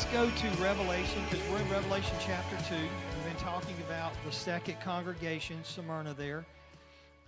Let's 0.00 0.12
go 0.12 0.30
to 0.30 0.62
Revelation 0.62 1.22
because 1.28 1.46
we're 1.50 1.58
in 1.58 1.68
Revelation 1.68 2.16
chapter 2.20 2.56
2. 2.70 2.74
We've 2.74 3.24
been 3.26 3.44
talking 3.44 3.74
about 3.86 4.14
the 4.24 4.32
second 4.32 4.80
congregation, 4.80 5.62
Smyrna, 5.62 6.14
there. 6.14 6.46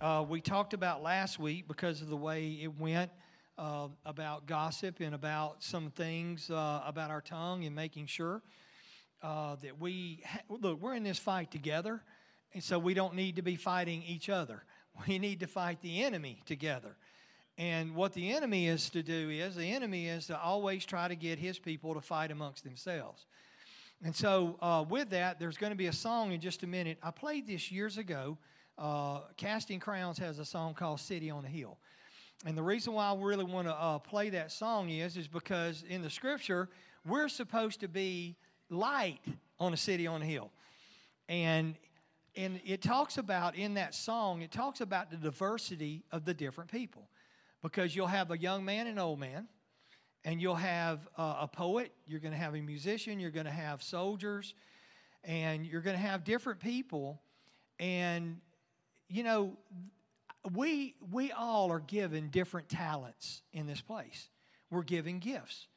Uh, 0.01 0.25
we 0.27 0.41
talked 0.41 0.73
about 0.73 1.03
last 1.03 1.37
week 1.37 1.67
because 1.67 2.01
of 2.01 2.09
the 2.09 2.17
way 2.17 2.57
it 2.63 2.79
went 2.79 3.11
uh, 3.59 3.89
about 4.07 4.47
gossip 4.47 5.01
and 5.01 5.13
about 5.13 5.61
some 5.61 5.91
things 5.91 6.49
uh, 6.49 6.81
about 6.83 7.11
our 7.11 7.21
tongue 7.21 7.63
and 7.63 7.75
making 7.75 8.07
sure 8.07 8.41
uh, 9.21 9.55
that 9.61 9.79
we 9.79 10.23
ha- 10.25 10.41
look, 10.49 10.81
we're 10.81 10.95
in 10.95 11.03
this 11.03 11.19
fight 11.19 11.51
together, 11.51 12.01
and 12.55 12.63
so 12.63 12.79
we 12.79 12.95
don't 12.95 13.13
need 13.13 13.35
to 13.35 13.43
be 13.43 13.55
fighting 13.55 14.01
each 14.01 14.29
other. 14.29 14.63
We 15.07 15.19
need 15.19 15.41
to 15.41 15.47
fight 15.47 15.81
the 15.81 16.03
enemy 16.03 16.41
together. 16.45 16.97
And 17.57 17.93
what 17.95 18.13
the 18.13 18.31
enemy 18.31 18.67
is 18.67 18.89
to 18.91 19.03
do 19.03 19.29
is 19.29 19.55
the 19.55 19.71
enemy 19.73 20.07
is 20.07 20.27
to 20.27 20.39
always 20.39 20.85
try 20.85 21.07
to 21.07 21.15
get 21.15 21.37
his 21.37 21.59
people 21.59 21.93
to 21.93 22.01
fight 22.01 22.31
amongst 22.31 22.63
themselves. 22.63 23.25
And 24.03 24.15
so, 24.15 24.57
uh, 24.59 24.83
with 24.89 25.11
that, 25.11 25.39
there's 25.39 25.57
going 25.57 25.71
to 25.71 25.77
be 25.77 25.85
a 25.85 25.93
song 25.93 26.31
in 26.31 26.41
just 26.41 26.63
a 26.63 26.67
minute. 26.67 26.97
I 27.01 27.11
played 27.11 27.47
this 27.47 27.71
years 27.71 27.97
ago. 27.97 28.37
Uh, 28.77 29.21
Casting 29.37 29.79
Crowns 29.79 30.17
has 30.17 30.39
a 30.39 30.45
song 30.45 30.73
called 30.73 30.99
City 30.99 31.29
on 31.29 31.43
the 31.43 31.49
Hill. 31.49 31.77
And 32.45 32.57
the 32.57 32.63
reason 32.63 32.93
why 32.93 33.09
I 33.09 33.15
really 33.15 33.45
want 33.45 33.67
to 33.67 33.73
uh, 33.73 33.99
play 33.99 34.31
that 34.31 34.51
song 34.51 34.89
is, 34.89 35.15
is 35.15 35.27
because 35.27 35.83
in 35.87 36.01
the 36.01 36.09
scripture, 36.09 36.69
we're 37.07 37.29
supposed 37.29 37.79
to 37.81 37.87
be 37.87 38.35
light 38.69 39.19
on 39.59 39.73
a 39.73 39.77
city 39.77 40.07
on 40.07 40.21
a 40.21 40.25
hill. 40.25 40.51
And, 41.29 41.75
and 42.35 42.59
it 42.65 42.81
talks 42.81 43.17
about, 43.17 43.55
in 43.55 43.75
that 43.75 43.93
song, 43.93 44.41
it 44.41 44.51
talks 44.51 44.81
about 44.81 45.11
the 45.11 45.17
diversity 45.17 46.03
of 46.11 46.25
the 46.25 46.33
different 46.33 46.69
people 46.71 47.07
because 47.63 47.95
you'll 47.95 48.07
have 48.07 48.29
a 48.29 48.37
young 48.37 48.63
man 48.63 48.81
and 48.81 48.99
an 48.99 48.99
old 48.99 49.19
man, 49.19 49.47
and 50.25 50.39
you'll 50.39 50.53
have 50.53 50.99
uh, 51.17 51.37
a 51.41 51.47
poet, 51.47 51.91
you're 52.05 52.19
going 52.19 52.33
to 52.33 52.37
have 52.37 52.53
a 52.53 52.61
musician, 52.61 53.19
you're 53.19 53.31
going 53.31 53.45
to 53.45 53.51
have 53.51 53.81
soldiers, 53.81 54.53
and 55.23 55.65
you're 55.65 55.81
going 55.81 55.95
to 55.95 56.01
have 56.01 56.23
different 56.23 56.59
people. 56.59 57.21
And, 57.79 58.37
you 59.09 59.23
know, 59.23 59.57
we, 60.53 60.95
we 61.11 61.31
all 61.31 61.71
are 61.71 61.79
given 61.79 62.29
different 62.29 62.67
talents 62.69 63.41
in 63.53 63.65
this 63.65 63.81
place. 63.81 64.29
We're 64.69 64.83
given 64.83 65.19
gifts. 65.19 65.67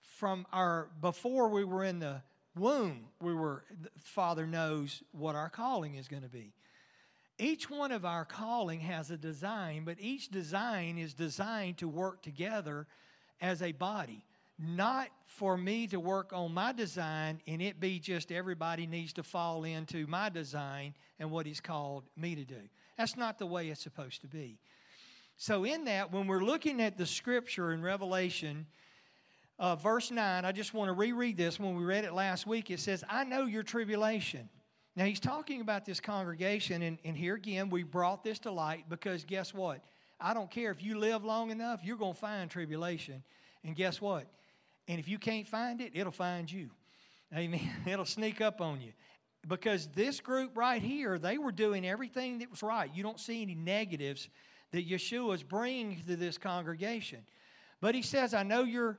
From 0.00 0.46
our, 0.52 0.88
before 1.00 1.48
we 1.48 1.64
were 1.64 1.84
in 1.84 2.00
the 2.00 2.22
womb, 2.56 3.06
we 3.20 3.34
were, 3.34 3.64
Father 3.98 4.46
knows 4.46 5.02
what 5.12 5.36
our 5.36 5.50
calling 5.50 5.94
is 5.94 6.08
going 6.08 6.22
to 6.22 6.28
be. 6.28 6.52
Each 7.38 7.68
one 7.68 7.92
of 7.92 8.04
our 8.06 8.24
calling 8.24 8.80
has 8.80 9.10
a 9.10 9.16
design, 9.16 9.84
but 9.84 9.98
each 10.00 10.30
design 10.30 10.96
is 10.96 11.12
designed 11.12 11.76
to 11.78 11.88
work 11.88 12.22
together 12.22 12.86
as 13.42 13.60
a 13.60 13.72
body. 13.72 14.24
Not 14.58 15.08
for 15.26 15.58
me 15.58 15.86
to 15.88 16.00
work 16.00 16.32
on 16.32 16.54
my 16.54 16.72
design 16.72 17.42
and 17.46 17.60
it 17.60 17.78
be 17.78 17.98
just 17.98 18.32
everybody 18.32 18.86
needs 18.86 19.12
to 19.14 19.22
fall 19.22 19.64
into 19.64 20.06
my 20.06 20.30
design 20.30 20.94
and 21.18 21.30
what 21.30 21.44
He's 21.44 21.60
called 21.60 22.04
me 22.16 22.34
to 22.34 22.44
do. 22.44 22.68
That's 22.96 23.18
not 23.18 23.38
the 23.38 23.44
way 23.44 23.68
it's 23.68 23.82
supposed 23.82 24.22
to 24.22 24.28
be. 24.28 24.58
So, 25.36 25.64
in 25.64 25.84
that, 25.84 26.10
when 26.10 26.26
we're 26.26 26.42
looking 26.42 26.80
at 26.80 26.96
the 26.96 27.04
scripture 27.04 27.72
in 27.72 27.82
Revelation, 27.82 28.64
uh, 29.58 29.76
verse 29.76 30.10
9, 30.10 30.46
I 30.46 30.52
just 30.52 30.72
want 30.72 30.88
to 30.88 30.94
reread 30.94 31.36
this. 31.36 31.60
When 31.60 31.76
we 31.76 31.84
read 31.84 32.04
it 32.06 32.14
last 32.14 32.46
week, 32.46 32.70
it 32.70 32.80
says, 32.80 33.04
I 33.10 33.24
know 33.24 33.44
your 33.44 33.62
tribulation 33.62 34.48
now, 34.96 35.04
he's 35.04 35.20
talking 35.20 35.60
about 35.60 35.84
this 35.84 36.00
congregation, 36.00 36.80
and, 36.80 36.96
and 37.04 37.14
here 37.14 37.34
again, 37.34 37.68
we 37.68 37.82
brought 37.82 38.24
this 38.24 38.38
to 38.40 38.50
light 38.50 38.86
because 38.88 39.24
guess 39.24 39.52
what? 39.52 39.82
I 40.18 40.32
don't 40.32 40.50
care 40.50 40.70
if 40.70 40.82
you 40.82 40.98
live 40.98 41.22
long 41.22 41.50
enough, 41.50 41.80
you're 41.84 41.98
going 41.98 42.14
to 42.14 42.18
find 42.18 42.50
tribulation. 42.50 43.22
And 43.62 43.76
guess 43.76 44.00
what? 44.00 44.26
And 44.88 44.98
if 44.98 45.06
you 45.06 45.18
can't 45.18 45.46
find 45.46 45.82
it, 45.82 45.92
it'll 45.94 46.12
find 46.12 46.50
you. 46.50 46.70
Amen. 47.36 47.68
It'll 47.86 48.04
sneak 48.06 48.40
up 48.40 48.60
on 48.60 48.80
you. 48.80 48.92
Because 49.46 49.88
this 49.88 50.20
group 50.20 50.56
right 50.56 50.80
here, 50.80 51.18
they 51.18 51.38
were 51.38 51.52
doing 51.52 51.86
everything 51.86 52.38
that 52.38 52.50
was 52.50 52.62
right. 52.62 52.90
You 52.94 53.02
don't 53.02 53.20
see 53.20 53.42
any 53.42 53.54
negatives 53.54 54.28
that 54.70 54.88
Yeshua's 54.88 55.42
bringing 55.42 56.00
to 56.06 56.16
this 56.16 56.38
congregation. 56.38 57.18
But 57.80 57.94
he 57.94 58.02
says, 58.02 58.32
I 58.32 58.44
know 58.44 58.62
your 58.62 58.98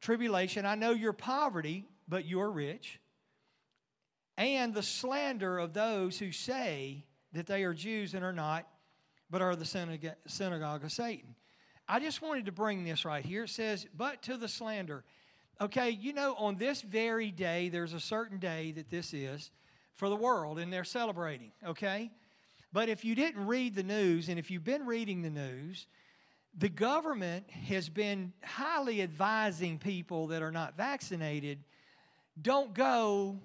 tribulation, 0.00 0.66
I 0.66 0.76
know 0.76 0.92
your 0.92 1.14
poverty, 1.14 1.86
but 2.06 2.26
you're 2.26 2.50
rich 2.50 3.00
and 4.36 4.72
the 4.74 4.82
slander 4.82 5.58
of 5.58 5.72
those 5.72 6.18
who 6.18 6.32
say 6.32 7.04
that 7.32 7.46
they 7.46 7.64
are 7.64 7.74
Jews 7.74 8.14
and 8.14 8.24
are 8.24 8.32
not, 8.32 8.66
but 9.30 9.42
are 9.42 9.56
the 9.56 9.64
synagogue 10.26 10.84
of 10.84 10.92
Satan. 10.92 11.34
I 11.88 12.00
just 12.00 12.22
wanted 12.22 12.46
to 12.46 12.52
bring 12.52 12.84
this 12.84 13.04
right 13.04 13.24
here. 13.24 13.44
It 13.44 13.50
says, 13.50 13.86
but 13.96 14.22
to 14.22 14.36
the 14.36 14.48
slander. 14.48 15.04
Okay, 15.60 15.90
you 15.90 16.12
know, 16.12 16.34
on 16.36 16.56
this 16.56 16.82
very 16.82 17.30
day, 17.30 17.68
there's 17.68 17.92
a 17.92 18.00
certain 18.00 18.38
day 18.38 18.72
that 18.72 18.90
this 18.90 19.12
is 19.14 19.50
for 19.94 20.08
the 20.08 20.16
world, 20.16 20.58
and 20.58 20.72
they're 20.72 20.84
celebrating, 20.84 21.52
okay? 21.66 22.10
But 22.72 22.88
if 22.88 23.04
you 23.04 23.14
didn't 23.14 23.46
read 23.46 23.74
the 23.74 23.82
news, 23.82 24.28
and 24.28 24.38
if 24.38 24.50
you've 24.50 24.64
been 24.64 24.86
reading 24.86 25.22
the 25.22 25.30
news, 25.30 25.86
the 26.56 26.68
government 26.68 27.50
has 27.50 27.88
been 27.88 28.32
highly 28.42 29.02
advising 29.02 29.78
people 29.78 30.28
that 30.28 30.42
are 30.42 30.52
not 30.52 30.76
vaccinated 30.76 31.58
don't 32.40 32.72
go 32.72 33.38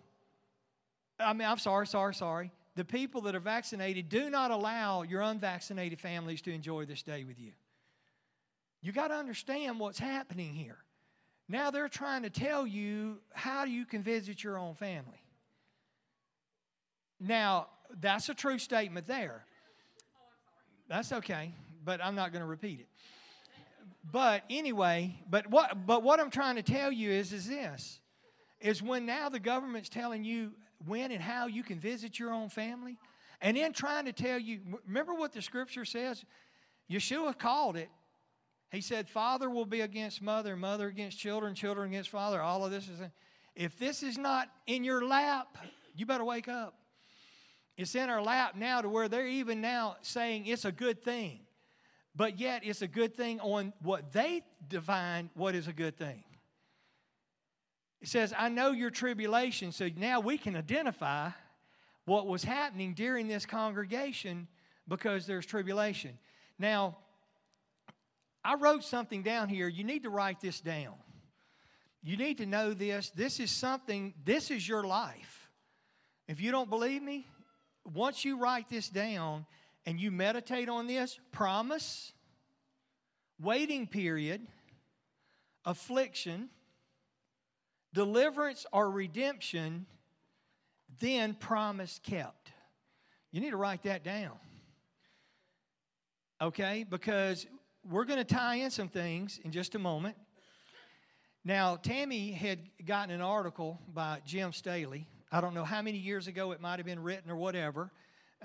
I 1.20 1.34
mean, 1.34 1.48
I'm 1.48 1.58
sorry, 1.58 1.88
sorry, 1.88 2.14
sorry. 2.14 2.52
The 2.76 2.86
people 2.86 3.22
that 3.22 3.36
are 3.36 3.40
vaccinated 3.40 4.08
do 4.10 4.30
not 4.30 4.52
allow 4.52 5.02
your 5.02 5.22
unvaccinated 5.22 6.00
families 6.00 6.42
to 6.44 6.54
enjoy 6.54 6.86
this 6.86 7.02
day 7.02 7.24
with 7.24 7.40
you. 7.40 7.54
You 8.82 8.92
got 8.92 9.08
to 9.08 9.16
understand 9.16 9.80
what's 9.80 9.98
happening 9.98 10.54
here. 10.54 10.78
Now 11.50 11.72
they're 11.72 11.90
trying 11.90 12.24
to 12.24 12.30
tell 12.30 12.68
you 12.68 13.18
how 13.34 13.64
you 13.64 13.86
can 13.86 14.04
visit 14.04 14.44
your 14.44 14.58
own 14.58 14.76
family. 14.76 15.22
Now, 17.20 17.68
that's 18.00 18.30
a 18.30 18.34
true 18.34 18.60
statement 18.60 19.08
there. 19.08 19.44
That's 20.88 21.12
okay, 21.12 21.54
but 21.84 22.04
I'm 22.04 22.16
not 22.16 22.32
going 22.32 22.42
to 22.42 22.48
repeat 22.48 22.80
it. 22.80 22.88
But 24.12 24.44
anyway, 24.50 25.16
but 25.30 25.50
what 25.50 25.86
but 25.86 26.04
what 26.04 26.20
I'm 26.20 26.30
trying 26.30 26.56
to 26.56 26.64
tell 26.64 26.92
you 26.92 27.12
is 27.12 27.34
is 27.34 27.48
this 27.48 28.00
is 28.62 28.82
when 28.82 29.06
now 29.06 29.30
the 29.30 29.40
government's 29.40 29.90
telling 29.90 30.24
you 30.24 30.52
when 30.86 31.12
and 31.12 31.22
how 31.22 31.48
you 31.48 31.64
can 31.64 31.80
visit 31.80 32.20
your 32.20 32.32
own 32.32 32.50
family. 32.50 32.98
And 33.42 33.58
then 33.58 33.74
trying 33.74 34.06
to 34.06 34.14
tell 34.14 34.40
you, 34.40 34.60
remember 34.88 35.14
what 35.14 35.34
the 35.34 35.42
scripture 35.42 35.86
says? 35.86 36.24
Yeshua 36.90 37.38
called 37.38 37.78
it. 37.78 37.90
He 38.72 38.82
said, 38.82 39.08
Father 39.08 39.50
will 39.50 39.66
be 39.66 39.82
against 39.82 40.22
mother, 40.22 40.56
mother 40.56 40.88
against 40.88 41.20
children, 41.20 41.56
children 41.56 41.90
against 41.90 42.10
father. 42.10 42.42
All 42.42 42.66
of 42.66 42.72
this 42.72 42.88
is. 42.90 43.00
If 43.56 43.78
this 43.80 44.04
is 44.04 44.18
not 44.18 44.50
in 44.68 44.84
your 44.84 45.06
lap, 45.06 45.58
you 45.96 46.06
better 46.06 46.26
wake 46.26 46.48
up. 46.48 46.76
It's 47.76 47.96
in 47.96 48.10
our 48.10 48.22
lap 48.22 48.56
now 48.56 48.82
to 48.82 48.90
where 48.90 49.08
they're 49.08 49.28
even 49.28 49.62
now 49.62 49.98
saying 50.02 50.48
it's 50.48 50.66
a 50.66 50.72
good 50.72 51.04
thing. 51.04 51.40
But 52.16 52.40
yet 52.40 52.64
it's 52.66 52.82
a 52.82 52.88
good 52.88 53.16
thing 53.16 53.40
on 53.40 53.74
what 53.82 54.12
they 54.12 54.42
define 54.68 55.30
what 55.36 55.56
is 55.56 55.68
a 55.68 55.74
good 55.74 55.98
thing. 55.98 56.24
It 58.02 58.08
says, 58.08 58.34
I 58.38 58.50
know 58.50 58.72
your 58.72 58.90
tribulation. 58.90 59.72
So 59.72 59.90
now 59.96 60.20
we 60.20 60.38
can 60.38 60.56
identify 60.56 61.30
what 62.06 62.28
was 62.28 62.44
happening 62.44 62.94
during 62.94 63.28
this 63.28 63.46
congregation 63.46 64.48
because 64.88 65.26
there's 65.26 65.46
tribulation. 65.46 66.18
Now, 66.60 66.98
I 68.44 68.56
wrote 68.56 68.84
something 68.84 69.24
down 69.24 69.50
here. 69.50 69.68
You 69.68 69.84
need 69.84 70.04
to 70.04 70.10
write 70.10 70.40
this 70.40 70.62
down. 70.62 70.94
You 72.02 72.16
need 72.16 72.38
to 72.38 72.46
know 72.46 72.74
this. 72.74 73.10
This 73.10 73.40
is 73.40 73.52
something, 73.52 74.14
this 74.24 74.52
is 74.52 74.66
your 74.68 74.84
life. 74.84 75.50
If 76.28 76.40
you 76.40 76.52
don't 76.52 76.70
believe 76.70 77.02
me, 77.02 77.28
once 77.84 78.24
you 78.24 78.38
write 78.40 78.70
this 78.70 78.88
down 78.90 79.46
and 79.86 80.00
you 80.00 80.12
meditate 80.12 80.70
on 80.70 80.88
this, 80.88 81.20
promise, 81.32 82.14
waiting 83.42 83.88
period, 83.88 84.48
affliction, 85.66 86.50
deliverance 87.94 88.66
or 88.72 88.90
redemption, 88.90 89.86
then 91.00 91.34
promise 91.34 92.00
kept. 92.04 92.52
You 93.32 93.42
need 93.42 93.52
to 93.52 93.58
write 93.58 93.84
that 93.84 94.04
down. 94.04 94.38
Okay? 96.42 96.86
Because 96.88 97.46
we're 97.90 98.06
going 98.06 98.20
to 98.20 98.26
tie 98.26 98.56
in 98.56 98.72
some 98.72 98.90
things 98.90 99.40
in 99.44 99.52
just 99.52 99.76
a 99.76 99.80
moment. 99.80 100.16
Now, 101.44 101.78
Tammy 101.78 102.32
had 102.32 102.60
gotten 102.86 103.14
an 103.14 103.22
article 103.22 103.80
by 103.94 104.20
Jim 104.26 104.52
Staley. 104.52 105.08
I 105.32 105.40
don't 105.40 105.54
know 105.54 105.64
how 105.64 105.82
many 105.82 105.98
years 105.98 106.28
ago 106.28 106.52
it 106.52 106.62
might 106.62 106.78
have 106.78 106.86
been 106.86 107.02
written 107.02 107.32
or 107.32 107.36
whatever. 107.36 107.92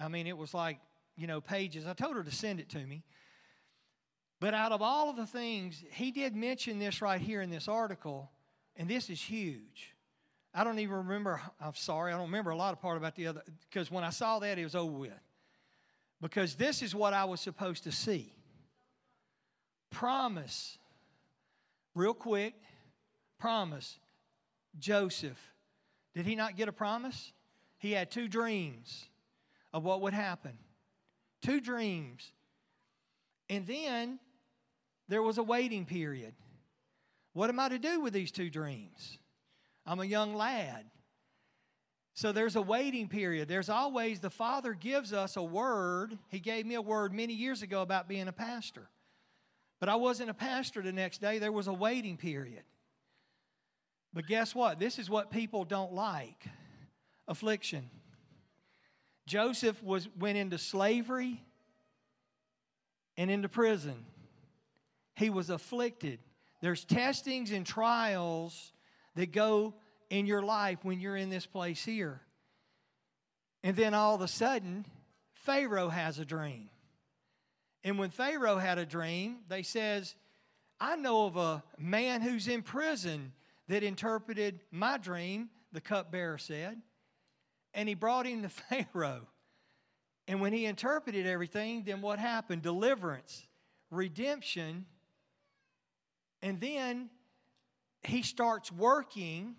I 0.01 0.09
mean, 0.09 0.27
it 0.27 0.37
was 0.37 0.55
like, 0.55 0.79
you 1.17 1.27
know, 1.27 1.41
pages. 1.41 1.87
I 1.87 1.95
told 1.95 2.17
her 2.17 2.23
to 2.23 2.31
send 2.31 2.61
it 2.61 2.69
to 2.71 2.79
me. 2.79 3.03
But 4.41 4.55
out 4.55 4.73
of 4.73 4.83
all 4.83 5.11
of 5.11 5.17
the 5.17 5.27
things, 5.27 5.83
he 5.93 6.11
did 6.11 6.35
mention 6.35 6.79
this 6.79 7.01
right 7.01 7.21
here 7.21 7.43
in 7.43 7.51
this 7.51 7.69
article 7.69 8.31
and 8.77 8.89
this 8.89 9.11
is 9.11 9.21
huge. 9.21 9.95
I 10.55 10.65
don't 10.65 10.79
even 10.79 10.97
remember, 10.97 11.41
I'm 11.61 11.75
sorry, 11.75 12.13
I 12.13 12.17
don't 12.17 12.27
remember 12.27 12.51
a 12.51 12.57
lot 12.57 12.73
of 12.73 12.81
part 12.81 12.97
about 12.97 13.17
the 13.17 13.27
other, 13.27 13.43
because 13.71 13.91
when 13.91 14.05
I 14.05 14.11
saw 14.11 14.39
that, 14.41 14.59
it 14.59 14.65
was 14.65 14.75
over 14.75 14.93
with. 14.93 15.13
Because 16.21 16.55
this 16.55 16.83
is 16.83 16.95
what 16.95 17.15
I 17.15 17.25
was 17.25 17.41
supposed 17.41 17.85
to 17.85 17.93
see. 17.93 18.33
Promise, 19.91 20.79
real 21.95 22.15
quick, 22.15 22.55
promise, 23.39 23.99
Joseph, 24.79 25.39
did 26.15 26.27
he 26.27 26.37
not 26.37 26.57
get 26.57 26.69
a 26.69 26.73
promise? 26.73 27.33
He 27.79 27.93
had 27.93 28.11
two 28.11 28.29
dreams 28.29 29.07
of 29.73 29.85
what 29.85 30.03
would 30.03 30.15
happen. 30.15 30.53
Two 31.41 31.61
dreams. 31.61 32.31
And 33.49 33.67
then 33.67 34.19
there 35.09 35.23
was 35.23 35.39
a 35.39 35.43
waiting 35.43 35.85
period. 35.85 36.35
What 37.33 37.51
am 37.51 37.59
I 37.59 37.69
to 37.69 37.79
do 37.79 38.01
with 38.01 38.13
these 38.13 38.31
two 38.31 38.51
dreams? 38.51 39.19
I'm 39.87 40.01
a 40.01 40.05
young 40.05 40.35
lad. 40.35 40.85
So 42.15 42.31
there's 42.31 42.57
a 42.57 42.63
waiting 42.63 43.09
period. 43.09 43.49
There's 43.49 43.71
always, 43.71 44.21
the 44.21 44.31
Father 44.31 44.75
gives 44.75 45.13
us 45.13 45.37
a 45.37 45.43
word. 45.43 46.19
He 46.29 46.41
gave 46.41 46.67
me 46.67 46.75
a 46.75 46.83
word 46.83 47.13
many 47.15 47.33
years 47.33 47.63
ago 47.63 47.81
about 47.81 48.07
being 48.07 48.29
a 48.29 48.33
pastor. 48.33 48.89
But 49.81 49.89
I 49.89 49.97
wasn't 49.97 50.31
a 50.31 50.35
pastor 50.35 50.83
the 50.83 50.93
next 50.93 51.21
day, 51.21 51.39
there 51.39 51.51
was 51.51 51.67
a 51.67 51.73
waiting 51.73 52.17
period. 52.17 52.63
But 54.13 54.27
guess 54.27 54.55
what? 54.55 54.79
This 54.79 54.99
is 54.99 55.09
what 55.09 55.31
people 55.31 55.65
don't 55.65 55.95
like 55.95 56.47
affliction. 57.27 57.89
Joseph 59.27 59.83
was, 59.83 60.09
went 60.19 60.37
into 60.37 60.59
slavery 60.59 61.43
and 63.17 63.31
into 63.31 63.49
prison. 63.49 64.05
He 65.15 65.31
was 65.31 65.49
afflicted. 65.49 66.19
There's 66.63 66.85
testings 66.85 67.51
and 67.51 67.67
trials 67.67 68.73
that 69.17 69.33
go 69.33 69.75
in 70.09 70.27
your 70.27 70.43
life 70.43 70.79
when 70.83 71.01
you're 71.01 71.17
in 71.17 71.29
this 71.29 71.45
place 71.45 71.85
here. 71.85 72.23
And 73.63 73.77
then 73.77 73.93
all 73.95 74.15
of 74.15 74.23
a 74.23 74.29
sudden, 74.29 74.87
Pharaoh 75.35 75.89
has 75.89 76.19
a 76.19 76.25
dream. 76.25 76.71
And 77.85 77.99
when 77.99 78.11
Pharaoh 78.11 78.59
had 78.59 78.79
a 78.79 78.87
dream, 78.87 79.39
they 79.49 79.63
says, 79.63 80.15
I 80.81 80.97
know 80.97 81.27
of 81.27 81.37
a 81.37 81.63
man 81.79 82.23
who's 82.23 82.49
in 82.49 82.63
prison 82.63 83.33
that 83.69 83.83
interpreted 83.83 84.61
my 84.71 84.99
dream, 84.99 85.51
the 85.73 85.81
cupbearer 85.81 86.39
said. 86.39 86.81
And 87.75 87.89
he 87.89 87.95
brought 87.95 88.27
him 88.27 88.43
to 88.43 88.49
Pharaoh. 88.93 89.27
And 90.29 90.41
when 90.41 90.53
he 90.53 90.67
interpreted 90.67 91.27
everything, 91.27 91.83
then 91.85 92.01
what 92.01 92.19
happened? 92.19 92.63
Deliverance, 92.63 93.47
redemption. 93.91 94.87
And 96.43 96.61
then 96.61 97.09
he 98.03 98.23
starts 98.23 98.73
working 98.73 99.55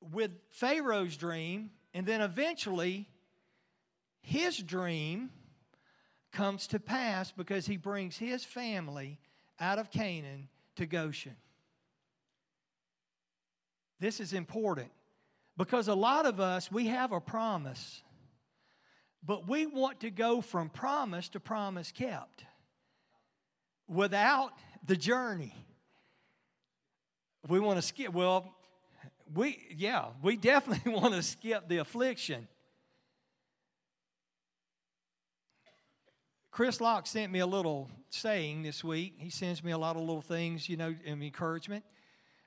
with 0.00 0.32
Pharaoh's 0.50 1.16
dream. 1.16 1.70
And 1.94 2.06
then 2.06 2.20
eventually, 2.20 3.08
his 4.22 4.58
dream 4.58 5.30
comes 6.32 6.66
to 6.68 6.80
pass 6.80 7.30
because 7.30 7.66
he 7.66 7.76
brings 7.76 8.16
his 8.16 8.44
family 8.44 9.20
out 9.60 9.78
of 9.78 9.90
Canaan 9.90 10.48
to 10.76 10.86
Goshen. 10.86 11.36
This 14.00 14.18
is 14.18 14.32
important 14.32 14.90
because 15.56 15.86
a 15.86 15.94
lot 15.94 16.26
of 16.26 16.40
us, 16.40 16.72
we 16.72 16.86
have 16.86 17.12
a 17.12 17.20
promise, 17.20 18.02
but 19.22 19.46
we 19.46 19.66
want 19.66 20.00
to 20.00 20.10
go 20.10 20.40
from 20.40 20.70
promise 20.70 21.28
to 21.30 21.40
promise 21.40 21.92
kept 21.92 22.44
without 23.86 24.52
the 24.84 24.96
journey. 24.96 25.54
We 27.48 27.60
want 27.60 27.78
to 27.78 27.82
skip, 27.82 28.12
well, 28.12 28.54
we, 29.34 29.58
yeah, 29.76 30.06
we 30.22 30.36
definitely 30.36 30.92
want 31.00 31.14
to 31.14 31.22
skip 31.22 31.68
the 31.68 31.78
affliction. 31.78 32.48
Chris 36.50 36.80
Locke 36.80 37.06
sent 37.06 37.32
me 37.32 37.38
a 37.38 37.46
little 37.46 37.90
saying 38.10 38.62
this 38.62 38.84
week. 38.84 39.14
He 39.16 39.30
sends 39.30 39.64
me 39.64 39.72
a 39.72 39.78
lot 39.78 39.96
of 39.96 40.02
little 40.02 40.20
things, 40.20 40.68
you 40.68 40.76
know, 40.76 40.94
of 41.06 41.22
encouragement. 41.22 41.82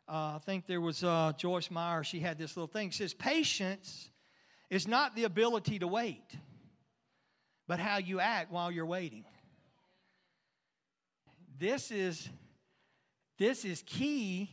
Uh, 0.07 0.35
I 0.35 0.39
think 0.45 0.67
there 0.67 0.79
was 0.79 1.03
uh, 1.03 1.33
Joyce 1.35 1.71
Meyer, 1.71 2.03
she 2.03 2.19
had 2.19 2.37
this 2.37 2.55
little 2.55 2.67
thing. 2.67 2.91
She 2.91 2.99
says, 2.99 3.15
Patience 3.15 4.11
is 4.69 4.87
not 4.87 5.15
the 5.15 5.23
ability 5.23 5.79
to 5.79 5.87
wait, 5.87 6.35
but 7.67 7.79
how 7.79 7.97
you 7.97 8.19
act 8.19 8.51
while 8.51 8.71
you're 8.71 8.85
waiting. 8.85 9.25
This 11.57 11.91
is, 11.91 12.29
this 13.37 13.65
is 13.65 13.83
key 13.85 14.49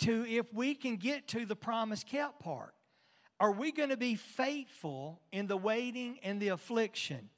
to 0.00 0.26
if 0.26 0.52
we 0.52 0.74
can 0.74 0.96
get 0.96 1.28
to 1.28 1.46
the 1.46 1.56
promise 1.56 2.04
kept 2.04 2.40
part. 2.40 2.74
Are 3.40 3.52
we 3.52 3.72
going 3.72 3.88
to 3.88 3.96
be 3.96 4.14
faithful 4.14 5.20
in 5.32 5.46
the 5.46 5.56
waiting 5.56 6.18
and 6.22 6.40
the 6.40 6.48
affliction? 6.48 7.30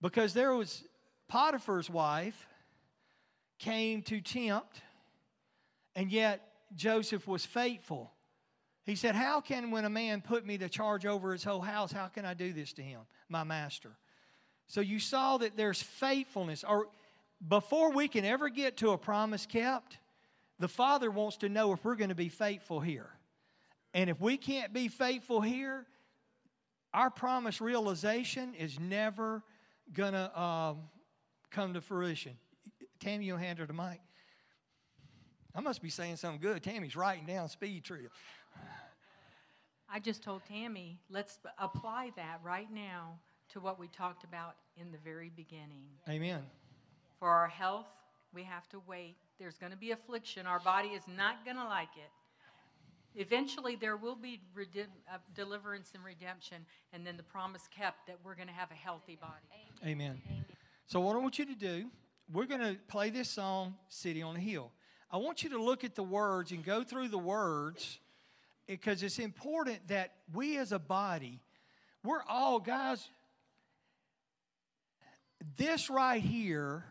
Because 0.00 0.34
there 0.34 0.54
was 0.54 0.84
Potiphar's 1.28 1.88
wife 1.88 2.46
came 3.58 4.02
to 4.02 4.20
tempt 4.20 4.82
and 5.94 6.10
yet, 6.10 6.48
Joseph 6.74 7.26
was 7.28 7.44
faithful. 7.44 8.12
He 8.84 8.96
said, 8.96 9.14
How 9.14 9.40
can, 9.40 9.70
when 9.70 9.84
a 9.84 9.90
man 9.90 10.22
put 10.22 10.46
me 10.46 10.58
to 10.58 10.68
charge 10.68 11.04
over 11.06 11.32
his 11.32 11.44
whole 11.44 11.60
house, 11.60 11.92
how 11.92 12.06
can 12.06 12.24
I 12.24 12.34
do 12.34 12.52
this 12.52 12.72
to 12.74 12.82
him, 12.82 13.00
my 13.28 13.44
master? 13.44 13.90
So 14.66 14.80
you 14.80 14.98
saw 14.98 15.36
that 15.38 15.56
there's 15.56 15.82
faithfulness. 15.82 16.64
Or 16.64 16.88
before 17.46 17.92
we 17.92 18.08
can 18.08 18.24
ever 18.24 18.48
get 18.48 18.76
to 18.78 18.90
a 18.90 18.98
promise 18.98 19.46
kept, 19.46 19.98
the 20.58 20.68
Father 20.68 21.10
wants 21.10 21.38
to 21.38 21.48
know 21.48 21.72
if 21.72 21.84
we're 21.84 21.96
going 21.96 22.10
to 22.10 22.14
be 22.14 22.28
faithful 22.28 22.80
here. 22.80 23.10
And 23.94 24.08
if 24.08 24.20
we 24.20 24.36
can't 24.36 24.72
be 24.72 24.88
faithful 24.88 25.40
here, 25.40 25.86
our 26.94 27.10
promise 27.10 27.60
realization 27.60 28.54
is 28.54 28.78
never 28.78 29.42
going 29.92 30.12
to 30.12 30.40
um, 30.40 30.78
come 31.50 31.74
to 31.74 31.80
fruition. 31.80 32.32
Tammy, 33.00 33.24
you'll 33.24 33.38
hand 33.38 33.58
her 33.58 33.66
the 33.66 33.72
mic. 33.72 34.00
I 35.54 35.60
must 35.60 35.82
be 35.82 35.90
saying 35.90 36.16
something 36.16 36.40
good. 36.40 36.62
Tammy's 36.62 36.96
writing 36.96 37.26
down 37.26 37.48
speed 37.48 37.84
trip. 37.84 38.10
I 39.92 39.98
just 39.98 40.22
told 40.22 40.42
Tammy, 40.46 40.98
let's 41.10 41.38
apply 41.58 42.12
that 42.16 42.40
right 42.42 42.72
now 42.72 43.18
to 43.50 43.60
what 43.60 43.78
we 43.78 43.88
talked 43.88 44.24
about 44.24 44.54
in 44.76 44.90
the 44.90 44.98
very 44.98 45.28
beginning. 45.28 45.84
Amen. 46.08 46.40
For 47.22 47.28
our 47.28 47.46
health, 47.46 47.86
we 48.34 48.42
have 48.42 48.68
to 48.70 48.82
wait. 48.84 49.14
There's 49.38 49.56
going 49.56 49.70
to 49.70 49.78
be 49.78 49.92
affliction. 49.92 50.44
Our 50.44 50.58
body 50.58 50.88
is 50.88 51.04
not 51.06 51.44
going 51.44 51.56
to 51.56 51.64
like 51.64 51.90
it. 51.96 52.10
Eventually, 53.14 53.76
there 53.76 53.96
will 53.96 54.16
be 54.16 54.40
uh, 54.58 55.18
deliverance 55.32 55.92
and 55.94 56.02
redemption, 56.04 56.66
and 56.92 57.06
then 57.06 57.16
the 57.16 57.22
promise 57.22 57.68
kept 57.72 58.08
that 58.08 58.16
we're 58.24 58.34
going 58.34 58.48
to 58.48 58.52
have 58.52 58.72
a 58.72 58.74
healthy 58.74 59.16
body. 59.20 59.32
Amen. 59.84 60.20
Amen. 60.26 60.44
So, 60.88 60.98
what 60.98 61.14
I 61.14 61.20
want 61.20 61.38
you 61.38 61.46
to 61.46 61.54
do, 61.54 61.92
we're 62.32 62.46
going 62.46 62.60
to 62.60 62.76
play 62.88 63.08
this 63.10 63.28
song, 63.28 63.76
City 63.88 64.20
on 64.20 64.34
a 64.34 64.40
Hill. 64.40 64.72
I 65.08 65.18
want 65.18 65.44
you 65.44 65.50
to 65.50 65.62
look 65.62 65.84
at 65.84 65.94
the 65.94 66.02
words 66.02 66.50
and 66.50 66.64
go 66.64 66.82
through 66.82 67.06
the 67.06 67.18
words 67.18 68.00
because 68.66 69.00
it's 69.04 69.20
important 69.20 69.86
that 69.86 70.10
we 70.34 70.58
as 70.58 70.72
a 70.72 70.80
body, 70.80 71.38
we're 72.02 72.24
all, 72.28 72.58
guys, 72.58 73.08
this 75.56 75.88
right 75.88 76.20
here, 76.20 76.84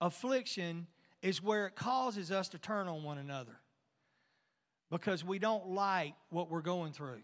affliction, 0.00 0.86
is 1.22 1.42
where 1.42 1.66
it 1.66 1.74
causes 1.74 2.30
us 2.30 2.48
to 2.50 2.58
turn 2.58 2.88
on 2.88 3.02
one 3.02 3.18
another 3.18 3.58
because 4.90 5.24
we 5.24 5.38
don't 5.38 5.70
like 5.70 6.14
what 6.30 6.50
we're 6.50 6.60
going 6.60 6.92
through. 6.92 7.22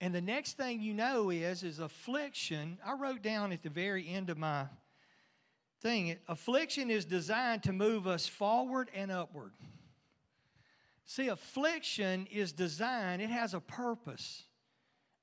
And 0.00 0.14
the 0.14 0.20
next 0.20 0.58
thing 0.58 0.82
you 0.82 0.92
know 0.92 1.30
is 1.30 1.62
is 1.62 1.78
affliction. 1.78 2.78
I 2.84 2.94
wrote 2.94 3.22
down 3.22 3.52
at 3.52 3.62
the 3.62 3.70
very 3.70 4.06
end 4.06 4.28
of 4.28 4.36
my 4.36 4.66
thing. 5.80 6.16
Affliction 6.28 6.90
is 6.90 7.04
designed 7.04 7.62
to 7.62 7.72
move 7.72 8.06
us 8.06 8.26
forward 8.26 8.90
and 8.94 9.10
upward. 9.10 9.52
See, 11.06 11.28
affliction 11.28 12.26
is 12.30 12.52
designed, 12.52 13.22
it 13.22 13.30
has 13.30 13.54
a 13.54 13.60
purpose 13.60 14.42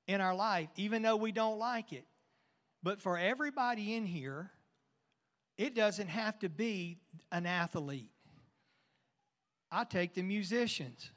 in 0.06 0.20
our 0.20 0.34
life, 0.34 0.68
even 0.76 1.02
though 1.02 1.16
we 1.16 1.30
don't 1.30 1.58
like 1.58 1.92
it. 1.92 2.06
But 2.82 3.00
for 3.00 3.18
everybody 3.18 3.94
in 3.94 4.06
here, 4.06 4.50
it 5.56 5.74
doesn't 5.74 6.08
have 6.08 6.38
to 6.40 6.48
be 6.48 6.98
an 7.30 7.46
athlete. 7.46 8.10
I 9.70 9.84
take 9.84 10.14
the 10.14 10.22
musicians. 10.22 11.10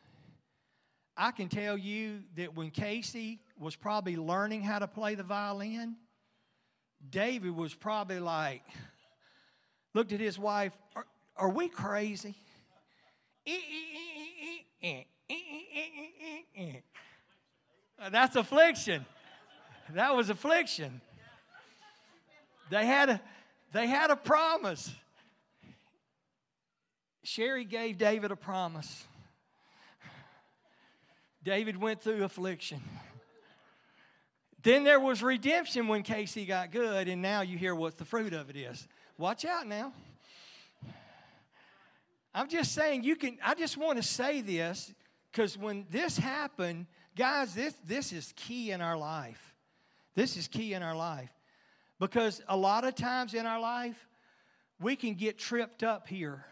I 1.16 1.32
can 1.32 1.50
tell 1.50 1.78
you 1.78 2.22
that 2.36 2.56
when 2.56 2.70
Casey 2.70 3.40
was 3.60 3.76
probably 3.76 4.16
learning 4.16 4.62
how 4.62 4.80
to 4.80 4.88
play 4.88 5.16
the 5.16 5.24
violin, 5.24 5.96
David 7.10 7.56
was 7.56 7.74
probably 7.74 8.20
like, 8.20 8.64
looked 9.94 10.12
at 10.12 10.20
his 10.20 10.38
wife, 10.38 10.74
Are, 10.96 11.06
are 11.36 11.50
we 11.50 11.70
crazy? 11.70 12.36
That's 18.12 18.36
affliction. 18.36 19.06
That 19.94 20.16
was 20.16 20.30
affliction. 20.30 21.02
They 22.70 22.86
had 22.86 23.10
a, 23.10 23.22
they 23.74 23.88
had 23.88 24.12
a 24.12 24.16
promise. 24.16 24.94
Sherry 27.24 27.66
gave 27.66 27.98
David 27.98 28.32
a 28.32 28.36
promise. 28.36 29.06
David 31.44 31.78
went 31.78 32.02
through 32.02 32.24
affliction. 32.24 32.82
Then 34.64 34.84
there 34.84 35.00
was 35.00 35.22
redemption 35.24 35.88
when 35.88 36.04
Casey 36.04 36.46
got 36.46 36.72
good, 36.72 37.08
and 37.08 37.22
now 37.22 37.42
you 37.42 37.58
hear 37.58 37.76
what 37.76 37.98
the 37.98 38.06
fruit 38.06 38.34
of 38.34 38.50
it 38.50 38.56
is. 38.56 38.88
Watch 39.18 39.46
out 39.46 39.68
now. 39.68 39.94
I'm 42.34 42.50
just 42.50 42.74
saying 42.74 43.04
you 43.04 43.16
can, 43.16 43.38
I 43.44 43.56
just 43.56 43.78
want 43.78 43.98
to 43.98 44.04
say 44.04 44.42
this 44.42 44.94
because 45.32 45.58
when 45.58 45.86
this 45.90 46.18
happened, 46.18 46.86
guys, 47.16 47.54
this, 47.56 47.74
this 47.86 48.12
is 48.12 48.34
key 48.36 48.72
in 48.72 48.82
our 48.82 48.98
life. 48.98 49.56
This 50.16 50.38
is 50.38 50.48
key 50.48 50.74
in 50.74 50.84
our 50.84 50.96
life. 50.96 51.32
Because 52.00 52.42
a 52.48 52.56
lot 52.56 52.84
of 52.84 52.96
times 52.96 53.34
in 53.34 53.46
our 53.46 53.60
life, 53.60 54.08
we 54.80 54.96
can 54.96 55.16
get 55.16 55.38
tripped 55.38 55.84
up 55.84 56.08
here. 56.08 56.46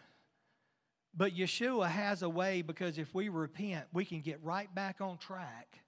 But 1.16 1.36
Yeshua 1.36 1.88
has 1.88 2.24
a 2.24 2.30
way 2.30 2.62
because 2.62 2.98
if 2.98 3.14
we 3.14 3.30
repent, 3.30 3.86
we 3.94 4.04
can 4.04 4.22
get 4.22 4.44
right 4.44 4.74
back 4.74 5.00
on 5.00 5.18
track 5.18 5.80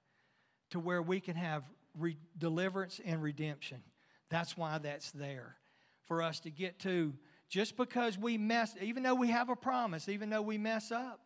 to 0.70 0.80
where 0.80 1.02
we 1.02 1.20
can 1.20 1.36
have 1.36 1.64
re- 1.98 2.18
deliverance 2.38 3.02
and 3.04 3.22
redemption. 3.22 3.82
That's 4.30 4.56
why 4.56 4.78
that's 4.78 5.12
there 5.12 5.58
for 6.06 6.22
us 6.22 6.40
to 6.42 6.50
get 6.50 6.80
to. 6.80 7.14
Just 7.50 7.78
because 7.78 8.18
we 8.18 8.38
mess, 8.38 8.76
even 8.82 9.04
though 9.04 9.16
we 9.16 9.30
have 9.30 9.50
a 9.50 9.56
promise, 9.56 10.08
even 10.08 10.30
though 10.30 10.42
we 10.42 10.58
mess 10.58 10.92
up, 10.92 11.22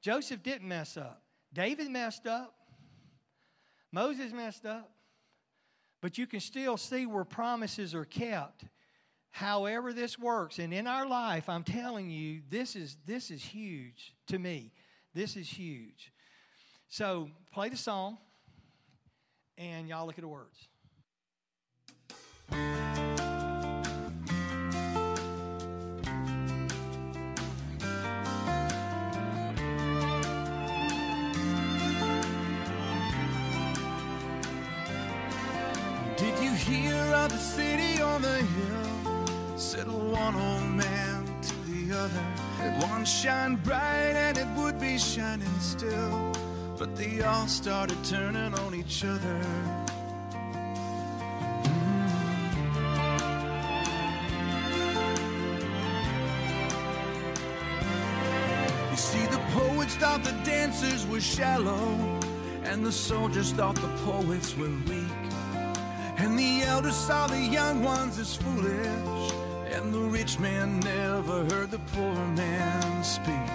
Joseph 0.00 0.42
didn't 0.42 0.68
mess 0.68 0.96
up. 0.96 1.22
David 1.52 1.90
messed 1.90 2.26
up. 2.26 2.54
Moses 3.92 4.32
messed 4.32 4.66
up. 4.66 4.90
But 6.06 6.18
you 6.18 6.28
can 6.28 6.38
still 6.38 6.76
see 6.76 7.04
where 7.04 7.24
promises 7.24 7.92
are 7.92 8.04
kept. 8.04 8.62
However, 9.32 9.92
this 9.92 10.16
works. 10.16 10.60
And 10.60 10.72
in 10.72 10.86
our 10.86 11.04
life, 11.04 11.48
I'm 11.48 11.64
telling 11.64 12.10
you, 12.10 12.42
this 12.48 12.76
is, 12.76 12.96
this 13.06 13.32
is 13.32 13.42
huge 13.42 14.14
to 14.28 14.38
me. 14.38 14.70
This 15.14 15.34
is 15.36 15.48
huge. 15.48 16.12
So, 16.88 17.28
play 17.52 17.70
the 17.70 17.76
song, 17.76 18.18
and 19.58 19.88
y'all 19.88 20.06
look 20.06 20.16
at 20.16 20.22
the 20.22 20.28
words. 20.28 20.68
The 37.28 37.38
city 37.38 38.00
on 38.00 38.22
the 38.22 38.36
hill? 38.36 39.56
Said 39.56 39.88
one 39.88 40.34
old 40.34 40.62
man 40.62 41.24
to 41.42 41.54
the 41.70 41.96
other. 41.98 42.24
It 42.60 42.84
once 42.88 43.10
shine 43.10 43.56
bright 43.56 44.14
and 44.14 44.38
it 44.38 44.46
would 44.56 44.78
be 44.80 44.98
shining 44.98 45.60
still. 45.60 46.32
But 46.78 46.94
they 46.94 47.22
all 47.22 47.46
started 47.46 48.02
turning 48.04 48.54
on 48.54 48.74
each 48.74 49.04
other. 49.04 49.40
Mm-hmm. 51.62 52.16
You 58.90 58.96
see, 58.96 59.26
the 59.26 59.40
poets 59.52 59.94
thought 59.96 60.22
the 60.22 60.32
dancers 60.44 61.06
were 61.06 61.20
shallow, 61.20 62.20
and 62.64 62.84
the 62.84 62.92
soldiers 62.92 63.52
thought 63.52 63.76
the 63.76 63.88
poets 64.04 64.56
were 64.56 64.70
weak. 64.86 65.25
Elders 66.66 66.96
saw 66.96 67.26
the 67.26 67.40
young 67.40 67.82
ones 67.82 68.18
as 68.18 68.36
foolish, 68.36 69.32
and 69.72 69.94
the 69.94 70.00
rich 70.00 70.38
man 70.38 70.80
never 70.80 71.44
heard 71.44 71.70
the 71.70 71.78
poor 71.94 72.14
man 72.34 73.04
speak. 73.04 73.48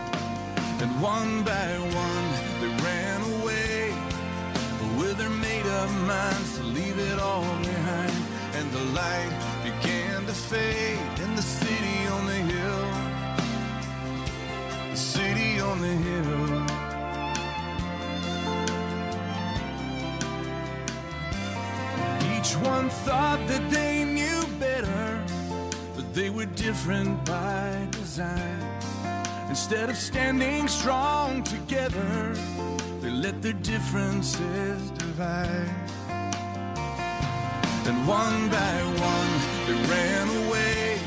And 0.81 0.91
one 1.01 1.43
by 1.43 1.77
one 2.07 2.27
they 2.59 2.71
ran 2.83 3.21
away 3.35 3.93
with 4.97 5.17
their 5.17 5.29
made 5.29 5.67
up 5.67 5.91
minds 6.07 6.57
to 6.57 6.63
leave 6.63 6.97
it 6.97 7.19
all 7.19 7.43
behind. 7.59 8.13
And 8.55 8.71
the 8.71 8.85
light 8.99 9.33
began 9.63 10.25
to 10.25 10.33
fade 10.33 11.19
in 11.23 11.35
the 11.35 11.41
city 11.41 12.07
on 12.07 12.25
the 12.25 12.41
hill. 12.53 12.87
The 14.89 14.97
city 14.97 15.59
on 15.59 15.81
the 15.81 15.95
hill. 16.07 16.90
Each 22.51 22.57
one 22.57 22.89
thought 22.89 23.39
that 23.47 23.71
they 23.71 24.03
knew 24.03 24.45
better, 24.59 25.23
but 25.95 26.13
they 26.13 26.29
were 26.29 26.47
different 26.47 27.23
by 27.23 27.87
design. 27.91 28.59
Instead 29.47 29.89
of 29.89 29.95
standing 29.95 30.67
strong 30.67 31.43
together, 31.43 32.35
they 32.99 33.09
let 33.09 33.41
their 33.41 33.53
differences 33.53 34.91
divide. 34.91 35.71
And 37.87 38.05
one 38.05 38.49
by 38.49 38.75
one, 38.99 39.33
they 39.65 39.77
ran 39.87 40.27
away 40.43 40.99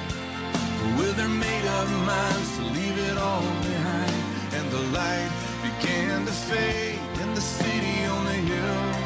with 0.97 1.15
their 1.19 1.29
made 1.29 1.67
up 1.67 1.89
minds 2.07 2.57
to 2.57 2.63
leave 2.73 2.99
it 3.11 3.19
all 3.19 3.43
behind. 3.69 4.17
And 4.57 4.71
the 4.71 4.83
light 4.99 5.33
began 5.63 6.25
to 6.25 6.33
fade 6.33 6.99
in 7.21 7.35
the 7.35 7.43
city 7.43 8.07
on 8.07 8.25
the 8.25 8.33
hill 8.33 9.04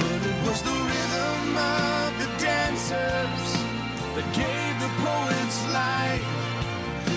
But 0.00 0.20
it 0.30 0.38
was 0.46 0.62
the 0.62 0.76
rhythm 0.90 1.56
of 1.56 2.08
the 2.22 2.28
dancers 2.44 3.44
that 4.14 4.28
gave 4.34 4.74
the 4.84 4.90
poets 5.04 5.58
life. 5.72 6.26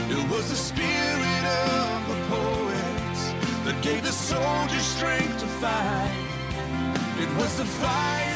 It 0.10 0.30
was 0.30 0.50
the 0.50 0.56
spirit 0.56 1.44
of 1.70 2.08
the 2.12 2.20
poets 2.36 3.22
that 3.66 3.82
gave 3.82 4.04
the 4.04 4.12
soldiers 4.12 4.86
strength 4.86 5.40
to 5.40 5.48
fight. 5.48 6.12
It 7.20 7.30
was 7.38 7.58
the 7.58 7.66
fire 7.66 8.33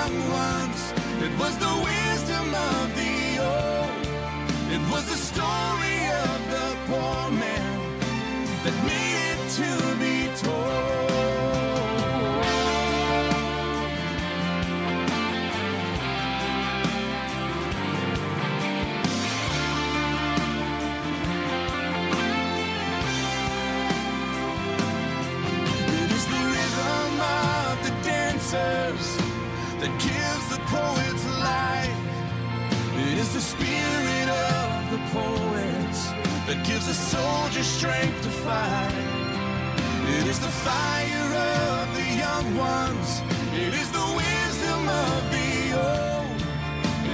young 0.00 0.18
ones. 0.30 0.80
It 1.26 1.32
was 1.42 1.54
the 1.66 1.74
wisdom 1.90 2.46
of 2.70 2.86
the 3.00 3.16
old. 3.52 4.02
It 4.74 4.82
was 4.92 5.04
the 5.12 5.20
gives 36.70 36.86
the 36.86 36.94
soldier 36.94 37.64
strength 37.64 38.22
to 38.22 38.30
fight. 38.30 38.94
It 40.18 40.26
is 40.28 40.38
the 40.38 40.54
fire 40.66 41.30
of 41.62 41.94
the 41.98 42.08
young 42.24 42.46
ones. 42.56 43.08
It 43.64 43.74
is 43.82 43.88
the 43.90 44.06
wisdom 44.22 44.82
of 45.06 45.20
the 45.34 45.50
old. 45.88 46.40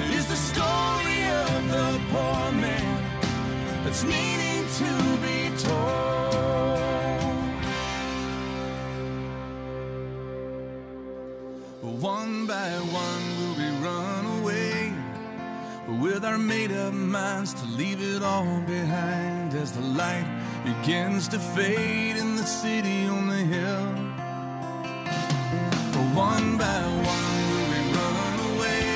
It 0.02 0.10
is 0.18 0.26
the 0.28 0.40
story 0.50 1.20
of 1.44 1.58
the 1.74 1.88
poor 2.12 2.52
man 2.64 2.96
that's 3.82 4.04
needing 4.04 4.64
to 4.80 4.92
be 5.24 5.38
told. 5.56 6.76
One 12.02 12.46
by 12.46 12.70
one 13.06 13.45
with 16.00 16.24
our 16.24 16.38
made 16.38 16.72
up 16.72 16.92
minds 16.92 17.54
to 17.54 17.64
leave 17.66 18.02
it 18.02 18.22
all 18.22 18.60
behind 18.66 19.54
as 19.54 19.72
the 19.72 19.80
light 19.80 20.26
begins 20.64 21.28
to 21.28 21.38
fade 21.38 22.16
in 22.16 22.36
the 22.36 22.44
city 22.44 23.06
on 23.06 23.28
the 23.28 23.42
hill. 23.54 23.86
One 26.14 26.56
by 26.58 26.80
one 27.16 27.36
we 27.70 27.80
run 27.98 28.38
away 28.52 28.88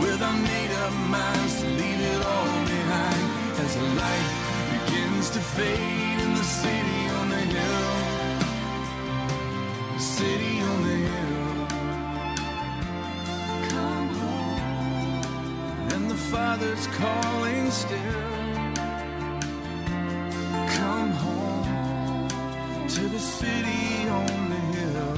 with 0.00 0.22
our 0.22 0.38
made 0.50 0.72
up 0.84 0.92
minds 1.08 1.60
to 1.60 1.66
leave 1.66 2.00
it 2.12 2.26
all 2.26 2.58
behind 2.76 3.26
as 3.64 3.74
the 3.76 3.88
light 4.02 4.28
begins 4.74 5.30
to 5.30 5.40
fade 5.40 6.18
in 6.20 6.34
the 6.34 6.44
city 6.44 7.00
on 7.18 7.28
the 7.30 7.44
hill. 7.56 7.90
The 9.94 10.00
city 10.00 10.60
on 10.60 10.82
the 10.82 10.96
hill. 11.08 11.23
Father's 16.34 16.86
calling 16.88 17.70
still. 17.70 17.98
Come 20.66 21.12
home 21.12 22.28
to 22.88 23.00
the 23.02 23.20
city 23.20 24.08
on 24.08 24.50
the 24.50 24.56
hill. 24.74 25.16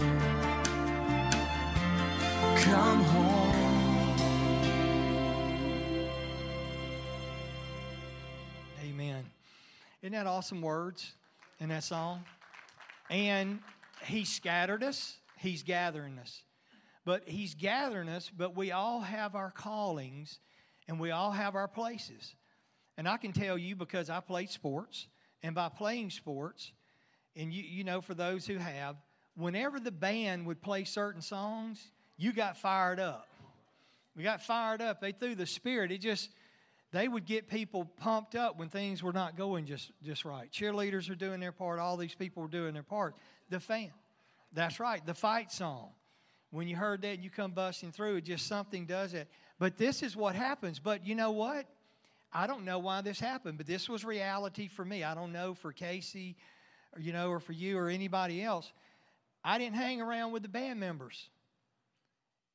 Come 2.58 3.02
home. 3.02 4.18
Amen. 8.84 9.24
Isn't 10.02 10.12
that 10.12 10.26
awesome 10.26 10.60
words 10.60 11.14
in 11.60 11.70
that 11.70 11.84
song? 11.84 12.24
And 13.08 13.60
He 14.04 14.26
scattered 14.26 14.82
us, 14.82 15.16
He's 15.38 15.62
gathering 15.62 16.18
us. 16.18 16.42
But 17.06 17.26
He's 17.26 17.54
gathering 17.54 18.10
us, 18.10 18.30
but 18.36 18.54
we 18.54 18.70
all 18.70 19.00
have 19.00 19.34
our 19.34 19.50
callings 19.50 20.40
and 20.88 21.00
we 21.00 21.10
all 21.10 21.30
have 21.30 21.54
our 21.54 21.68
places. 21.68 22.34
And 22.96 23.08
I 23.08 23.16
can 23.16 23.32
tell 23.32 23.58
you 23.58 23.76
because 23.76 24.08
I 24.08 24.20
played 24.20 24.50
sports, 24.50 25.06
and 25.42 25.54
by 25.54 25.68
playing 25.68 26.10
sports, 26.10 26.72
and 27.36 27.52
you, 27.52 27.62
you 27.62 27.84
know, 27.84 28.00
for 28.00 28.14
those 28.14 28.46
who 28.46 28.56
have, 28.56 28.96
whenever 29.36 29.78
the 29.78 29.90
band 29.90 30.46
would 30.46 30.62
play 30.62 30.84
certain 30.84 31.20
songs, 31.20 31.90
you 32.16 32.32
got 32.32 32.56
fired 32.56 32.98
up. 32.98 33.28
We 34.16 34.22
got 34.22 34.40
fired 34.40 34.80
up. 34.80 35.00
They 35.00 35.12
threw 35.12 35.34
the 35.34 35.44
spirit. 35.46 35.92
It 35.92 35.98
just, 35.98 36.30
they 36.90 37.06
would 37.06 37.26
get 37.26 37.48
people 37.48 37.84
pumped 37.98 38.34
up 38.34 38.58
when 38.58 38.70
things 38.70 39.02
were 39.02 39.12
not 39.12 39.36
going 39.36 39.66
just, 39.66 39.92
just 40.02 40.24
right. 40.24 40.50
Cheerleaders 40.50 41.10
are 41.10 41.14
doing 41.14 41.38
their 41.38 41.52
part. 41.52 41.78
All 41.78 41.98
these 41.98 42.14
people 42.14 42.42
were 42.42 42.48
doing 42.48 42.72
their 42.72 42.82
part. 42.82 43.14
The 43.50 43.60
fan. 43.60 43.90
That's 44.54 44.80
right. 44.80 45.04
The 45.04 45.12
fight 45.12 45.52
song. 45.52 45.90
When 46.50 46.66
you 46.66 46.76
heard 46.76 47.02
that 47.02 47.08
and 47.08 47.24
you 47.24 47.28
come 47.28 47.50
busting 47.50 47.92
through, 47.92 48.16
it 48.16 48.24
just 48.24 48.46
something 48.46 48.86
does 48.86 49.12
it. 49.12 49.28
But 49.58 49.78
this 49.78 50.02
is 50.02 50.16
what 50.16 50.34
happens. 50.34 50.78
But 50.78 51.06
you 51.06 51.14
know 51.14 51.30
what? 51.30 51.66
I 52.32 52.46
don't 52.46 52.64
know 52.64 52.78
why 52.78 53.00
this 53.00 53.18
happened, 53.18 53.56
but 53.56 53.66
this 53.66 53.88
was 53.88 54.04
reality 54.04 54.68
for 54.68 54.84
me. 54.84 55.04
I 55.04 55.14
don't 55.14 55.32
know 55.32 55.54
for 55.54 55.72
Casey, 55.72 56.36
or, 56.94 57.00
you 57.00 57.12
know, 57.12 57.30
or 57.30 57.40
for 57.40 57.52
you 57.52 57.78
or 57.78 57.88
anybody 57.88 58.42
else. 58.42 58.70
I 59.42 59.58
didn't 59.58 59.76
hang 59.76 60.00
around 60.00 60.32
with 60.32 60.42
the 60.42 60.48
band 60.48 60.80
members 60.80 61.30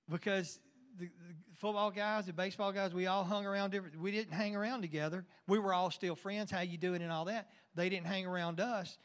because 0.09 0.59
the, 0.99 1.05
the, 1.05 1.55
football 1.57 1.89
guys, 1.89 2.25
the 2.25 2.33
baseball 2.33 2.71
guys, 2.71 2.93
we 2.93 3.07
all 3.07 3.23
hung 3.23 3.45
around 3.45 3.71
different. 3.71 3.99
We 3.99 4.11
didn't 4.11 4.33
hang 4.33 4.55
around 4.55 4.81
together. 4.81 5.25
We 5.47 5.57
were 5.57 5.73
all 5.73 5.89
still 5.89 6.15
friends. 6.15 6.51
How 6.51 6.61
you 6.61 6.77
doing 6.77 7.01
and 7.01 7.11
all 7.11 7.25
that. 7.25 7.49
They 7.75 7.87
didn't 7.87 8.07
hang 8.07 8.25
around 8.25 8.59
us. 8.59 8.97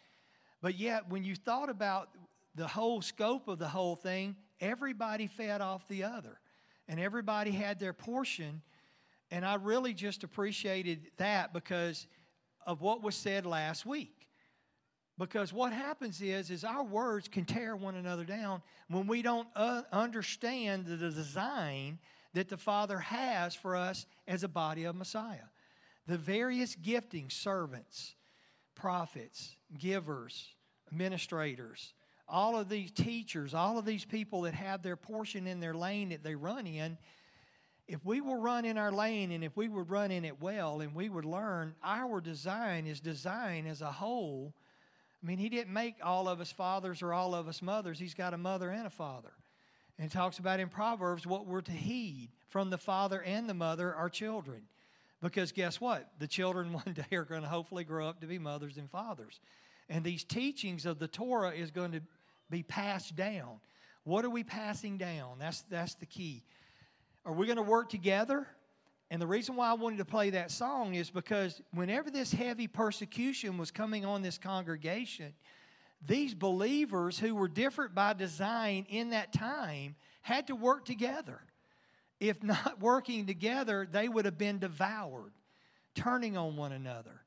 But 0.63 0.75
yet, 0.77 1.09
when 1.09 1.23
you 1.23 1.37
thought 1.37 1.71
about 1.71 2.09
the 2.55 2.67
whole 2.67 3.03
scope 3.03 3.49
of 3.49 3.59
the 3.59 3.69
whole 3.69 3.95
thing, 3.95 4.37
everybody 4.61 5.27
fed 5.27 5.61
off 5.61 5.87
the 5.87 6.05
other, 6.05 6.39
and 6.89 7.01
everybody 7.01 7.51
had 7.51 7.79
their 7.79 7.93
portion. 7.93 8.63
And 9.31 9.45
I 9.45 9.55
really 9.55 9.95
just 9.95 10.25
appreciated 10.25 11.11
that 11.17 11.53
because 11.53 12.07
of 12.67 12.81
what 12.81 13.03
was 13.03 13.15
said 13.15 13.47
last 13.47 13.87
week. 13.87 14.29
Because 15.19 15.53
what 15.53 15.73
happens 15.73 16.21
is, 16.21 16.51
is 16.51 16.63
our 16.63 16.85
words 16.85 17.27
can 17.27 17.45
tear 17.47 17.75
one 17.75 17.95
another 17.95 18.25
down 18.25 18.61
when 18.89 19.07
we 19.07 19.23
don't 19.23 19.49
uh, 19.57 19.83
understand 19.91 20.85
the 20.87 20.97
design 20.97 21.99
that 22.35 22.49
the 22.49 22.59
Father 22.59 22.99
has 22.99 23.55
for 23.55 23.77
us 23.77 24.05
as 24.29 24.45
a 24.45 24.49
body 24.49 24.85
of 24.85 24.95
Messiah. 24.95 25.49
The 26.07 26.19
various 26.19 26.75
gifting 26.75 27.31
servants, 27.31 28.15
prophets, 28.75 29.57
givers, 29.79 30.49
administrators, 30.93 31.95
all 32.29 32.59
of 32.59 32.69
these 32.69 32.91
teachers, 32.91 33.55
all 33.55 33.79
of 33.79 33.85
these 33.85 34.05
people 34.05 34.43
that 34.43 34.55
have 34.55 34.83
their 34.83 34.97
portion 34.97 35.47
in 35.47 35.61
their 35.61 35.75
lane 35.75 36.09
that 36.09 36.23
they 36.23 36.35
run 36.35 36.67
in, 36.67 36.99
if 37.87 38.05
we 38.05 38.21
will 38.21 38.37
run 38.37 38.65
in 38.65 38.79
our 38.79 38.91
lane 38.91 39.31
and 39.31 39.45
if 39.45 39.57
we 39.57 39.69
would 39.69 39.91
run 39.91 40.11
in 40.11 40.25
it 40.25 40.41
well 40.41 40.81
and 40.81 40.95
we 40.95 41.09
would 41.09 41.25
learn, 41.25 41.75
our 41.85 42.21
design 42.21 42.87
is 42.87 42.99
designed 42.99 43.69
as 43.69 43.81
a 43.81 43.93
whole 43.93 44.55
I 45.23 45.27
mean, 45.27 45.39
he 45.39 45.49
didn't 45.49 45.73
make 45.73 45.97
all 46.03 46.29
of 46.29 46.41
us 46.41 46.53
fathers 46.53 47.03
or 47.03 47.13
all 47.13 47.35
of 47.35 47.49
us 47.49 47.63
mothers. 47.63 47.99
He's 47.99 48.15
got 48.15 48.35
a 48.35 48.39
mother 48.39 48.71
and 48.71 48.87
a 48.87 48.91
father. 48.91 49.33
And 49.99 50.09
talks 50.09 50.39
about 50.39 50.61
in 50.61 50.69
Proverbs 50.69 51.27
what 51.27 51.47
we're 51.47 51.63
to 51.63 51.73
heed 51.73 52.29
from 52.49 52.71
the 52.71 52.79
father 52.79 53.23
and 53.23 53.49
the 53.49 53.55
mother, 53.55 53.95
our 53.95 54.11
children. 54.11 54.63
Because 55.23 55.51
guess 55.51 55.81
what? 55.81 56.09
The 56.19 56.29
children 56.29 56.73
one 56.85 56.95
day 56.95 57.17
are 57.17 57.25
going 57.25 57.43
to 57.43 57.49
hopefully 57.49 57.83
grow 57.83 58.07
up 58.09 58.21
to 58.21 58.27
be 58.27 58.39
mothers 58.39 58.77
and 58.77 58.91
fathers. 58.91 59.41
And 59.89 60.05
these 60.05 60.23
teachings 60.23 60.85
of 60.85 60.99
the 60.99 61.09
Torah 61.09 61.53
is 61.53 61.73
going 61.73 61.93
to 61.93 62.03
be 62.51 62.63
passed 62.63 63.17
down. 63.17 63.61
What 64.05 64.25
are 64.25 64.31
we 64.31 64.45
passing 64.45 64.99
down? 64.99 65.39
That's, 65.39 65.63
that's 65.63 65.95
the 65.95 66.07
key. 66.07 66.45
Are 67.25 67.33
we 67.33 67.47
going 67.47 67.57
to 67.57 67.63
work 67.63 67.89
together? 67.89 68.47
And 69.11 69.23
the 69.23 69.27
reason 69.27 69.57
why 69.57 69.69
I 69.69 69.75
wanted 69.75 69.99
to 69.99 70.05
play 70.05 70.31
that 70.31 70.51
song 70.51 70.95
is 70.95 71.11
because 71.11 71.61
whenever 71.73 72.11
this 72.11 72.33
heavy 72.33 72.67
persecution 72.67 73.59
was 73.59 73.71
coming 73.71 74.05
on 74.05 74.23
this 74.23 74.39
congregation, 74.39 75.33
these 76.05 76.35
believers 76.35 77.19
who 77.19 77.35
were 77.35 77.49
different 77.49 77.95
by 77.95 78.13
design 78.13 78.87
in 78.89 79.11
that 79.11 79.33
time 79.33 79.97
had 80.23 80.49
to 80.49 80.57
work 80.57 80.85
together. 80.85 81.41
If 82.19 82.43
not 82.43 82.81
working 82.81 83.27
together, 83.27 83.87
they 83.91 84.09
would 84.09 84.25
have 84.25 84.39
been 84.39 84.59
devoured, 84.59 85.33
turning 85.95 86.37
on 86.37 86.57
one 86.57 86.73
another. 86.73 87.23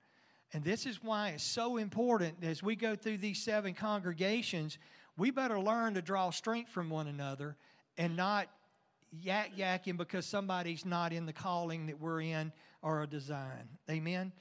And 0.51 0.63
this 0.63 0.85
is 0.85 1.01
why 1.01 1.29
it's 1.29 1.43
so 1.43 1.77
important 1.77 2.43
as 2.43 2.63
we 2.63 2.75
go 2.75 2.95
through 2.95 3.19
these 3.19 3.41
seven 3.41 3.73
congregations, 3.73 4.79
we 5.19 5.31
better 5.31 5.59
learn 5.59 5.93
to 5.95 6.01
draw 6.01 6.29
strength 6.31 6.71
from 6.71 6.89
one 6.89 7.07
another 7.07 7.57
and 7.97 8.15
not 8.15 8.47
yak 9.11 9.51
yakking 9.57 9.97
because 9.97 10.25
somebody's 10.25 10.85
not 10.85 11.13
in 11.13 11.25
the 11.25 11.33
calling 11.33 11.87
that 11.87 11.99
we're 11.99 12.21
in 12.21 12.51
or 12.81 13.03
a 13.03 13.07
design. 13.07 13.67
Amen? 13.89 14.31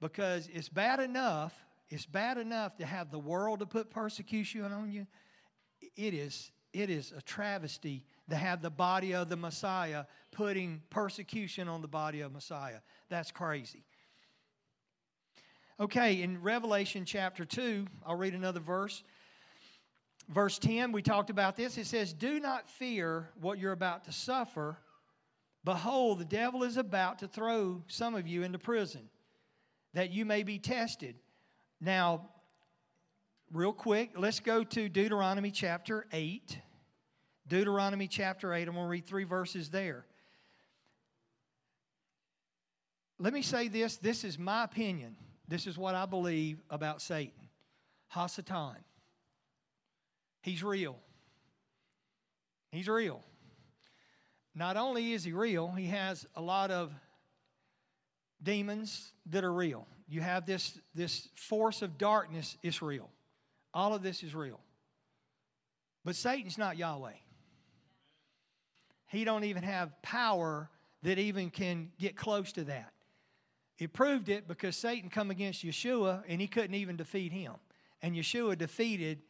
Because 0.00 0.48
it's 0.52 0.68
bad 0.68 1.00
enough, 1.00 1.54
it's 1.88 2.06
bad 2.06 2.38
enough 2.38 2.76
to 2.76 2.86
have 2.86 3.10
the 3.10 3.18
world 3.18 3.60
to 3.60 3.66
put 3.66 3.90
persecution 3.90 4.64
on 4.64 4.92
you. 4.92 5.06
It 5.96 6.14
is, 6.14 6.50
it 6.72 6.90
is 6.90 7.12
a 7.16 7.22
travesty 7.22 8.04
to 8.28 8.36
have 8.36 8.62
the 8.62 8.70
body 8.70 9.14
of 9.14 9.28
the 9.28 9.36
Messiah 9.36 10.04
putting 10.32 10.82
persecution 10.90 11.68
on 11.68 11.82
the 11.82 11.88
body 11.88 12.20
of 12.20 12.32
Messiah. 12.32 12.80
That's 13.08 13.30
crazy. 13.30 13.84
Okay, 15.78 16.20
in 16.20 16.42
Revelation 16.42 17.06
chapter 17.06 17.46
2, 17.46 17.86
I'll 18.04 18.16
read 18.16 18.34
another 18.34 18.60
verse. 18.60 19.02
Verse 20.30 20.60
10, 20.60 20.92
we 20.92 21.02
talked 21.02 21.28
about 21.28 21.56
this. 21.56 21.76
It 21.76 21.86
says, 21.86 22.12
Do 22.12 22.38
not 22.38 22.68
fear 22.68 23.30
what 23.40 23.58
you're 23.58 23.72
about 23.72 24.04
to 24.04 24.12
suffer. 24.12 24.78
Behold, 25.64 26.20
the 26.20 26.24
devil 26.24 26.62
is 26.62 26.76
about 26.76 27.18
to 27.18 27.28
throw 27.28 27.82
some 27.88 28.14
of 28.14 28.28
you 28.28 28.44
into 28.44 28.58
prison, 28.58 29.10
that 29.92 30.10
you 30.10 30.24
may 30.24 30.44
be 30.44 30.58
tested. 30.58 31.16
Now, 31.80 32.28
real 33.52 33.72
quick, 33.72 34.12
let's 34.16 34.38
go 34.38 34.62
to 34.62 34.88
Deuteronomy 34.88 35.50
chapter 35.50 36.06
8. 36.12 36.58
Deuteronomy 37.48 38.06
chapter 38.06 38.54
8. 38.54 38.68
I'm 38.68 38.74
going 38.74 38.86
to 38.86 38.88
read 38.90 39.06
three 39.06 39.24
verses 39.24 39.68
there. 39.68 40.06
Let 43.18 43.34
me 43.34 43.42
say 43.42 43.66
this 43.66 43.96
this 43.96 44.22
is 44.22 44.38
my 44.38 44.62
opinion. 44.62 45.16
This 45.48 45.66
is 45.66 45.76
what 45.76 45.96
I 45.96 46.06
believe 46.06 46.62
about 46.70 47.02
Satan. 47.02 47.48
Hasatan. 48.14 48.76
He's 50.42 50.62
real. 50.62 50.96
He's 52.72 52.88
real. 52.88 53.22
Not 54.54 54.76
only 54.76 55.12
is 55.12 55.24
he 55.24 55.32
real, 55.32 55.70
he 55.70 55.86
has 55.86 56.26
a 56.34 56.40
lot 56.40 56.70
of 56.70 56.92
demons 58.42 59.12
that 59.26 59.44
are 59.44 59.52
real. 59.52 59.86
You 60.08 60.20
have 60.20 60.46
this, 60.46 60.78
this 60.94 61.28
force 61.34 61.82
of 61.82 61.98
darkness 61.98 62.56
is 62.62 62.82
real. 62.82 63.08
All 63.72 63.94
of 63.94 64.02
this 64.02 64.22
is 64.22 64.34
real. 64.34 64.60
But 66.04 66.16
Satan's 66.16 66.58
not 66.58 66.76
Yahweh. 66.76 67.12
He 69.06 69.24
don't 69.24 69.44
even 69.44 69.62
have 69.62 70.00
power 70.02 70.68
that 71.02 71.18
even 71.18 71.50
can 71.50 71.90
get 71.98 72.16
close 72.16 72.52
to 72.52 72.64
that. 72.64 72.92
It 73.78 73.92
proved 73.92 74.28
it 74.28 74.46
because 74.46 74.76
Satan 74.76 75.10
come 75.10 75.30
against 75.30 75.64
Yeshua 75.64 76.22
and 76.28 76.40
he 76.40 76.46
couldn't 76.46 76.74
even 76.74 76.96
defeat 76.96 77.32
him. 77.32 77.52
And 78.02 78.14
Yeshua 78.14 78.56
defeated 78.58 79.20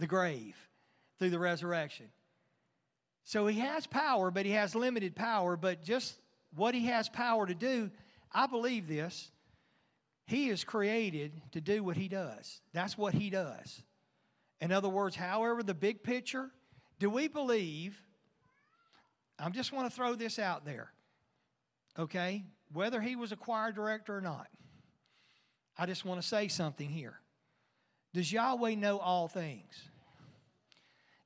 the 0.00 0.06
grave 0.06 0.56
through 1.18 1.30
the 1.30 1.38
resurrection. 1.38 2.06
So 3.24 3.46
he 3.46 3.60
has 3.60 3.86
power, 3.86 4.30
but 4.30 4.46
he 4.46 4.52
has 4.52 4.74
limited 4.74 5.14
power. 5.14 5.56
But 5.56 5.84
just 5.84 6.16
what 6.56 6.74
he 6.74 6.86
has 6.86 7.08
power 7.08 7.46
to 7.46 7.54
do, 7.54 7.90
I 8.32 8.46
believe 8.46 8.88
this. 8.88 9.30
He 10.26 10.48
is 10.48 10.64
created 10.64 11.32
to 11.52 11.60
do 11.60 11.82
what 11.82 11.96
he 11.96 12.08
does. 12.08 12.60
That's 12.72 12.96
what 12.96 13.14
he 13.14 13.30
does. 13.30 13.82
In 14.60 14.72
other 14.72 14.88
words, 14.88 15.16
however, 15.16 15.62
the 15.62 15.74
big 15.74 16.02
picture, 16.02 16.50
do 16.98 17.10
we 17.10 17.28
believe? 17.28 18.00
I 19.38 19.48
just 19.50 19.72
want 19.72 19.88
to 19.88 19.94
throw 19.94 20.14
this 20.14 20.38
out 20.38 20.64
there, 20.64 20.92
okay? 21.98 22.44
Whether 22.72 23.00
he 23.00 23.16
was 23.16 23.32
a 23.32 23.36
choir 23.36 23.72
director 23.72 24.16
or 24.16 24.20
not, 24.20 24.46
I 25.76 25.86
just 25.86 26.04
want 26.04 26.20
to 26.20 26.26
say 26.26 26.48
something 26.48 26.88
here. 26.88 27.18
Does 28.12 28.32
Yahweh 28.32 28.74
know 28.74 28.98
all 28.98 29.28
things? 29.28 29.89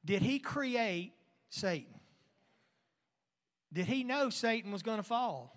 Did 0.04 0.22
he 0.22 0.38
create 0.38 1.12
Satan? 1.48 1.94
Did 3.72 3.86
he 3.86 4.04
know 4.04 4.30
Satan 4.30 4.70
was 4.70 4.82
going 4.82 4.98
to 4.98 5.02
fall? 5.02 5.56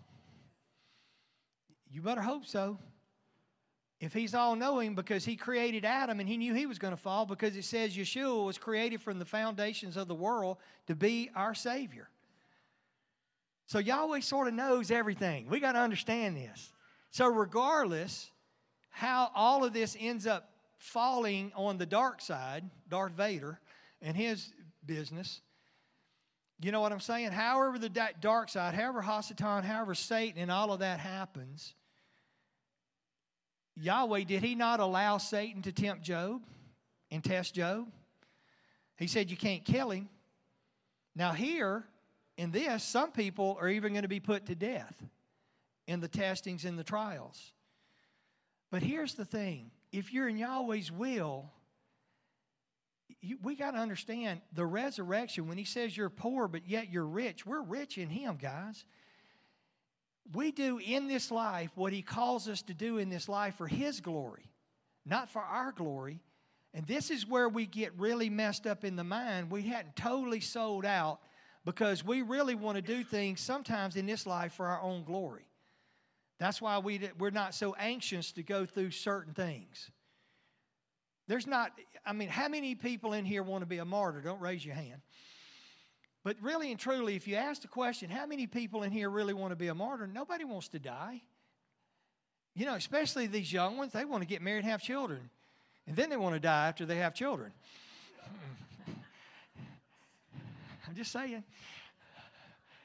You 1.89 2.01
better 2.01 2.21
hope 2.21 2.45
so. 2.45 2.79
If 3.99 4.13
he's 4.13 4.35
all 4.35 4.55
knowing 4.55 4.93
because 4.95 5.25
he 5.25 5.35
created 5.35 5.83
Adam 5.83 6.19
and 6.19 6.29
he 6.29 6.37
knew 6.37 6.53
he 6.53 6.65
was 6.67 6.77
going 6.77 6.93
to 6.93 7.01
fall 7.01 7.25
because 7.25 7.55
it 7.55 7.63
says 7.63 7.95
Yeshua 7.95 8.45
was 8.45 8.57
created 8.57 9.01
from 9.01 9.17
the 9.17 9.25
foundations 9.25 9.97
of 9.97 10.07
the 10.07 10.15
world 10.15 10.57
to 10.85 10.95
be 10.95 11.31
our 11.35 11.55
Savior. 11.55 12.09
So 13.65 13.79
Yahweh 13.79 14.21
sort 14.21 14.47
of 14.47 14.53
knows 14.53 14.91
everything. 14.91 15.49
We 15.49 15.59
got 15.59 15.73
to 15.73 15.79
understand 15.79 16.37
this. 16.37 16.71
So, 17.09 17.27
regardless, 17.27 18.31
how 18.89 19.31
all 19.35 19.63
of 19.63 19.73
this 19.73 19.97
ends 19.99 20.27
up 20.27 20.51
falling 20.77 21.51
on 21.55 21.77
the 21.77 21.85
dark 21.85 22.21
side, 22.21 22.69
Darth 22.89 23.13
Vader, 23.13 23.59
and 24.01 24.15
his 24.15 24.51
business. 24.85 25.41
You 26.59 26.71
know 26.71 26.81
what 26.81 26.91
I'm 26.91 26.99
saying? 26.99 27.31
However, 27.31 27.77
the 27.77 27.89
dark 28.19 28.49
side, 28.49 28.73
however, 28.73 29.01
Hasatan, 29.01 29.63
however, 29.63 29.93
Satan, 29.93 30.41
and 30.41 30.49
all 30.49 30.71
of 30.73 30.79
that 30.79 30.99
happens, 30.99 31.73
Yahweh, 33.75 34.23
did 34.23 34.41
he 34.41 34.55
not 34.55 34.79
allow 34.79 35.19
Satan 35.19 35.61
to 35.63 35.71
tempt 35.71 36.03
Job 36.03 36.41
and 37.11 37.23
test 37.23 37.53
Job? 37.53 37.87
He 38.97 39.05
said, 39.05 39.29
You 39.29 39.37
can't 39.37 39.63
kill 39.63 39.91
him. 39.91 40.09
Now, 41.15 41.31
here 41.33 41.85
in 42.37 42.51
this, 42.51 42.83
some 42.83 43.11
people 43.11 43.57
are 43.59 43.69
even 43.69 43.93
going 43.93 44.03
to 44.03 44.07
be 44.07 44.19
put 44.19 44.47
to 44.47 44.55
death 44.55 44.95
in 45.87 45.99
the 45.99 46.07
testings 46.07 46.65
and 46.65 46.77
the 46.77 46.83
trials. 46.83 47.51
But 48.71 48.81
here's 48.81 49.13
the 49.13 49.25
thing 49.25 49.71
if 49.91 50.11
you're 50.11 50.27
in 50.27 50.37
Yahweh's 50.37 50.91
will, 50.91 51.51
you, 53.21 53.37
we 53.41 53.55
got 53.55 53.71
to 53.71 53.77
understand 53.77 54.41
the 54.53 54.65
resurrection. 54.65 55.47
When 55.47 55.57
he 55.57 55.63
says 55.63 55.95
you're 55.95 56.09
poor, 56.09 56.47
but 56.47 56.67
yet 56.67 56.91
you're 56.91 57.05
rich, 57.05 57.45
we're 57.45 57.61
rich 57.61 57.97
in 57.97 58.09
him, 58.09 58.37
guys. 58.37 58.85
We 60.33 60.51
do 60.51 60.77
in 60.77 61.07
this 61.07 61.31
life 61.31 61.71
what 61.75 61.93
he 61.93 62.01
calls 62.01 62.47
us 62.47 62.61
to 62.63 62.73
do 62.73 62.97
in 62.97 63.09
this 63.09 63.29
life 63.29 63.55
for 63.55 63.67
his 63.67 64.01
glory, 64.01 64.51
not 65.05 65.29
for 65.29 65.41
our 65.41 65.71
glory. 65.71 66.19
And 66.73 66.85
this 66.85 67.09
is 67.09 67.25
where 67.25 67.47
we 67.47 67.65
get 67.65 67.97
really 67.97 68.29
messed 68.29 68.67
up 68.67 68.83
in 68.83 68.97
the 68.97 69.03
mind. 69.03 69.49
We 69.49 69.63
hadn't 69.63 69.95
totally 69.95 70.41
sold 70.41 70.85
out 70.85 71.19
because 71.65 72.03
we 72.03 72.21
really 72.21 72.55
want 72.55 72.75
to 72.75 72.81
do 72.81 73.03
things 73.03 73.39
sometimes 73.41 73.95
in 73.95 74.05
this 74.05 74.27
life 74.27 74.53
for 74.53 74.67
our 74.67 74.81
own 74.81 75.03
glory. 75.03 75.45
That's 76.39 76.61
why 76.61 76.77
we, 76.77 77.09
we're 77.17 77.29
not 77.29 77.55
so 77.55 77.73
anxious 77.79 78.31
to 78.33 78.43
go 78.43 78.65
through 78.65 78.91
certain 78.91 79.33
things. 79.33 79.89
There's 81.27 81.45
not, 81.45 81.71
I 82.05 82.13
mean, 82.13 82.29
how 82.29 82.47
many 82.47 82.73
people 82.75 83.13
in 83.13 83.25
here 83.25 83.43
want 83.43 83.61
to 83.61 83.65
be 83.65 83.79
a 83.79 83.85
martyr? 83.85 84.21
Don't 84.21 84.39
raise 84.39 84.65
your 84.65 84.75
hand. 84.75 85.01
But 86.23 86.37
really 86.41 86.71
and 86.71 86.79
truly, 86.79 87.15
if 87.15 87.27
you 87.27 87.35
ask 87.35 87.61
the 87.61 87.67
question, 87.67 88.09
how 88.09 88.25
many 88.25 88.47
people 88.47 88.83
in 88.83 88.91
here 88.91 89.09
really 89.09 89.33
want 89.33 89.51
to 89.51 89.55
be 89.55 89.67
a 89.67 89.75
martyr? 89.75 90.07
Nobody 90.07 90.43
wants 90.45 90.69
to 90.69 90.79
die. 90.79 91.21
You 92.55 92.65
know, 92.65 92.75
especially 92.75 93.27
these 93.27 93.51
young 93.51 93.77
ones, 93.77 93.93
they 93.93 94.03
want 94.03 94.23
to 94.23 94.27
get 94.27 94.41
married 94.41 94.63
and 94.63 94.71
have 94.71 94.81
children. 94.81 95.29
And 95.85 95.95
then 95.95 96.09
they 96.09 96.17
want 96.17 96.35
to 96.35 96.39
die 96.39 96.67
after 96.67 96.85
they 96.85 96.97
have 96.97 97.13
children. 97.13 97.51
I'm 100.87 100.95
just 100.95 101.11
saying. 101.11 101.43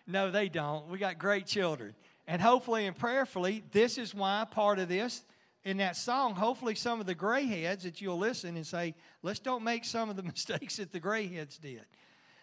No, 0.07 0.31
they 0.31 0.49
don't. 0.49 0.89
We 0.89 0.99
got 0.99 1.19
great 1.19 1.47
children. 1.47 1.95
And 2.27 2.41
hopefully 2.41 2.87
and 2.87 2.97
prayerfully, 2.97 3.65
this 3.73 3.99
is 3.99 4.15
why 4.15 4.47
part 4.51 4.79
of 4.79 4.89
this 4.89 5.25
in 5.65 5.77
that 5.79 5.97
song, 5.97 6.35
hopefully 6.35 6.75
some 6.75 7.01
of 7.01 7.07
the 7.07 7.15
gray 7.15 7.47
heads 7.47 7.85
that 7.85 8.01
you'll 8.01 8.19
listen 8.19 8.57
and 8.57 8.67
say, 8.67 8.95
let's 9.23 9.39
don't 9.39 9.63
make 9.63 9.85
some 9.85 10.11
of 10.11 10.17
the 10.17 10.23
mistakes 10.35 10.77
that 10.77 10.93
the 10.93 11.01
gray 11.01 11.27
heads 11.27 11.59
did. 11.59 11.85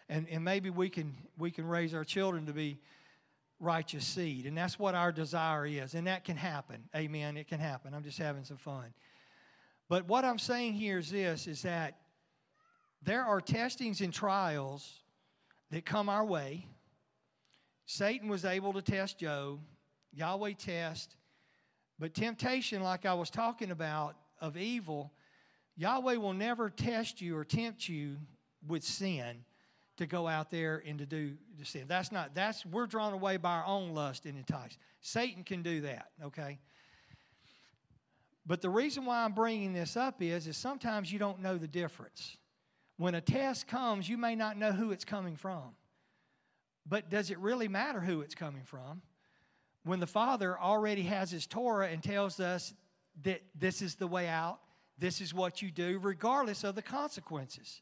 And, 0.07 0.27
and 0.29 0.43
maybe 0.43 0.69
we 0.69 0.89
can, 0.89 1.15
we 1.37 1.51
can 1.51 1.67
raise 1.67 1.93
our 1.93 2.03
children 2.03 2.45
to 2.47 2.53
be 2.53 2.79
righteous 3.59 4.05
seed. 4.05 4.45
And 4.45 4.57
that's 4.57 4.79
what 4.79 4.95
our 4.95 5.11
desire 5.11 5.65
is. 5.65 5.93
And 5.93 6.07
that 6.07 6.23
can 6.23 6.37
happen. 6.37 6.83
Amen. 6.95 7.37
It 7.37 7.47
can 7.47 7.59
happen. 7.59 7.93
I'm 7.93 8.03
just 8.03 8.17
having 8.17 8.43
some 8.43 8.57
fun. 8.57 8.93
But 9.89 10.07
what 10.07 10.23
I'm 10.23 10.39
saying 10.39 10.73
here 10.73 10.97
is 10.97 11.11
this 11.11 11.45
is 11.47 11.61
that 11.63 11.97
there 13.01 13.23
are 13.23 13.41
testings 13.41 14.01
and 14.01 14.13
trials 14.13 15.01
that 15.71 15.85
come 15.85 16.09
our 16.09 16.25
way 16.25 16.65
Satan 17.91 18.29
was 18.29 18.45
able 18.45 18.71
to 18.73 18.83
test 18.83 19.17
Job, 19.17 19.61
Yahweh 20.13 20.53
test, 20.59 21.15
but 21.99 22.13
temptation, 22.13 22.81
like 22.81 23.05
I 23.05 23.13
was 23.13 23.29
talking 23.29 23.71
about, 23.71 24.15
of 24.41 24.55
evil, 24.55 25.11
Yahweh 25.75 26.15
will 26.15 26.33
never 26.33 26.69
test 26.69 27.21
you 27.21 27.37
or 27.37 27.43
tempt 27.43 27.89
you 27.89 28.17
with 28.65 28.83
sin 28.83 29.43
to 29.97 30.05
go 30.05 30.27
out 30.27 30.49
there 30.49 30.81
and 30.85 30.97
to 30.99 31.05
do 31.05 31.33
sin. 31.63 31.83
That's 31.87 32.11
not, 32.11 32.33
that's, 32.33 32.65
we're 32.65 32.87
drawn 32.87 33.13
away 33.13 33.35
by 33.35 33.51
our 33.51 33.65
own 33.65 33.93
lust 33.93 34.25
and 34.25 34.37
entice. 34.37 34.77
Satan 35.01 35.43
can 35.43 35.61
do 35.61 35.81
that, 35.81 36.07
okay? 36.23 36.59
But 38.45 38.61
the 38.61 38.69
reason 38.69 39.05
why 39.05 39.23
I'm 39.23 39.33
bringing 39.33 39.73
this 39.73 39.97
up 39.97 40.21
is, 40.21 40.47
is 40.47 40.55
sometimes 40.55 41.11
you 41.11 41.19
don't 41.19 41.41
know 41.41 41.57
the 41.57 41.67
difference. 41.67 42.37
When 42.97 43.13
a 43.13 43.21
test 43.21 43.67
comes, 43.67 44.07
you 44.07 44.17
may 44.17 44.35
not 44.35 44.57
know 44.57 44.71
who 44.71 44.91
it's 44.91 45.05
coming 45.05 45.35
from. 45.35 45.75
But 46.85 47.09
does 47.09 47.29
it 47.29 47.37
really 47.39 47.67
matter 47.67 47.99
who 47.99 48.21
it's 48.21 48.35
coming 48.35 48.63
from? 48.63 49.01
When 49.83 49.99
the 49.99 50.07
Father 50.07 50.59
already 50.59 51.03
has 51.03 51.31
His 51.31 51.47
Torah 51.47 51.87
and 51.87 52.03
tells 52.03 52.39
us 52.39 52.73
that 53.23 53.41
this 53.55 53.81
is 53.81 53.95
the 53.95 54.07
way 54.07 54.27
out, 54.27 54.59
this 54.97 55.21
is 55.21 55.33
what 55.33 55.61
you 55.61 55.71
do, 55.71 55.99
regardless 56.01 56.63
of 56.63 56.75
the 56.75 56.81
consequences. 56.81 57.81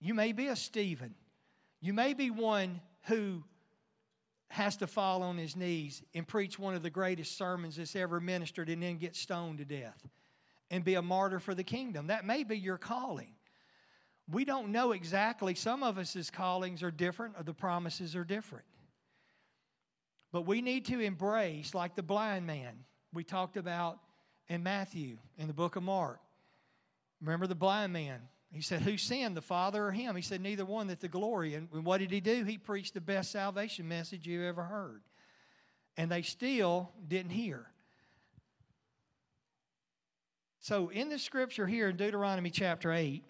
You 0.00 0.14
may 0.14 0.32
be 0.32 0.48
a 0.48 0.56
Stephen. 0.56 1.14
You 1.80 1.92
may 1.92 2.14
be 2.14 2.30
one 2.30 2.80
who 3.04 3.42
has 4.48 4.76
to 4.78 4.86
fall 4.86 5.22
on 5.22 5.36
his 5.36 5.56
knees 5.56 6.02
and 6.14 6.26
preach 6.26 6.58
one 6.58 6.74
of 6.74 6.82
the 6.82 6.90
greatest 6.90 7.36
sermons 7.36 7.76
that's 7.76 7.96
ever 7.96 8.20
ministered 8.20 8.68
and 8.68 8.82
then 8.82 8.98
get 8.98 9.14
stoned 9.16 9.58
to 9.58 9.64
death 9.64 10.06
and 10.70 10.84
be 10.84 10.94
a 10.94 11.02
martyr 11.02 11.38
for 11.38 11.54
the 11.54 11.64
kingdom. 11.64 12.06
That 12.06 12.24
may 12.24 12.44
be 12.44 12.56
your 12.58 12.78
calling 12.78 13.34
we 14.30 14.44
don't 14.44 14.70
know 14.70 14.92
exactly. 14.92 15.54
Some 15.54 15.82
of 15.82 15.98
us' 15.98 16.30
callings 16.30 16.82
are 16.82 16.90
different, 16.90 17.34
or 17.38 17.42
the 17.42 17.54
promises 17.54 18.14
are 18.14 18.24
different. 18.24 18.64
But 20.32 20.46
we 20.46 20.60
need 20.60 20.84
to 20.86 21.00
embrace, 21.00 21.74
like 21.74 21.94
the 21.94 22.02
blind 22.02 22.46
man 22.46 22.84
we 23.12 23.24
talked 23.24 23.56
about 23.56 23.98
in 24.48 24.62
Matthew, 24.62 25.18
in 25.38 25.46
the 25.46 25.54
book 25.54 25.76
of 25.76 25.82
Mark. 25.82 26.20
Remember 27.20 27.46
the 27.46 27.54
blind 27.54 27.92
man? 27.92 28.20
He 28.52 28.60
said, 28.60 28.82
Who 28.82 28.96
sinned, 28.96 29.36
the 29.36 29.42
father 29.42 29.86
or 29.86 29.92
him? 29.92 30.16
He 30.16 30.22
said, 30.22 30.40
Neither 30.40 30.64
one, 30.64 30.86
that 30.88 31.00
the 31.00 31.08
glory. 31.08 31.54
And 31.54 31.68
what 31.70 31.98
did 31.98 32.10
he 32.10 32.20
do? 32.20 32.44
He 32.44 32.58
preached 32.58 32.94
the 32.94 33.00
best 33.00 33.30
salvation 33.30 33.88
message 33.88 34.26
you 34.26 34.44
ever 34.44 34.62
heard. 34.62 35.02
And 35.96 36.10
they 36.10 36.22
still 36.22 36.90
didn't 37.06 37.30
hear. 37.30 37.66
So, 40.60 40.90
in 40.90 41.08
the 41.08 41.18
scripture 41.18 41.66
here 41.66 41.88
in 41.88 41.96
Deuteronomy 41.96 42.50
chapter 42.50 42.92
8, 42.92 43.24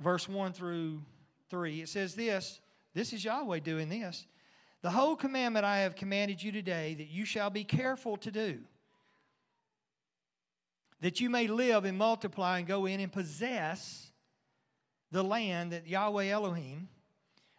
verse 0.00 0.28
1 0.28 0.52
through 0.52 1.02
3, 1.50 1.82
it 1.82 1.88
says 1.88 2.14
this 2.14 2.60
this 2.94 3.12
is 3.12 3.24
Yahweh 3.24 3.58
doing 3.58 3.88
this. 3.88 4.26
The 4.84 4.90
whole 4.90 5.16
commandment 5.16 5.64
I 5.64 5.78
have 5.78 5.96
commanded 5.96 6.42
you 6.42 6.52
today 6.52 6.92
that 6.96 7.08
you 7.08 7.24
shall 7.24 7.48
be 7.48 7.64
careful 7.64 8.18
to 8.18 8.30
do, 8.30 8.58
that 11.00 11.22
you 11.22 11.30
may 11.30 11.46
live 11.46 11.86
and 11.86 11.96
multiply 11.96 12.58
and 12.58 12.66
go 12.66 12.84
in 12.84 13.00
and 13.00 13.10
possess 13.10 14.12
the 15.10 15.24
land 15.24 15.72
that 15.72 15.86
Yahweh 15.86 16.26
Elohim 16.26 16.90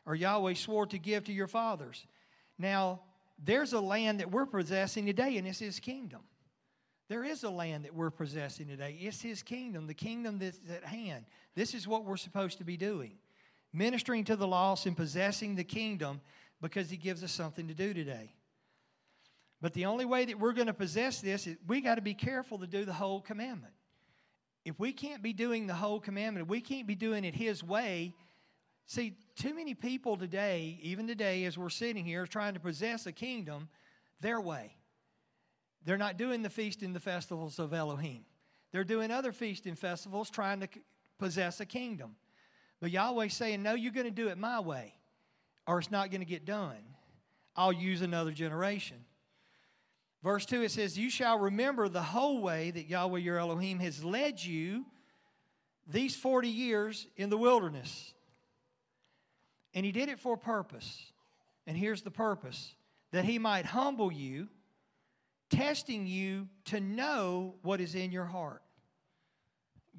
or 0.05 0.13
Yahweh 0.13 0.53
swore 0.53 0.85
to 0.85 0.99
give 0.99 1.23
to 1.23 1.33
your 1.33 1.47
fathers. 1.47 2.05
Now, 2.59 3.01
there's 3.43 3.73
a 3.73 3.81
land 3.81 4.19
that 4.19 4.29
we're 4.29 4.45
possessing 4.45 5.07
today, 5.07 5.37
and 5.37 5.47
it's 5.47 5.57
His 5.57 5.79
kingdom. 5.79 6.21
There 7.09 7.23
is 7.23 7.43
a 7.43 7.49
land 7.49 7.85
that 7.85 7.95
we're 7.95 8.11
possessing 8.11 8.67
today. 8.67 8.99
It's 9.01 9.19
His 9.19 9.41
kingdom, 9.41 9.87
the 9.87 9.95
kingdom 9.95 10.37
that's 10.37 10.59
at 10.71 10.83
hand. 10.83 11.25
This 11.55 11.73
is 11.73 11.87
what 11.87 12.05
we're 12.05 12.17
supposed 12.17 12.59
to 12.59 12.63
be 12.63 12.77
doing 12.77 13.17
ministering 13.75 14.23
to 14.23 14.35
the 14.35 14.47
lost 14.47 14.85
and 14.85 14.95
possessing 14.95 15.55
the 15.55 15.63
kingdom 15.63 16.21
because 16.61 16.89
He 16.89 16.97
gives 16.97 17.23
us 17.23 17.31
something 17.31 17.67
to 17.67 17.73
do 17.73 17.93
today. 17.93 18.33
But 19.61 19.73
the 19.73 19.85
only 19.85 20.05
way 20.05 20.25
that 20.25 20.39
we're 20.39 20.53
going 20.53 20.67
to 20.67 20.73
possess 20.73 21.21
this 21.21 21.47
is 21.47 21.57
we 21.67 21.81
got 21.81 21.95
to 21.95 22.01
be 22.01 22.13
careful 22.13 22.59
to 22.59 22.67
do 22.67 22.85
the 22.85 22.93
whole 22.93 23.21
commandment. 23.21 23.73
If 24.63 24.79
we 24.79 24.91
can't 24.91 25.21
be 25.21 25.33
doing 25.33 25.67
the 25.67 25.73
whole 25.73 25.99
commandment, 25.99 26.47
we 26.47 26.61
can't 26.61 26.87
be 26.87 26.95
doing 26.95 27.23
it 27.23 27.35
His 27.35 27.63
way. 27.63 28.13
See, 28.87 29.17
too 29.35 29.53
many 29.53 29.73
people 29.73 30.17
today, 30.17 30.79
even 30.81 31.07
today 31.07 31.45
as 31.45 31.57
we're 31.57 31.69
sitting 31.69 32.05
here, 32.05 32.25
trying 32.27 32.53
to 32.53 32.59
possess 32.59 33.05
a 33.05 33.11
kingdom 33.11 33.69
their 34.21 34.39
way. 34.39 34.75
They're 35.85 35.97
not 35.97 36.17
doing 36.17 36.41
the 36.41 36.49
feast 36.49 36.81
and 36.81 36.95
the 36.95 36.99
festivals 36.99 37.59
of 37.59 37.73
Elohim. 37.73 38.25
They're 38.71 38.83
doing 38.83 39.11
other 39.11 39.31
feast 39.31 39.67
and 39.67 39.77
festivals 39.77 40.29
trying 40.29 40.59
to 40.61 40.67
possess 41.19 41.59
a 41.59 41.65
kingdom. 41.65 42.15
But 42.81 42.91
Yahweh's 42.91 43.33
saying, 43.33 43.63
No, 43.63 43.73
you're 43.73 43.93
going 43.93 44.05
to 44.05 44.11
do 44.11 44.27
it 44.27 44.37
my 44.37 44.59
way, 44.59 44.93
or 45.67 45.79
it's 45.79 45.91
not 45.91 46.11
going 46.11 46.21
to 46.21 46.25
get 46.25 46.45
done. 46.45 46.77
I'll 47.55 47.73
use 47.73 48.01
another 48.01 48.31
generation. 48.31 48.97
Verse 50.23 50.45
2, 50.45 50.63
it 50.63 50.71
says, 50.71 50.97
You 50.97 51.09
shall 51.09 51.39
remember 51.39 51.87
the 51.87 52.01
whole 52.01 52.41
way 52.41 52.71
that 52.71 52.89
Yahweh 52.89 53.19
your 53.19 53.37
Elohim 53.37 53.79
has 53.79 54.03
led 54.03 54.43
you 54.43 54.85
these 55.87 56.15
40 56.15 56.49
years 56.49 57.07
in 57.15 57.29
the 57.29 57.37
wilderness. 57.37 58.13
And 59.73 59.85
he 59.85 59.91
did 59.91 60.09
it 60.09 60.19
for 60.19 60.33
a 60.33 60.37
purpose. 60.37 61.11
And 61.67 61.77
here's 61.77 62.01
the 62.01 62.11
purpose 62.11 62.75
that 63.11 63.25
he 63.25 63.39
might 63.39 63.65
humble 63.65 64.11
you 64.11 64.47
testing 65.49 66.07
you 66.07 66.47
to 66.65 66.79
know 66.79 67.55
what 67.61 67.79
is 67.79 67.95
in 67.95 68.11
your 68.11 68.25
heart. 68.25 68.61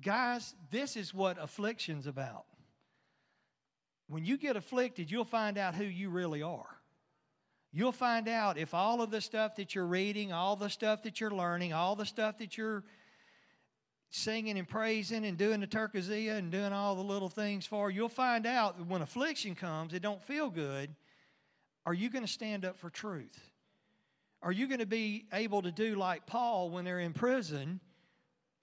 Guys, 0.01 0.55
this 0.71 0.97
is 0.97 1.15
what 1.15 1.43
affliction's 1.43 2.07
about. 2.07 2.45
When 4.09 4.25
you 4.25 4.38
get 4.38 4.57
afflicted, 4.57 5.11
you'll 5.11 5.25
find 5.25 5.59
out 5.59 5.75
who 5.75 5.85
you 5.85 6.11
really 6.11 6.42
are. 6.42 6.81
You'll 7.73 7.92
find 7.92 8.29
out 8.29 8.57
if 8.57 8.73
all 8.73 9.03
of 9.03 9.11
the 9.11 9.21
stuff 9.21 9.57
that 9.57 9.75
you're 9.75 9.87
reading, 9.87 10.33
all 10.33 10.57
the 10.57 10.71
stuff 10.71 11.03
that 11.03 11.21
you're 11.21 11.31
learning, 11.31 11.73
all 11.73 11.97
the 11.97 12.07
stuff 12.07 12.38
that 12.38 12.57
you're 12.57 12.85
singing 14.11 14.59
and 14.59 14.69
praising 14.69 15.27
and 15.27 15.37
doing 15.37 15.61
the 15.61 15.66
terkazia 15.66 16.37
and 16.37 16.51
doing 16.51 16.73
all 16.73 16.95
the 16.95 17.03
little 17.03 17.29
things 17.29 17.66
for, 17.66 17.90
you'll 17.90 18.09
find 18.09 18.47
out 18.47 18.87
when 18.87 19.03
affliction 19.03 19.55
comes, 19.55 19.92
it 19.92 20.01
don't 20.01 20.23
feel 20.23 20.49
good. 20.49 20.95
Are 21.85 21.95
you 21.95 22.09
going 22.09 22.25
to 22.25 22.31
stand 22.33 22.64
up 22.64 22.79
for 22.79 22.88
truth? 22.88 23.51
Are 24.42 24.53
you 24.53 24.69
going 24.69 24.81
to 24.81 24.87
be 24.87 25.27
able 25.33 25.62
to 25.62 25.73
do 25.73 25.97
like 25.97 26.27
Paul 26.27 26.71
when 26.71 26.85
they're 26.85 27.01
in 27.01 27.12
prison, 27.12 27.81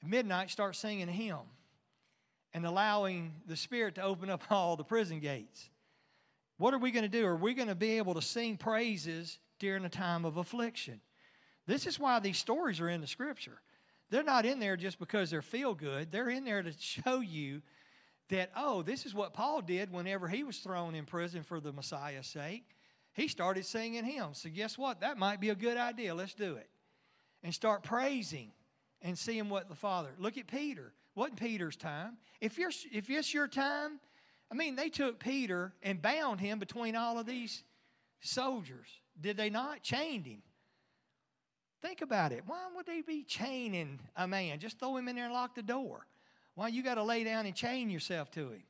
midnight, 0.03 0.49
start 0.49 0.75
singing 0.75 1.09
a 1.09 1.11
hymn 1.11 1.37
and 2.53 2.65
allowing 2.65 3.33
the 3.47 3.55
Spirit 3.55 3.95
to 3.95 4.03
open 4.03 4.29
up 4.29 4.43
all 4.49 4.75
the 4.75 4.83
prison 4.83 5.19
gates? 5.19 5.69
What 6.57 6.73
are 6.73 6.79
we 6.79 6.91
going 6.91 7.03
to 7.03 7.09
do? 7.09 7.25
Are 7.25 7.35
we 7.35 7.53
going 7.53 7.67
to 7.67 7.75
be 7.75 7.97
able 7.97 8.13
to 8.13 8.21
sing 8.21 8.57
praises 8.57 9.39
during 9.59 9.85
a 9.85 9.89
time 9.89 10.23
of 10.25 10.37
affliction? 10.37 11.01
This 11.65 11.87
is 11.87 11.99
why 11.99 12.19
these 12.19 12.37
stories 12.37 12.79
are 12.79 12.89
in 12.89 13.01
the 13.01 13.07
scripture. 13.07 13.59
They're 14.09 14.23
not 14.23 14.45
in 14.45 14.59
there 14.59 14.77
just 14.77 14.99
because 14.99 15.31
they're 15.31 15.41
feel 15.41 15.73
good. 15.73 16.11
They're 16.11 16.29
in 16.29 16.45
there 16.45 16.61
to 16.61 16.71
show 16.77 17.21
you 17.21 17.61
that, 18.29 18.51
oh, 18.55 18.81
this 18.81 19.05
is 19.05 19.13
what 19.13 19.33
Paul 19.33 19.61
did 19.61 19.91
whenever 19.91 20.27
he 20.27 20.43
was 20.43 20.57
thrown 20.59 20.95
in 20.95 21.05
prison 21.05 21.43
for 21.43 21.59
the 21.59 21.73
Messiah's 21.73 22.27
sake. 22.27 22.63
He 23.13 23.27
started 23.27 23.65
singing 23.65 24.03
hymns. 24.03 24.39
So, 24.39 24.49
guess 24.49 24.77
what? 24.77 25.01
That 25.01 25.17
might 25.17 25.39
be 25.39 25.49
a 25.49 25.55
good 25.55 25.77
idea. 25.77 26.15
Let's 26.15 26.33
do 26.33 26.55
it. 26.55 26.69
And 27.43 27.53
start 27.53 27.83
praising 27.83 28.51
and 29.01 29.17
seeing 29.17 29.49
what 29.49 29.69
the 29.69 29.75
Father. 29.75 30.09
Look 30.17 30.37
at 30.37 30.47
Peter. 30.47 30.93
Wasn't 31.15 31.39
Peter's 31.39 31.75
time. 31.75 32.17
If, 32.41 32.57
you're, 32.57 32.71
if 32.91 33.09
it's 33.09 33.33
your 33.33 33.47
time, 33.47 33.99
I 34.51 34.55
mean, 34.55 34.75
they 34.75 34.89
took 34.89 35.19
Peter 35.19 35.73
and 35.81 36.01
bound 36.01 36.39
him 36.39 36.59
between 36.59 36.95
all 36.95 37.19
of 37.19 37.25
these 37.25 37.63
soldiers. 38.21 38.87
Did 39.19 39.37
they 39.37 39.49
not? 39.49 39.83
Chained 39.83 40.25
him. 40.25 40.41
Think 41.81 42.01
about 42.01 42.31
it. 42.31 42.43
Why 42.45 42.67
would 42.75 42.85
they 42.85 43.01
be 43.01 43.23
chaining 43.23 43.99
a 44.15 44.27
man? 44.27 44.59
Just 44.59 44.79
throw 44.79 44.95
him 44.95 45.07
in 45.07 45.15
there 45.15 45.25
and 45.25 45.33
lock 45.33 45.53
the 45.53 45.61
door. 45.61 46.07
Why 46.55 46.69
you 46.69 46.83
got 46.83 46.95
to 46.95 47.03
lay 47.03 47.23
down 47.23 47.45
and 47.45 47.55
chain 47.55 47.89
yourself 47.89 48.31
to 48.31 48.51
him? 48.51 48.63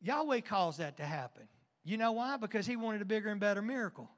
Yahweh 0.00 0.40
caused 0.40 0.78
that 0.78 0.96
to 0.98 1.04
happen. 1.04 1.48
You 1.84 1.96
know 1.96 2.12
why? 2.12 2.36
Because 2.36 2.66
he 2.66 2.76
wanted 2.76 3.00
a 3.00 3.06
bigger 3.06 3.30
and 3.30 3.40
better 3.40 3.62
miracle. 3.62 4.10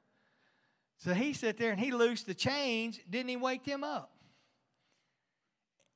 So 0.97 1.13
he 1.13 1.33
sat 1.33 1.57
there 1.57 1.71
and 1.71 1.79
he 1.79 1.91
loosed 1.91 2.27
the 2.27 2.33
chains, 2.33 2.99
didn't 3.09 3.29
he 3.29 3.37
wake 3.37 3.63
them 3.63 3.83
up? 3.83 4.11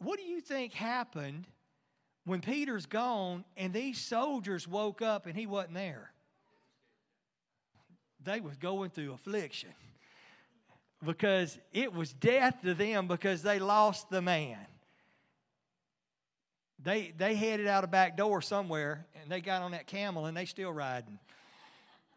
What 0.05 0.19
do 0.19 0.23
you 0.23 0.39
think 0.39 0.71
happened 0.73 1.47
when 2.25 2.39
Peter's 2.39 2.85
gone 2.85 3.43
and 3.57 3.73
these 3.73 3.97
soldiers 3.97 4.67
woke 4.67 5.01
up 5.01 5.25
and 5.25 5.35
he 5.35 5.47
wasn't 5.47 5.73
there? 5.73 6.11
They 8.23 8.39
was 8.39 8.55
going 8.57 8.91
through 8.91 9.13
affliction 9.13 9.71
because 11.03 11.57
it 11.73 11.91
was 11.91 12.13
death 12.13 12.61
to 12.61 12.75
them 12.75 13.07
because 13.07 13.41
they 13.41 13.57
lost 13.57 14.11
the 14.11 14.21
man. 14.21 14.59
They, 16.83 17.11
they 17.17 17.33
headed 17.33 17.65
out 17.65 17.83
a 17.83 17.87
back 17.87 18.15
door 18.15 18.43
somewhere 18.43 19.07
and 19.19 19.31
they 19.31 19.41
got 19.41 19.63
on 19.63 19.71
that 19.71 19.87
camel 19.87 20.27
and 20.27 20.37
they 20.37 20.45
still 20.45 20.71
riding. 20.71 21.17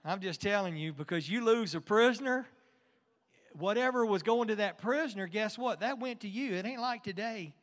I'm 0.04 0.20
just 0.20 0.42
telling 0.42 0.76
you 0.76 0.92
because 0.92 1.26
you 1.26 1.42
lose 1.42 1.74
a 1.74 1.80
prisoner, 1.80 2.46
whatever 3.54 4.04
was 4.04 4.22
going 4.22 4.48
to 4.48 4.56
that 4.56 4.76
prisoner, 4.76 5.26
guess 5.26 5.56
what? 5.56 5.80
That 5.80 5.98
went 5.98 6.20
to 6.20 6.28
you. 6.28 6.52
It 6.52 6.66
ain't 6.66 6.82
like 6.82 7.02
today. 7.02 7.54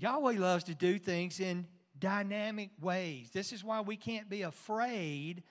Yahweh 0.00 0.38
loves 0.38 0.64
to 0.64 0.74
do 0.74 0.98
things 0.98 1.40
in 1.40 1.66
dynamic 1.98 2.70
ways. 2.80 3.30
This 3.32 3.52
is 3.52 3.62
why 3.62 3.82
we 3.82 3.96
can't 3.96 4.30
be 4.30 4.42
afraid 4.42 5.42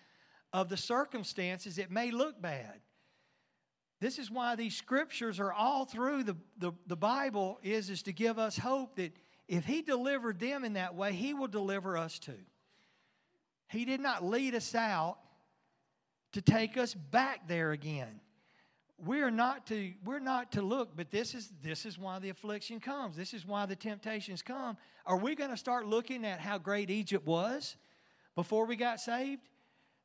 of 0.51 0.69
the 0.69 0.77
circumstances. 0.77 1.77
It 1.77 1.91
may 1.91 2.09
look 2.09 2.41
bad. 2.41 2.81
This 4.01 4.17
is 4.17 4.31
why 4.31 4.55
these 4.55 4.75
scriptures 4.75 5.39
are 5.39 5.53
all 5.53 5.85
through 5.85 6.23
the, 6.23 6.35
the, 6.57 6.71
the, 6.87 6.95
Bible 6.95 7.59
is, 7.61 7.89
is 7.89 8.01
to 8.03 8.13
give 8.13 8.39
us 8.39 8.57
hope 8.57 8.95
that 8.95 9.13
if 9.47 9.65
he 9.65 9.81
delivered 9.81 10.39
them 10.39 10.63
in 10.63 10.73
that 10.73 10.95
way, 10.95 11.13
he 11.13 11.33
will 11.33 11.47
deliver 11.47 11.95
us 11.97 12.17
too. 12.17 12.39
He 13.67 13.85
did 13.85 13.99
not 13.99 14.23
lead 14.23 14.55
us 14.55 14.73
out 14.73 15.17
to 16.31 16.41
take 16.41 16.77
us 16.77 16.93
back 16.93 17.47
there 17.47 17.71
again. 17.71 18.21
We're 19.05 19.31
not 19.31 19.67
to 19.67 19.93
we're 20.03 20.19
not 20.19 20.51
to 20.53 20.61
look, 20.61 20.95
but 20.95 21.09
this 21.11 21.33
is 21.33 21.51
this 21.63 21.85
is 21.85 21.97
why 21.97 22.19
the 22.19 22.29
affliction 22.29 22.79
comes. 22.79 23.15
This 23.15 23.33
is 23.33 23.45
why 23.45 23.65
the 23.65 23.75
temptations 23.75 24.41
come. 24.41 24.77
Are 25.05 25.17
we 25.17 25.35
going 25.35 25.51
to 25.51 25.57
start 25.57 25.85
looking 25.85 26.25
at 26.25 26.39
how 26.39 26.57
great 26.57 26.89
Egypt 26.89 27.25
was 27.25 27.77
before 28.35 28.65
we 28.65 28.75
got 28.75 28.99
saved? 28.99 29.41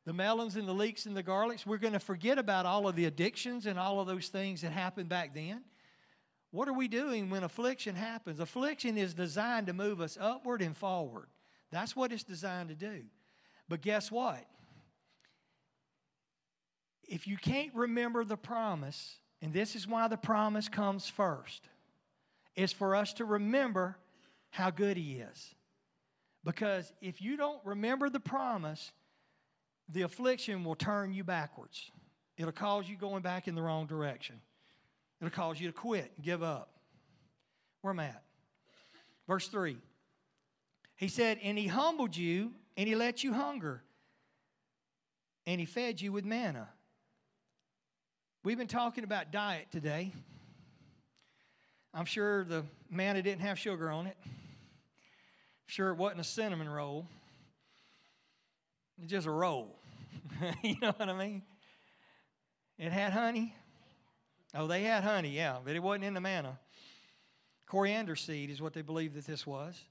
the 0.05 0.13
melons 0.13 0.55
and 0.55 0.67
the 0.67 0.73
leeks 0.73 1.07
and 1.07 1.17
the 1.17 1.23
garlics, 1.23 1.65
we're 1.65 1.77
going 1.77 1.93
to 1.93 1.99
forget 1.99 2.37
about 2.37 2.65
all 2.65 2.87
of 2.87 2.95
the 2.95 3.05
addictions 3.05 3.65
and 3.65 3.79
all 3.79 3.99
of 3.99 4.07
those 4.07 4.27
things 4.27 4.61
that 4.61 4.71
happened 4.71 5.09
back 5.09 5.33
then. 5.33 5.63
What 6.51 6.67
are 6.67 6.73
we 6.73 6.87
doing 6.87 7.29
when 7.29 7.43
affliction 7.43 7.95
happens? 7.95 8.39
Affliction 8.39 8.97
is 8.97 9.13
designed 9.13 9.67
to 9.67 9.73
move 9.73 9.99
us 9.99 10.17
upward 10.21 10.61
and 10.61 10.77
forward. 10.77 11.27
That's 11.71 11.95
what 11.95 12.13
it's 12.13 12.23
designed 12.23 12.69
to 12.69 12.75
do. 12.75 13.01
But 13.67 13.81
guess 13.81 14.11
what? 14.11 14.45
If 17.07 17.27
you 17.27 17.37
can't 17.37 17.73
remember 17.73 18.23
the 18.23 18.37
promise, 18.37 19.17
and 19.41 19.53
this 19.53 19.75
is 19.75 19.87
why 19.87 20.07
the 20.07 20.17
promise 20.17 20.69
comes 20.69 21.07
first, 21.07 21.67
is 22.55 22.71
for 22.71 22.95
us 22.95 23.13
to 23.13 23.25
remember 23.25 23.97
how 24.49 24.69
good 24.69 24.97
He 24.97 25.15
is. 25.15 25.55
Because 26.43 26.91
if 27.01 27.21
you 27.21 27.37
don't 27.37 27.59
remember 27.65 28.09
the 28.09 28.19
promise, 28.19 28.91
the 29.89 30.03
affliction 30.03 30.63
will 30.63 30.75
turn 30.75 31.13
you 31.13 31.23
backwards. 31.23 31.91
It'll 32.37 32.51
cause 32.51 32.87
you 32.87 32.97
going 32.97 33.21
back 33.21 33.47
in 33.47 33.55
the 33.55 33.61
wrong 33.61 33.87
direction. 33.87 34.39
It'll 35.19 35.31
cause 35.31 35.59
you 35.59 35.67
to 35.67 35.73
quit 35.73 36.11
and 36.15 36.25
give 36.25 36.43
up. 36.43 36.69
Where 37.81 37.91
am 37.91 37.99
I 37.99 38.05
at? 38.05 38.23
Verse 39.27 39.47
3. 39.47 39.77
He 40.95 41.07
said, 41.07 41.39
And 41.41 41.57
he 41.57 41.67
humbled 41.67 42.15
you, 42.15 42.53
and 42.77 42.87
he 42.87 42.95
let 42.95 43.23
you 43.23 43.33
hunger, 43.33 43.83
and 45.45 45.59
he 45.59 45.65
fed 45.65 46.01
you 46.01 46.11
with 46.11 46.25
manna. 46.25 46.69
We've 48.45 48.59
been 48.59 48.67
talking 48.67 49.03
about 49.03 49.31
diet 49.31 49.69
today. 49.71 50.13
I'm 51.95 52.05
sure 52.05 52.43
the 52.43 52.63
manna 52.91 53.23
didn't 53.23 53.41
have 53.41 53.57
sugar 53.57 53.89
on 53.89 54.05
it. 54.05 54.15
I'm 54.23 54.29
sure 55.65 55.89
it 55.89 55.95
wasn't 55.97 56.21
a 56.21 56.25
cinnamon 56.25 56.69
roll. 56.69 57.07
It's 59.01 59.09
just 59.09 59.25
a 59.25 59.31
roll. 59.31 59.79
you 60.63 60.75
know 60.79 60.93
what 60.95 61.09
I 61.09 61.17
mean? 61.17 61.41
It 62.77 62.91
had 62.91 63.13
honey. 63.13 63.55
Oh, 64.53 64.67
they 64.67 64.83
had 64.83 65.03
honey, 65.03 65.29
yeah, 65.29 65.57
but 65.65 65.75
it 65.75 65.81
wasn't 65.81 66.03
in 66.03 66.13
the 66.13 66.21
manna. 66.21 66.59
Coriander 67.65 68.15
seed 68.15 68.51
is 68.51 68.61
what 68.61 68.73
they 68.73 68.83
believed 68.83 69.15
that 69.15 69.25
this 69.25 69.47
was. 69.47 69.81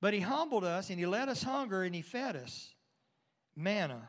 But 0.00 0.14
he 0.14 0.20
humbled 0.20 0.64
us 0.64 0.88
and 0.88 0.98
he 0.98 1.04
let 1.04 1.28
us 1.28 1.42
hunger 1.42 1.82
and 1.82 1.94
he 1.94 2.00
fed 2.00 2.36
us 2.36 2.70
manna. 3.54 4.08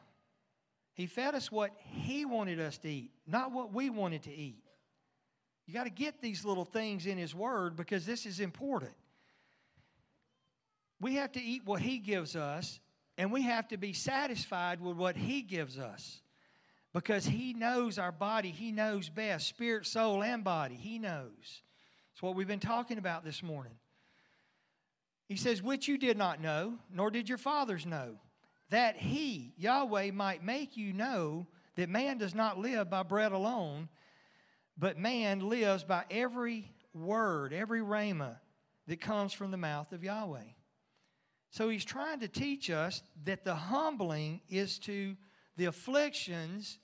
He 0.98 1.06
fed 1.06 1.34
us 1.34 1.50
what 1.50 1.72
he 1.80 2.26
wanted 2.26 2.60
us 2.60 2.78
to 2.80 2.90
eat, 2.90 3.12
not 3.26 3.54
what 3.54 3.74
we 3.74 3.90
wanted 3.90 4.24
to 4.24 4.34
eat. 4.34 4.62
You 5.66 5.74
got 5.74 5.86
to 5.86 5.90
get 5.90 6.22
these 6.22 6.44
little 6.44 6.66
things 6.66 7.06
in 7.06 7.18
his 7.18 7.34
word 7.34 7.78
because 7.78 8.06
this 8.06 8.26
is 8.26 8.42
important. 8.42 8.94
We 11.00 11.16
have 11.16 11.32
to 11.34 11.42
eat 11.42 11.62
what 11.64 11.82
he 11.82 12.00
gives 12.00 12.36
us 12.36 12.80
and 13.18 13.32
we 13.32 13.42
have 13.44 13.68
to 13.70 13.78
be 13.78 13.94
satisfied 13.94 14.80
with 14.80 14.96
what 14.96 15.16
He 15.16 15.42
gives 15.42 15.80
us 15.80 16.22
because 16.94 17.26
He 17.26 17.54
knows 17.54 17.98
our 17.98 18.12
body. 18.12 18.52
He 18.52 18.72
knows 18.72 19.10
best 19.10 19.48
spirit, 19.48 19.88
soul, 19.88 20.24
and 20.24 20.44
body. 20.44 20.76
He 20.76 21.00
knows. 21.00 21.62
It's 22.14 22.22
what 22.22 22.36
we've 22.36 22.48
been 22.48 22.60
talking 22.60 22.98
about 22.98 23.26
this 23.26 23.42
morning. 23.42 23.74
He 25.28 25.36
says, 25.36 25.64
Which 25.64 25.88
you 25.88 25.98
did 25.98 26.18
not 26.18 26.42
know, 26.42 26.76
nor 26.94 27.10
did 27.10 27.28
your 27.28 27.40
fathers 27.40 27.86
know, 27.86 28.18
that 28.70 28.98
He, 28.98 29.54
Yahweh, 29.58 30.12
might 30.12 30.44
make 30.44 30.78
you 30.78 30.94
know 30.94 31.48
that 31.76 31.90
man 31.90 32.18
does 32.18 32.36
not 32.36 32.58
live 32.60 32.90
by 32.90 33.04
bread 33.04 33.32
alone, 33.32 33.90
but 34.78 34.98
man 34.98 35.48
lives 35.48 35.84
by 35.84 36.04
every 36.10 36.72
word, 36.94 37.54
every 37.54 37.82
rhema 37.82 38.38
that 38.88 39.02
comes 39.02 39.34
from 39.34 39.52
the 39.52 39.58
mouth 39.58 39.92
of 39.92 40.04
Yahweh. 40.04 40.40
So 41.52 41.70
he's 41.70 41.86
trying 41.86 42.20
to 42.20 42.28
teach 42.28 42.70
us 42.70 43.02
that 43.26 43.44
the 43.44 43.56
humbling 43.56 44.42
is 44.50 44.80
to 44.80 45.16
the 45.56 45.66
afflictions 45.66 46.78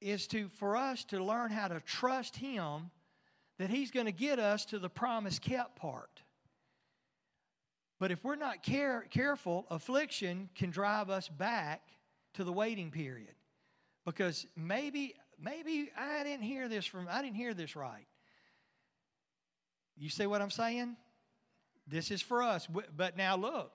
is 0.00 0.26
to 0.28 0.48
for 0.48 0.76
us 0.76 1.04
to 1.04 1.22
learn 1.22 1.50
how 1.50 1.68
to 1.68 1.80
trust 1.80 2.36
him 2.36 2.90
that 3.58 3.70
he's 3.70 3.90
going 3.90 4.06
to 4.06 4.12
get 4.12 4.38
us 4.38 4.64
to 4.66 4.78
the 4.78 4.88
promise 4.88 5.38
kept 5.38 5.76
part. 5.76 6.22
But 7.98 8.10
if 8.10 8.22
we're 8.24 8.36
not 8.36 8.62
care, 8.62 9.06
careful, 9.10 9.66
affliction 9.70 10.50
can 10.54 10.70
drive 10.70 11.08
us 11.08 11.28
back 11.28 11.82
to 12.34 12.44
the 12.44 12.52
waiting 12.52 12.90
period. 12.90 13.34
Because 14.04 14.46
maybe 14.54 15.14
maybe 15.38 15.90
I 15.98 16.22
didn't 16.22 16.44
hear 16.44 16.68
this 16.68 16.86
from 16.86 17.08
I 17.10 17.22
didn't 17.22 17.36
hear 17.36 17.54
this 17.54 17.74
right. 17.74 18.06
You 19.96 20.10
see 20.10 20.26
what 20.26 20.42
I'm 20.42 20.50
saying? 20.50 20.96
This 21.86 22.10
is 22.10 22.20
for 22.20 22.42
us. 22.42 22.68
But 22.96 23.16
now 23.16 23.36
look, 23.36 23.72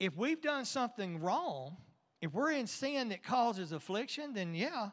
if 0.00 0.16
we've 0.16 0.40
done 0.40 0.64
something 0.64 1.20
wrong, 1.20 1.76
if 2.20 2.32
we're 2.32 2.52
in 2.52 2.66
sin 2.66 3.10
that 3.10 3.22
causes 3.22 3.72
affliction, 3.72 4.32
then 4.32 4.54
yeah, 4.54 4.90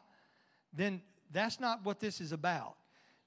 then 0.72 1.00
that's 1.32 1.60
not 1.60 1.84
what 1.84 2.00
this 2.00 2.20
is 2.20 2.32
about. 2.32 2.76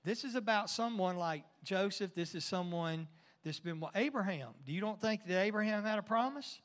This 0.04 0.24
is 0.24 0.36
about 0.36 0.70
someone 0.70 1.18
like 1.18 1.44
Joseph. 1.64 2.14
This 2.14 2.36
is 2.36 2.44
someone 2.44 3.08
that's 3.44 3.60
been 3.60 3.84
Abraham. 3.96 4.50
Do 4.66 4.74
you 4.74 4.82
don't 4.82 5.00
think 5.00 5.26
that 5.28 5.42
Abraham 5.42 5.84
had 5.84 6.00
a 6.00 6.04
promise? 6.04 6.62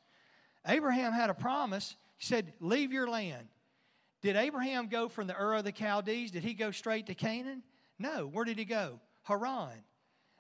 Abraham 0.66 1.12
had 1.12 1.30
a 1.30 1.34
promise. 1.34 1.96
He 2.16 2.26
said, 2.26 2.52
Leave 2.60 2.92
your 2.92 3.08
land. 3.08 3.48
Did 4.22 4.36
Abraham 4.36 4.88
go 4.88 5.08
from 5.08 5.26
the 5.26 5.40
Ur 5.40 5.54
of 5.54 5.64
the 5.64 5.72
Chaldees? 5.72 6.30
Did 6.30 6.42
he 6.42 6.54
go 6.54 6.70
straight 6.70 7.06
to 7.06 7.14
Canaan? 7.14 7.62
No. 7.98 8.26
Where 8.26 8.44
did 8.44 8.58
he 8.58 8.64
go? 8.64 9.00
Haran. 9.22 9.82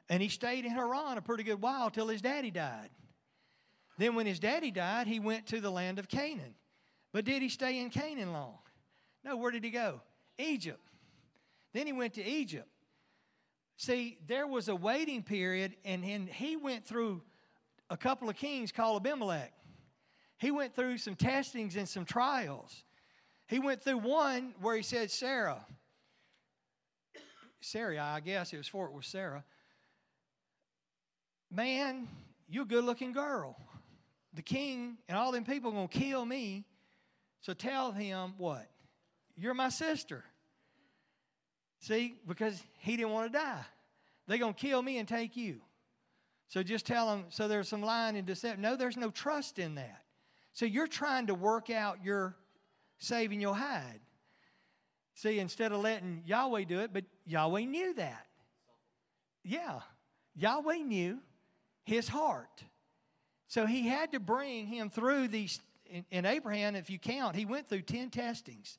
And 0.08 0.22
he 0.22 0.28
stayed 0.28 0.64
in 0.64 0.72
Haran 0.72 1.18
a 1.18 1.22
pretty 1.22 1.44
good 1.44 1.60
while 1.60 1.90
till 1.90 2.08
his 2.08 2.22
daddy 2.22 2.50
died. 2.50 2.90
Then, 3.98 4.14
when 4.14 4.26
his 4.26 4.38
daddy 4.38 4.70
died, 4.70 5.06
he 5.06 5.20
went 5.20 5.46
to 5.48 5.60
the 5.60 5.70
land 5.70 5.98
of 5.98 6.08
Canaan. 6.08 6.54
But 7.12 7.24
did 7.24 7.42
he 7.42 7.48
stay 7.48 7.80
in 7.80 7.90
Canaan 7.90 8.32
long? 8.32 8.58
No. 9.24 9.36
Where 9.36 9.50
did 9.50 9.64
he 9.64 9.70
go? 9.70 10.00
Egypt. 10.38 10.80
Then 11.72 11.86
he 11.86 11.92
went 11.92 12.14
to 12.14 12.24
Egypt. 12.24 12.68
See, 13.78 14.18
there 14.26 14.46
was 14.46 14.68
a 14.68 14.74
waiting 14.74 15.22
period, 15.22 15.76
and, 15.84 16.04
and 16.04 16.28
he 16.28 16.56
went 16.56 16.84
through 16.84 17.22
a 17.88 17.96
couple 17.96 18.28
of 18.28 18.34
kings 18.34 18.72
called 18.72 19.06
Abimelech. 19.06 19.52
He 20.38 20.50
went 20.50 20.74
through 20.74 20.98
some 20.98 21.14
testings 21.14 21.76
and 21.76 21.88
some 21.88 22.04
trials. 22.04 22.82
He 23.46 23.60
went 23.60 23.82
through 23.82 23.98
one 23.98 24.54
where 24.60 24.76
he 24.76 24.82
said, 24.82 25.12
Sarah, 25.12 25.64
Sarah, 27.60 28.02
I 28.02 28.18
guess 28.18 28.52
it 28.52 28.56
was 28.56 28.66
for 28.66 28.86
it 28.86 28.92
was 28.92 29.06
Sarah. 29.06 29.44
Man, 31.48 32.08
you're 32.48 32.64
a 32.64 32.66
good 32.66 32.84
looking 32.84 33.12
girl. 33.12 33.56
The 34.34 34.42
king 34.42 34.98
and 35.08 35.16
all 35.16 35.30
them 35.30 35.44
people 35.44 35.70
are 35.70 35.74
going 35.74 35.88
to 35.88 35.98
kill 35.98 36.26
me. 36.26 36.64
So 37.42 37.52
tell 37.52 37.92
him 37.92 38.34
what? 38.38 38.68
You're 39.36 39.54
my 39.54 39.68
sister. 39.68 40.24
See, 41.80 42.16
because 42.26 42.62
he 42.78 42.96
didn't 42.96 43.12
want 43.12 43.32
to 43.32 43.38
die. 43.38 43.64
They're 44.26 44.38
going 44.38 44.54
to 44.54 44.60
kill 44.60 44.82
me 44.82 44.98
and 44.98 45.08
take 45.08 45.36
you. 45.36 45.60
So 46.48 46.62
just 46.62 46.86
tell 46.86 47.08
them, 47.08 47.26
so 47.28 47.46
there's 47.46 47.68
some 47.68 47.82
lying 47.82 48.16
and 48.16 48.26
deception. 48.26 48.62
No, 48.62 48.76
there's 48.76 48.96
no 48.96 49.10
trust 49.10 49.58
in 49.58 49.74
that. 49.76 50.02
So 50.52 50.66
you're 50.66 50.86
trying 50.86 51.26
to 51.28 51.34
work 51.34 51.70
out 51.70 52.02
your 52.02 52.36
saving 52.98 53.40
your 53.40 53.54
hide. 53.54 54.00
See, 55.14 55.38
instead 55.38 55.72
of 55.72 55.80
letting 55.80 56.22
Yahweh 56.26 56.64
do 56.64 56.80
it, 56.80 56.92
but 56.92 57.04
Yahweh 57.26 57.64
knew 57.64 57.94
that. 57.94 58.26
Yeah, 59.44 59.80
Yahweh 60.36 60.78
knew 60.78 61.18
his 61.84 62.08
heart. 62.08 62.64
So 63.46 63.66
he 63.66 63.88
had 63.88 64.12
to 64.12 64.20
bring 64.20 64.66
him 64.66 64.90
through 64.90 65.28
these. 65.28 65.60
In, 66.10 66.26
Abraham, 66.26 66.76
if 66.76 66.90
you 66.90 66.98
count, 66.98 67.34
he 67.34 67.46
went 67.46 67.66
through 67.66 67.82
10 67.82 68.10
testings 68.10 68.78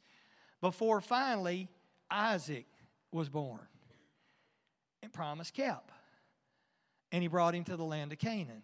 before 0.61 1.01
finally 1.01 1.67
Isaac 2.09 2.65
was 3.11 3.29
born. 3.29 3.61
And 5.01 5.11
promise 5.11 5.51
kept. 5.51 5.89
And 7.11 7.21
he 7.21 7.27
brought 7.27 7.55
him 7.55 7.63
to 7.65 7.75
the 7.75 7.83
land 7.83 8.11
of 8.11 8.19
Canaan. 8.19 8.63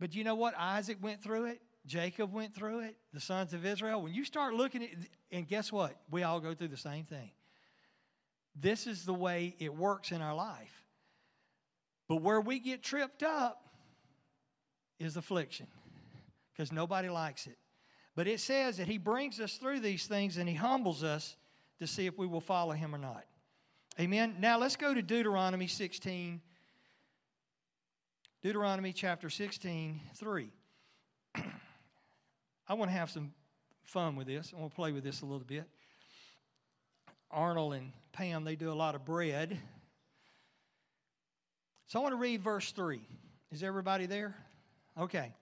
But 0.00 0.14
you 0.14 0.24
know 0.24 0.34
what? 0.34 0.54
Isaac 0.58 0.98
went 1.00 1.22
through 1.22 1.46
it. 1.46 1.60
Jacob 1.86 2.32
went 2.32 2.54
through 2.54 2.80
it. 2.80 2.96
The 3.12 3.20
sons 3.20 3.52
of 3.52 3.64
Israel. 3.66 4.02
When 4.02 4.14
you 4.14 4.24
start 4.24 4.54
looking 4.54 4.82
at 4.82 4.90
and 5.30 5.46
guess 5.46 5.72
what? 5.72 5.96
We 6.10 6.22
all 6.22 6.40
go 6.40 6.54
through 6.54 6.68
the 6.68 6.76
same 6.76 7.04
thing. 7.04 7.30
This 8.54 8.86
is 8.86 9.04
the 9.04 9.14
way 9.14 9.56
it 9.58 9.74
works 9.74 10.12
in 10.12 10.20
our 10.20 10.34
life. 10.34 10.84
But 12.08 12.16
where 12.16 12.40
we 12.40 12.58
get 12.58 12.82
tripped 12.82 13.22
up 13.22 13.66
is 14.98 15.16
affliction 15.16 15.66
because 16.52 16.70
nobody 16.72 17.08
likes 17.08 17.46
it. 17.46 17.56
But 18.14 18.26
it 18.26 18.40
says 18.40 18.76
that 18.76 18.86
he 18.86 18.98
brings 18.98 19.40
us 19.40 19.54
through 19.54 19.80
these 19.80 20.06
things 20.06 20.36
and 20.36 20.48
he 20.48 20.54
humbles 20.54 21.02
us 21.02 21.36
to 21.78 21.86
see 21.86 22.06
if 22.06 22.18
we 22.18 22.26
will 22.26 22.40
follow 22.40 22.72
him 22.72 22.94
or 22.94 22.98
not. 22.98 23.24
Amen. 24.00 24.36
Now 24.40 24.58
let's 24.58 24.76
go 24.76 24.94
to 24.94 25.02
Deuteronomy 25.02 25.66
16. 25.66 26.40
Deuteronomy 28.42 28.92
chapter 28.94 29.28
16, 29.28 30.00
3. 30.14 30.48
I 32.68 32.74
want 32.74 32.90
to 32.90 32.96
have 32.96 33.10
some 33.10 33.34
fun 33.82 34.16
with 34.16 34.26
this. 34.26 34.54
I 34.56 34.60
want 34.60 34.72
to 34.72 34.76
play 34.76 34.92
with 34.92 35.04
this 35.04 35.20
a 35.20 35.26
little 35.26 35.44
bit. 35.46 35.64
Arnold 37.30 37.74
and 37.74 37.92
Pam, 38.12 38.44
they 38.44 38.56
do 38.56 38.72
a 38.72 38.74
lot 38.74 38.94
of 38.94 39.04
bread. 39.04 39.58
So 41.86 41.98
I 41.98 42.02
want 42.02 42.14
to 42.14 42.18
read 42.18 42.40
verse 42.40 42.72
3. 42.72 42.98
Is 43.50 43.62
everybody 43.62 44.06
there? 44.06 44.34
Okay. 44.98 45.34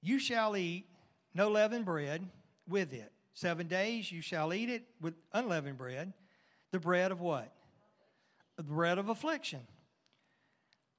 You 0.00 0.20
shall 0.20 0.56
eat 0.56 0.86
no 1.34 1.50
leavened 1.50 1.84
bread 1.84 2.24
with 2.68 2.92
it. 2.92 3.10
Seven 3.34 3.66
days 3.66 4.12
you 4.12 4.22
shall 4.22 4.54
eat 4.54 4.68
it 4.68 4.84
with 5.00 5.14
unleavened 5.32 5.76
bread. 5.76 6.12
The 6.72 6.78
bread 6.78 7.12
of 7.12 7.20
what? 7.20 7.52
The 8.56 8.62
bread 8.62 8.98
of 8.98 9.08
affliction. 9.08 9.60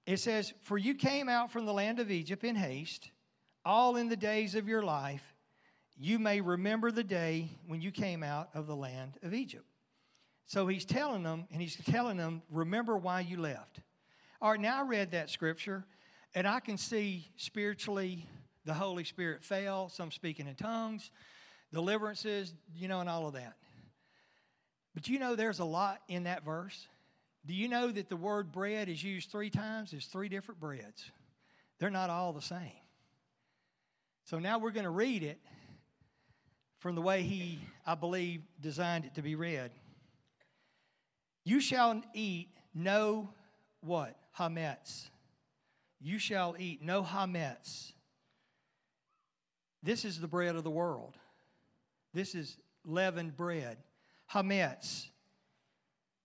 It 0.06 0.18
says, 0.18 0.54
For 0.62 0.78
you 0.78 0.96
came 0.96 1.30
out 1.30 1.52
from 1.52 1.66
the 1.66 1.74
land 1.74 2.00
of 2.00 2.10
Egypt 2.10 2.44
in 2.44 2.56
haste, 2.56 3.12
all 3.64 3.96
in 3.96 4.10
the 4.10 4.16
days 4.16 4.56
of 4.56 4.68
your 4.68 4.82
life, 4.82 5.36
you 5.98 6.18
may 6.18 6.42
remember 6.42 6.92
the 6.92 7.04
day 7.04 7.50
when 7.68 7.82
you 7.82 7.92
came 7.92 8.24
out 8.24 8.50
of 8.54 8.68
the 8.68 8.76
land 8.76 9.18
of 9.22 9.34
Egypt. 9.34 9.66
So 10.46 10.66
he's 10.66 10.86
telling 10.86 11.22
them, 11.22 11.46
and 11.52 11.62
he's 11.62 11.76
telling 11.76 12.18
them, 12.18 12.42
remember 12.50 12.98
why 12.98 13.20
you 13.20 13.38
left. 13.38 13.82
All 14.42 14.52
right, 14.52 14.60
now 14.60 14.80
I 14.80 14.88
read 14.88 15.12
that 15.12 15.30
scripture, 15.30 15.84
and 16.34 16.48
I 16.48 16.60
can 16.60 16.78
see 16.78 17.28
spiritually 17.36 18.26
the 18.66 18.74
Holy 18.74 19.04
Spirit 19.04 19.44
fell, 19.44 19.90
some 19.90 20.10
speaking 20.10 20.48
in 20.48 20.56
tongues, 20.56 21.12
deliverances, 21.74 22.54
you 22.76 22.88
know, 22.88 23.02
and 23.02 23.10
all 23.10 23.28
of 23.28 23.34
that. 23.34 23.58
But 24.94 25.08
you 25.08 25.20
know, 25.20 25.36
there's 25.36 25.60
a 25.60 25.66
lot 25.66 26.02
in 26.08 26.24
that 26.24 26.44
verse. 26.44 26.88
Do 27.46 27.54
you 27.54 27.68
know 27.68 27.92
that 27.92 28.10
the 28.10 28.18
word 28.18 28.52
bread 28.52 28.90
is 28.90 29.04
used 29.04 29.32
three 29.32 29.50
times? 29.50 29.92
There's 29.92 30.06
three 30.06 30.30
different 30.30 30.60
breads. 30.60 31.12
They're 31.80 31.90
not 31.90 32.10
all 32.10 32.34
the 32.34 32.42
same. 32.42 32.72
So 34.26 34.40
now 34.40 34.60
we're 34.60 34.72
going 34.72 34.84
to 34.84 34.90
read 34.90 35.24
it 35.24 35.40
from 36.80 36.96
the 36.96 37.02
way 37.02 37.24
he, 37.24 37.60
I 37.86 37.96
believe, 37.96 38.42
designed 38.60 39.06
it 39.06 39.16
to 39.16 39.22
be 39.22 39.36
read. 39.36 39.72
You 41.44 41.60
shall 41.60 42.02
eat 42.14 42.50
no 42.74 43.30
what? 43.82 44.16
Hametz. 44.38 45.10
You 46.02 46.20
shall 46.20 46.56
eat 46.60 46.82
no 46.82 47.04
hametz. 47.04 47.94
This 49.82 50.06
is 50.06 50.20
the 50.20 50.28
bread 50.28 50.56
of 50.56 50.64
the 50.64 50.70
world. 50.70 51.16
This 52.14 52.36
is 52.36 52.58
leavened 52.86 53.36
bread 53.36 53.78
hametz, 54.34 55.08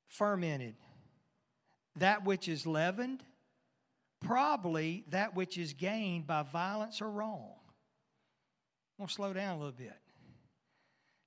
fermented. 0.06 0.76
That 1.96 2.24
which 2.24 2.48
is 2.48 2.66
leavened, 2.66 3.22
probably 4.20 5.04
that 5.10 5.34
which 5.34 5.58
is 5.58 5.72
gained 5.72 6.26
by 6.26 6.42
violence 6.42 7.00
or 7.00 7.10
wrong. 7.10 7.52
I'm 8.98 9.02
going 9.02 9.08
to 9.08 9.14
slow 9.14 9.32
down 9.32 9.56
a 9.56 9.58
little 9.58 9.72
bit. 9.72 9.96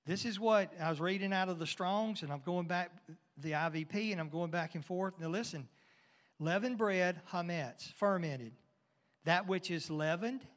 This 0.06 0.24
is 0.24 0.40
what 0.40 0.72
I 0.82 0.90
was 0.90 1.02
reading 1.02 1.34
out 1.34 1.50
of 1.50 1.60
the 1.60 1.68
Strongs, 1.68 2.22
and 2.22 2.32
I'm 2.32 2.42
going 2.46 2.66
back 2.66 2.92
the 3.38 3.52
IVP, 3.52 4.12
and 4.14 4.22
I'm 4.22 4.30
going 4.30 4.52
back 4.52 4.76
and 4.76 4.84
forth. 4.84 5.14
Now 5.20 5.28
listen, 5.28 5.68
leavened 6.40 6.78
bread, 6.78 7.22
hametz, 7.32 7.92
fermented. 7.94 8.54
That 9.26 9.48
which 9.48 9.70
is 9.70 9.92
leavened, 9.92 10.48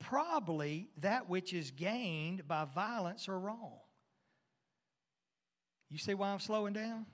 probably 0.00 0.88
that 0.98 1.28
which 1.28 1.52
is 1.52 1.70
gained 1.70 2.48
by 2.48 2.64
violence 2.64 3.28
or 3.28 3.38
wrong. 3.38 3.78
You 5.94 6.00
see 6.00 6.14
why 6.14 6.30
I'm 6.30 6.40
slowing 6.40 6.72
down? 6.72 7.06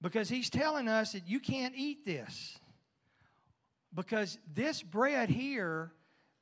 Because 0.00 0.30
he's 0.30 0.48
telling 0.48 0.88
us 0.88 1.12
that 1.12 1.28
you 1.28 1.38
can't 1.38 1.74
eat 1.76 2.06
this. 2.06 2.58
Because 3.94 4.38
this 4.54 4.82
bread 4.82 5.28
here, 5.28 5.92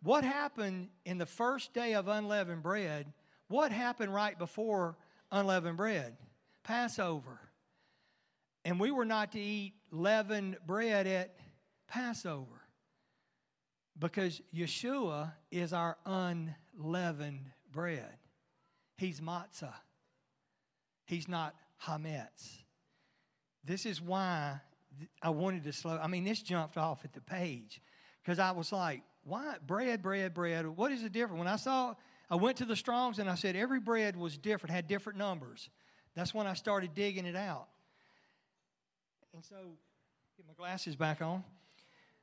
what 0.04 0.22
happened 0.22 0.90
in 1.04 1.18
the 1.18 1.26
first 1.26 1.74
day 1.74 1.94
of 1.94 2.06
unleavened 2.06 2.62
bread, 2.62 3.12
what 3.48 3.72
happened 3.72 4.14
right 4.14 4.38
before 4.38 4.96
unleavened 5.32 5.76
bread? 5.76 6.16
Passover. 6.62 7.40
And 8.64 8.78
we 8.78 8.92
were 8.92 9.04
not 9.04 9.32
to 9.32 9.40
eat 9.40 9.72
leavened 9.90 10.56
bread 10.64 11.08
at 11.08 11.34
Passover 11.88 12.62
because 13.98 14.40
Yeshua 14.54 15.32
is 15.50 15.72
our 15.72 15.96
unleavened 16.06 17.50
bread. 17.72 18.18
He's 18.98 19.20
matzah. 19.20 19.74
He's 21.04 21.28
not 21.28 21.54
hametz. 21.84 22.62
This 23.64 23.86
is 23.86 24.00
why 24.00 24.60
I 25.22 25.30
wanted 25.30 25.64
to 25.64 25.72
slow. 25.72 25.98
I 26.02 26.06
mean, 26.06 26.24
this 26.24 26.42
jumped 26.42 26.76
off 26.76 27.04
at 27.04 27.12
the 27.12 27.20
page 27.20 27.80
because 28.22 28.38
I 28.38 28.50
was 28.52 28.72
like, 28.72 29.02
why 29.24 29.56
bread, 29.66 30.02
bread, 30.02 30.34
bread? 30.34 30.66
What 30.66 30.92
is 30.92 31.02
the 31.02 31.10
difference? 31.10 31.38
When 31.38 31.48
I 31.48 31.56
saw, 31.56 31.94
I 32.30 32.36
went 32.36 32.56
to 32.58 32.64
the 32.64 32.76
Strongs 32.76 33.18
and 33.18 33.28
I 33.30 33.34
said 33.34 33.56
every 33.56 33.80
bread 33.80 34.16
was 34.16 34.36
different, 34.36 34.74
had 34.74 34.88
different 34.88 35.18
numbers. 35.18 35.70
That's 36.14 36.34
when 36.34 36.46
I 36.46 36.54
started 36.54 36.94
digging 36.94 37.24
it 37.24 37.36
out. 37.36 37.68
And 39.34 39.44
so, 39.44 39.56
get 40.36 40.46
my 40.46 40.54
glasses 40.54 40.94
back 40.94 41.22
on. 41.22 41.42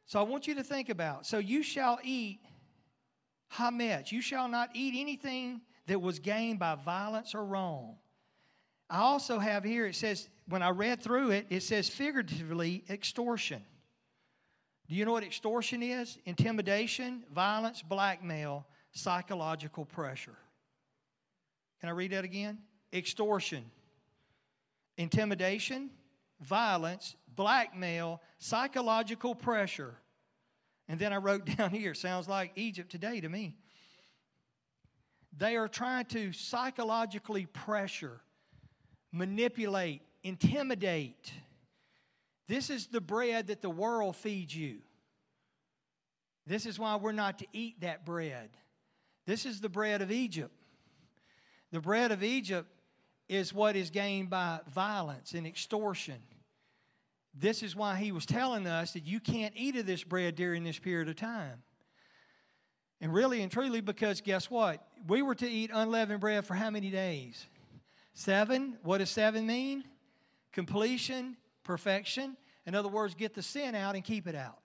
So 0.05 0.19
I 0.19 0.23
want 0.23 0.47
you 0.47 0.55
to 0.55 0.63
think 0.63 0.89
about. 0.89 1.25
So 1.25 1.38
you 1.38 1.63
shall 1.63 1.99
eat 2.03 2.39
hametz. 3.53 4.11
You 4.11 4.21
shall 4.21 4.47
not 4.47 4.69
eat 4.73 4.93
anything 4.97 5.61
that 5.88 5.99
was 6.01 6.19
gained 6.19 6.59
by 6.59 6.75
violence 6.75 7.34
or 7.34 7.43
wrong. 7.43 7.95
I 8.89 8.99
also 8.99 9.37
have 9.37 9.63
here, 9.63 9.85
it 9.85 9.95
says, 9.95 10.29
when 10.47 10.63
I 10.63 10.69
read 10.69 11.01
through 11.01 11.31
it, 11.31 11.45
it 11.49 11.61
says 11.61 11.89
figuratively 11.89 12.83
extortion. 12.89 13.61
Do 14.87 14.95
you 14.95 15.05
know 15.05 15.11
what 15.11 15.23
extortion 15.23 15.83
is? 15.83 16.17
Intimidation, 16.25 17.23
violence, 17.31 17.83
blackmail, 17.83 18.65
psychological 18.91 19.85
pressure. 19.85 20.35
Can 21.79 21.89
I 21.89 21.91
read 21.91 22.11
that 22.11 22.23
again? 22.23 22.57
Extortion, 22.91 23.63
intimidation, 24.97 25.91
violence, 26.41 27.15
blackmail, 27.35 28.21
psychological 28.39 29.35
pressure. 29.35 29.93
And 30.87 30.99
then 30.99 31.13
I 31.13 31.17
wrote 31.17 31.45
down 31.57 31.69
here, 31.69 31.93
sounds 31.93 32.27
like 32.27 32.51
Egypt 32.55 32.89
today 32.89 33.21
to 33.21 33.29
me. 33.29 33.55
They 35.37 35.55
are 35.55 35.67
trying 35.67 36.05
to 36.05 36.33
psychologically 36.33 37.45
pressure, 37.45 38.19
manipulate, 39.12 40.01
intimidate. 40.24 41.32
This 42.47 42.70
is 42.70 42.88
the 42.88 43.01
bread 43.01 43.47
that 43.47 43.62
the 43.62 43.70
world 43.70 44.16
feeds 44.16 44.55
you. 44.55 44.80
This 46.45 46.66
is 46.66 46.80
why 46.80 46.95
we're 46.95 47.12
not 47.12 47.39
to 47.39 47.45
eat 47.53 47.82
that 47.82 48.05
bread. 48.05 48.49
This 49.26 49.45
is 49.45 49.62
the 49.62 49.70
bread 49.70 50.01
of 50.01 50.12
Egypt. 50.12 50.53
The 51.72 51.80
bread 51.80 52.12
of 52.12 52.24
Egypt 52.24 52.68
is 53.28 53.53
what 53.53 53.76
is 53.76 53.91
gained 53.91 54.32
by 54.32 54.60
violence 54.68 55.34
and 55.34 55.45
extortion. 55.45 56.18
This 57.36 57.62
is 57.62 57.76
why 57.76 57.95
he 57.95 58.12
was 58.12 58.26
telling 58.26 58.66
us 58.66 58.93
that 58.93 59.05
you 59.05 59.20
can't 59.20 59.53
eat 59.55 59.76
of 59.76 59.86
this 59.86 60.03
bread 60.03 60.36
during 60.36 60.64
this 60.64 60.80
period 60.80 61.10
of 61.10 61.16
time. 61.16 61.62
And 62.99 63.14
really 63.14 63.41
and 63.41 63.51
truly, 63.51 63.82
because 63.82 64.20
guess 64.22 64.49
what? 64.49 64.86
We 65.07 65.22
were 65.22 65.36
to 65.36 65.47
eat 65.47 65.70
unleavened 65.72 66.20
bread 66.20 66.45
for 66.45 66.55
how 66.55 66.72
many 66.72 66.89
days? 66.89 67.45
Seven. 68.20 68.78
What 68.84 68.97
does 68.97 69.09
seven 69.09 69.47
mean? 69.47 69.86
Completion, 70.51 71.38
perfection. 71.63 72.36
In 72.65 72.76
other 72.76 72.89
words, 72.89 73.15
get 73.15 73.34
the 73.34 73.41
sin 73.41 73.76
out 73.76 73.95
and 73.95 74.03
keep 74.03 74.28
it 74.28 74.36
out. 74.36 74.57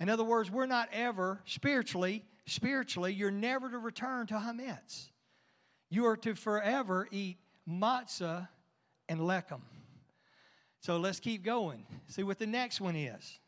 In 0.00 0.08
other 0.08 0.24
words, 0.24 0.50
we're 0.50 0.64
not 0.64 0.88
ever 0.90 1.42
spiritually, 1.44 2.24
spiritually, 2.46 3.12
you're 3.12 3.30
never 3.30 3.68
to 3.68 3.76
return 3.76 4.26
to 4.28 4.34
Hametz. 4.36 5.10
You 5.90 6.06
are 6.06 6.16
to 6.16 6.34
forever 6.34 7.06
eat 7.10 7.36
matzah 7.68 8.48
and 9.06 9.20
lechem. 9.20 9.60
So 10.80 10.96
let's 10.96 11.20
keep 11.20 11.44
going. 11.44 11.84
See 12.06 12.22
what 12.22 12.38
the 12.38 12.46
next 12.46 12.80
one 12.80 12.96
is. 12.96 13.38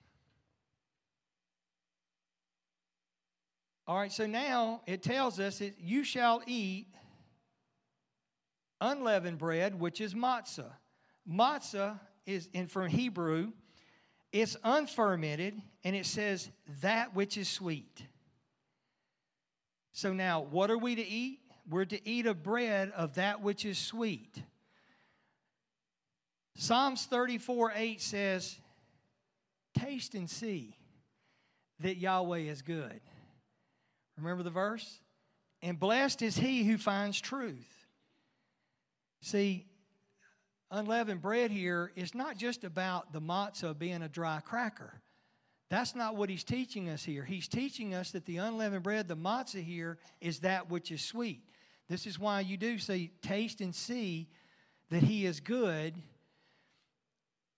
All 3.87 3.97
right, 3.97 4.13
so 4.13 4.27
now 4.27 4.83
it 4.87 5.03
tells 5.03 5.41
us 5.41 5.61
that 5.61 5.77
you 5.81 6.05
shall 6.05 6.43
eat 6.47 6.89
unleavened 8.81 9.39
bread, 9.39 9.79
which 9.79 10.01
is 10.01 10.15
matzah. 10.15 10.73
Matzah 11.29 11.99
is 12.25 12.49
in 12.53 12.67
from 12.67 12.89
Hebrew, 12.89 13.53
it's 14.33 14.57
unfermented, 14.65 15.61
and 15.85 15.97
it 15.97 16.07
says 16.07 16.51
that 16.83 17.15
which 17.15 17.37
is 17.37 17.49
sweet. 17.49 18.03
So 19.93 20.13
now, 20.13 20.41
what 20.41 20.71
are 20.71 20.79
we 20.79 20.95
to 20.95 21.07
eat? 21.07 21.41
We're 21.69 21.87
to 21.87 22.09
eat 22.09 22.27
a 22.27 22.35
bread 22.35 22.93
of 22.95 23.15
that 23.15 23.41
which 23.41 23.65
is 23.65 23.79
sweet. 23.79 24.43
Psalms 26.57 27.07
34 27.07 27.73
8 27.75 28.01
says, 28.01 28.57
Taste 29.75 30.15
and 30.15 30.29
see 30.29 30.77
that 31.81 31.97
Yahweh 31.97 32.39
is 32.39 32.63
good. 32.63 33.01
Remember 34.17 34.43
the 34.43 34.51
verse? 34.51 35.01
And 35.63 35.79
blessed 35.79 36.23
is 36.23 36.37
he 36.37 36.65
who 36.65 36.79
finds 36.79 37.21
truth. 37.21 37.76
See, 39.21 39.67
unleavened 40.71 41.23
bread 41.23 41.51
here 41.51 41.93
is 41.97 42.15
not 42.15 42.37
just 42.37 42.65
about 42.65 43.13
the 43.13 43.21
matzah 43.21 43.77
being 43.77 44.03
a 44.03 44.09
dry 44.09 44.41
cracker. 44.45 45.01
That's 45.69 45.97
not 45.97 46.17
what 46.17 46.31
he's 46.31 46.45
teaching 46.45 46.89
us 46.89 47.05
here. 47.05 47.25
He's 47.25 47.49
teaching 47.49 47.93
us 47.95 48.13
that 48.13 48.25
the 48.25 48.37
unleavened 48.37 48.85
bread, 48.85 49.09
the 49.09 49.17
matzah 49.17 49.65
here, 49.65 49.99
is 50.21 50.41
that 50.41 50.71
which 50.71 50.93
is 50.93 51.03
sweet. 51.03 51.43
This 51.89 52.07
is 52.07 52.19
why 52.19 52.41
you 52.41 52.57
do 52.57 52.79
say, 52.79 53.11
taste 53.23 53.61
and 53.61 53.75
see 53.75 54.29
that 54.91 55.03
he 55.03 55.27
is 55.27 55.41
good. 55.41 55.95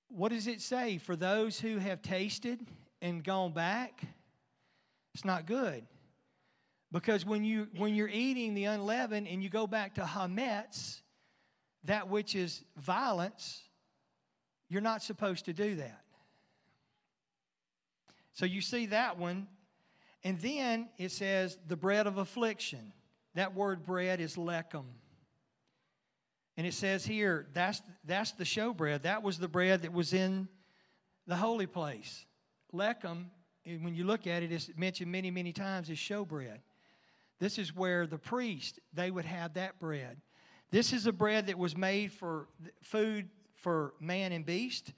What 0.08 0.32
does 0.32 0.46
it 0.46 0.62
say? 0.62 0.98
For 0.98 1.16
those 1.16 1.60
who 1.60 1.78
have 1.78 2.00
tasted 2.00 2.60
and 3.02 3.22
gone 3.22 3.52
back, 3.52 4.02
it's 5.14 5.24
not 5.24 5.46
good. 5.46 5.84
Because 6.90 7.26
when, 7.26 7.44
you, 7.44 7.68
when 7.76 7.94
you're 7.94 8.08
eating 8.08 8.54
the 8.54 8.64
unleavened 8.64 9.28
and 9.28 9.42
you 9.42 9.50
go 9.50 9.66
back 9.66 9.96
to 9.96 10.02
hametz, 10.02 11.02
that 11.84 12.08
which 12.08 12.34
is 12.34 12.62
violence, 12.76 13.62
you're 14.68 14.82
not 14.82 15.02
supposed 15.02 15.46
to 15.46 15.52
do 15.52 15.76
that. 15.76 16.02
So 18.32 18.46
you 18.46 18.60
see 18.60 18.86
that 18.86 19.18
one. 19.18 19.48
And 20.24 20.38
then 20.40 20.88
it 20.98 21.10
says 21.10 21.58
the 21.66 21.76
bread 21.76 22.06
of 22.06 22.18
affliction. 22.18 22.92
That 23.34 23.54
word 23.54 23.84
bread 23.84 24.20
is 24.20 24.36
lechem. 24.36 24.84
And 26.56 26.66
it 26.66 26.74
says 26.74 27.06
here, 27.06 27.46
that's, 27.52 27.80
that's 28.04 28.32
the 28.32 28.44
showbread. 28.44 29.02
That 29.02 29.22
was 29.22 29.38
the 29.38 29.48
bread 29.48 29.82
that 29.82 29.92
was 29.92 30.12
in 30.12 30.48
the 31.26 31.36
holy 31.36 31.66
place. 31.66 32.26
Lechem, 32.72 33.26
when 33.64 33.94
you 33.94 34.04
look 34.04 34.26
at 34.26 34.42
it, 34.42 34.50
it's 34.50 34.70
mentioned 34.76 35.12
many, 35.12 35.30
many 35.30 35.52
times 35.52 35.88
as 35.88 35.98
showbread. 35.98 36.58
This 37.38 37.58
is 37.58 37.74
where 37.74 38.06
the 38.06 38.18
priest, 38.18 38.80
they 38.92 39.10
would 39.10 39.24
have 39.24 39.54
that 39.54 39.78
bread. 39.78 40.20
This 40.70 40.92
is 40.92 41.06
a 41.06 41.12
bread 41.12 41.46
that 41.46 41.58
was 41.58 41.76
made 41.76 42.12
for 42.12 42.46
food 42.82 43.28
for 43.56 43.94
man 44.00 44.32
and 44.32 44.44
beast. 44.44 44.92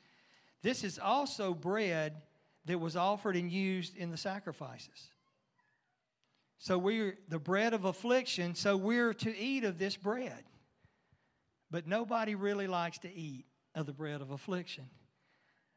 This 0.62 0.84
is 0.84 0.98
also 0.98 1.54
bread 1.54 2.16
that 2.66 2.78
was 2.78 2.96
offered 2.96 3.36
and 3.36 3.50
used 3.50 3.96
in 3.96 4.10
the 4.10 4.16
sacrifices. 4.16 5.08
So 6.58 6.76
we're 6.76 7.16
the 7.28 7.38
bread 7.38 7.72
of 7.72 7.84
affliction, 7.86 8.54
so 8.54 8.76
we're 8.76 9.14
to 9.14 9.36
eat 9.36 9.64
of 9.64 9.78
this 9.78 9.96
bread. 9.96 10.44
But 11.70 11.86
nobody 11.86 12.34
really 12.34 12.66
likes 12.66 12.98
to 12.98 13.14
eat 13.14 13.46
of 13.74 13.86
the 13.86 13.92
bread 13.92 14.20
of 14.20 14.30
affliction. 14.30 14.84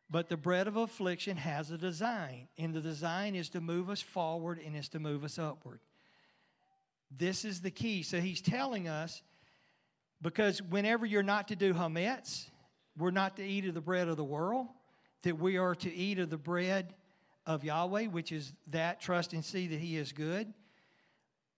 But 0.10 0.28
the 0.28 0.38
bread 0.38 0.68
of 0.68 0.76
affliction 0.76 1.38
has 1.38 1.72
a 1.72 1.78
design, 1.78 2.50
and 2.58 2.74
the 2.74 2.82
design 2.82 3.36
is 3.36 3.50
to 3.50 3.62
move 3.62 3.90
us 3.90 4.02
forward 4.02 4.60
and 4.64 4.76
is 4.76 4.90
to 4.90 5.00
move 5.00 5.24
us 5.24 5.40
upward. 5.40 5.80
This 7.16 7.46
is 7.46 7.62
the 7.62 7.72
key. 7.72 8.04
So 8.04 8.20
he's 8.20 8.42
telling 8.42 8.88
us 8.88 9.22
because 10.24 10.62
whenever 10.62 11.06
you're 11.06 11.22
not 11.22 11.50
to 11.50 11.56
do 11.56 11.74
hametz, 11.74 12.50
we're 12.98 13.12
not 13.12 13.36
to 13.36 13.44
eat 13.44 13.66
of 13.66 13.74
the 13.74 13.82
bread 13.82 14.08
of 14.08 14.18
the 14.18 14.24
world, 14.24 14.68
that 15.24 15.38
we 15.38 15.58
are 15.58 15.76
to 15.76 15.94
eat 15.94 16.18
of 16.18 16.30
the 16.30 16.38
bread 16.38 16.94
of 17.46 17.64
Yahweh, 17.64 18.06
which 18.06 18.32
is 18.32 18.54
that, 18.68 19.02
trust 19.02 19.34
and 19.34 19.44
see 19.44 19.68
that 19.68 19.80
He 19.80 19.98
is 19.98 20.14
good. 20.14 20.54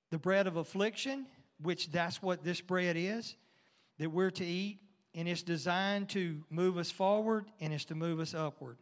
The 0.09 0.17
bread 0.17 0.47
of 0.47 0.55
affliction, 0.55 1.27
which 1.61 1.91
that's 1.91 2.21
what 2.21 2.43
this 2.43 2.59
bread 2.59 2.95
is, 2.97 3.35
that 3.99 4.09
we're 4.09 4.31
to 4.31 4.45
eat, 4.45 4.79
and 5.13 5.27
it's 5.27 5.43
designed 5.43 6.09
to 6.09 6.43
move 6.49 6.77
us 6.77 6.91
forward 6.91 7.45
and 7.61 7.71
it's 7.71 7.85
to 7.85 7.95
move 7.95 8.19
us 8.19 8.33
upward. 8.33 8.77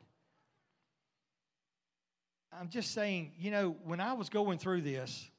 I'm 2.58 2.70
just 2.70 2.94
saying, 2.94 3.34
you 3.38 3.52
know, 3.52 3.76
when 3.84 4.00
I 4.00 4.14
was 4.14 4.30
going 4.30 4.60
through 4.60 4.82
this, 4.82 5.30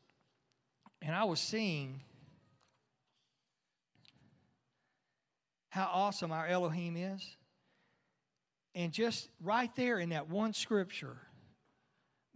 and 1.00 1.14
I 1.14 1.24
was 1.24 1.40
seeing 1.40 2.02
how 5.74 5.90
awesome 5.92 6.30
our 6.30 6.46
Elohim 6.46 6.96
is. 6.96 7.36
And 8.76 8.92
just 8.92 9.28
right 9.42 9.74
there 9.74 9.98
in 9.98 10.10
that 10.10 10.28
one 10.28 10.52
scripture, 10.52 11.16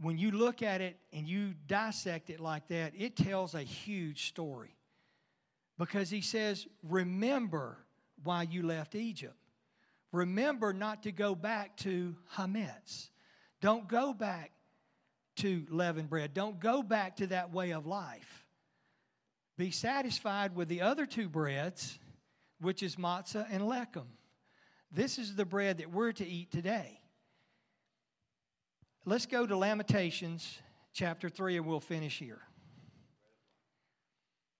when 0.00 0.18
you 0.18 0.32
look 0.32 0.60
at 0.60 0.80
it 0.80 0.98
and 1.12 1.28
you 1.28 1.54
dissect 1.68 2.30
it 2.30 2.40
like 2.40 2.66
that, 2.66 2.94
it 2.98 3.14
tells 3.14 3.54
a 3.54 3.62
huge 3.62 4.26
story. 4.26 4.74
Because 5.78 6.10
he 6.10 6.20
says, 6.20 6.66
Remember 6.82 7.78
why 8.24 8.42
you 8.42 8.64
left 8.64 8.96
Egypt. 8.96 9.36
Remember 10.10 10.72
not 10.72 11.04
to 11.04 11.12
go 11.12 11.36
back 11.36 11.76
to 11.78 12.16
Hametz. 12.36 13.10
Don't 13.60 13.86
go 13.86 14.12
back 14.12 14.50
to 15.36 15.64
leavened 15.70 16.10
bread. 16.10 16.34
Don't 16.34 16.58
go 16.58 16.82
back 16.82 17.18
to 17.18 17.28
that 17.28 17.52
way 17.52 17.70
of 17.70 17.86
life. 17.86 18.46
Be 19.56 19.70
satisfied 19.70 20.56
with 20.56 20.66
the 20.66 20.80
other 20.80 21.06
two 21.06 21.28
breads, 21.28 22.00
which 22.60 22.82
is 22.82 22.96
matzah 22.96 23.46
and 23.50 23.62
lechem. 23.62 24.06
This 24.90 25.18
is 25.18 25.34
the 25.34 25.44
bread 25.44 25.78
that 25.78 25.92
we're 25.92 26.12
to 26.12 26.26
eat 26.26 26.50
today. 26.50 27.00
Let's 29.04 29.26
go 29.26 29.46
to 29.46 29.56
Lamentations 29.56 30.58
chapter 30.92 31.28
3 31.28 31.58
and 31.58 31.66
we'll 31.66 31.80
finish 31.80 32.18
here. 32.18 32.40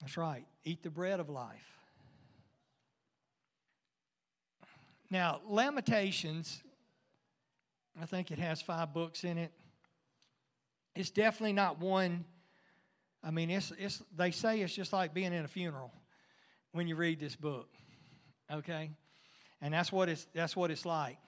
That's 0.01 0.17
right. 0.17 0.45
Eat 0.65 0.83
the 0.83 0.91
bread 0.91 1.21
of 1.21 1.29
life. 1.29 1.75
Now, 5.11 5.41
Lamentations, 5.47 6.63
I 8.01 8.07
think 8.07 8.31
it 8.31 8.39
has 8.39 8.61
five 8.61 8.93
books 8.93 9.25
in 9.25 9.39
it. 9.39 9.53
It's 10.95 11.11
definitely 11.11 11.55
not 11.55 11.81
one 11.81 12.25
I 13.23 13.31
mean, 13.31 13.51
it's, 13.51 13.73
it's, 13.79 14.03
they 14.17 14.31
say 14.31 14.61
it's 14.61 14.75
just 14.75 14.93
like 14.93 15.13
being 15.13 15.33
in 15.33 15.45
a 15.45 15.49
funeral 15.49 15.93
when 16.73 16.87
you 16.87 16.97
read 16.97 17.19
this 17.19 17.35
book, 17.35 17.69
okay? 18.53 18.91
And 19.61 19.75
that's 19.75 19.93
what 19.93 20.09
it's, 20.09 20.27
that's 20.35 20.57
what 20.57 20.71
it's 20.71 20.87
like. 20.87 21.19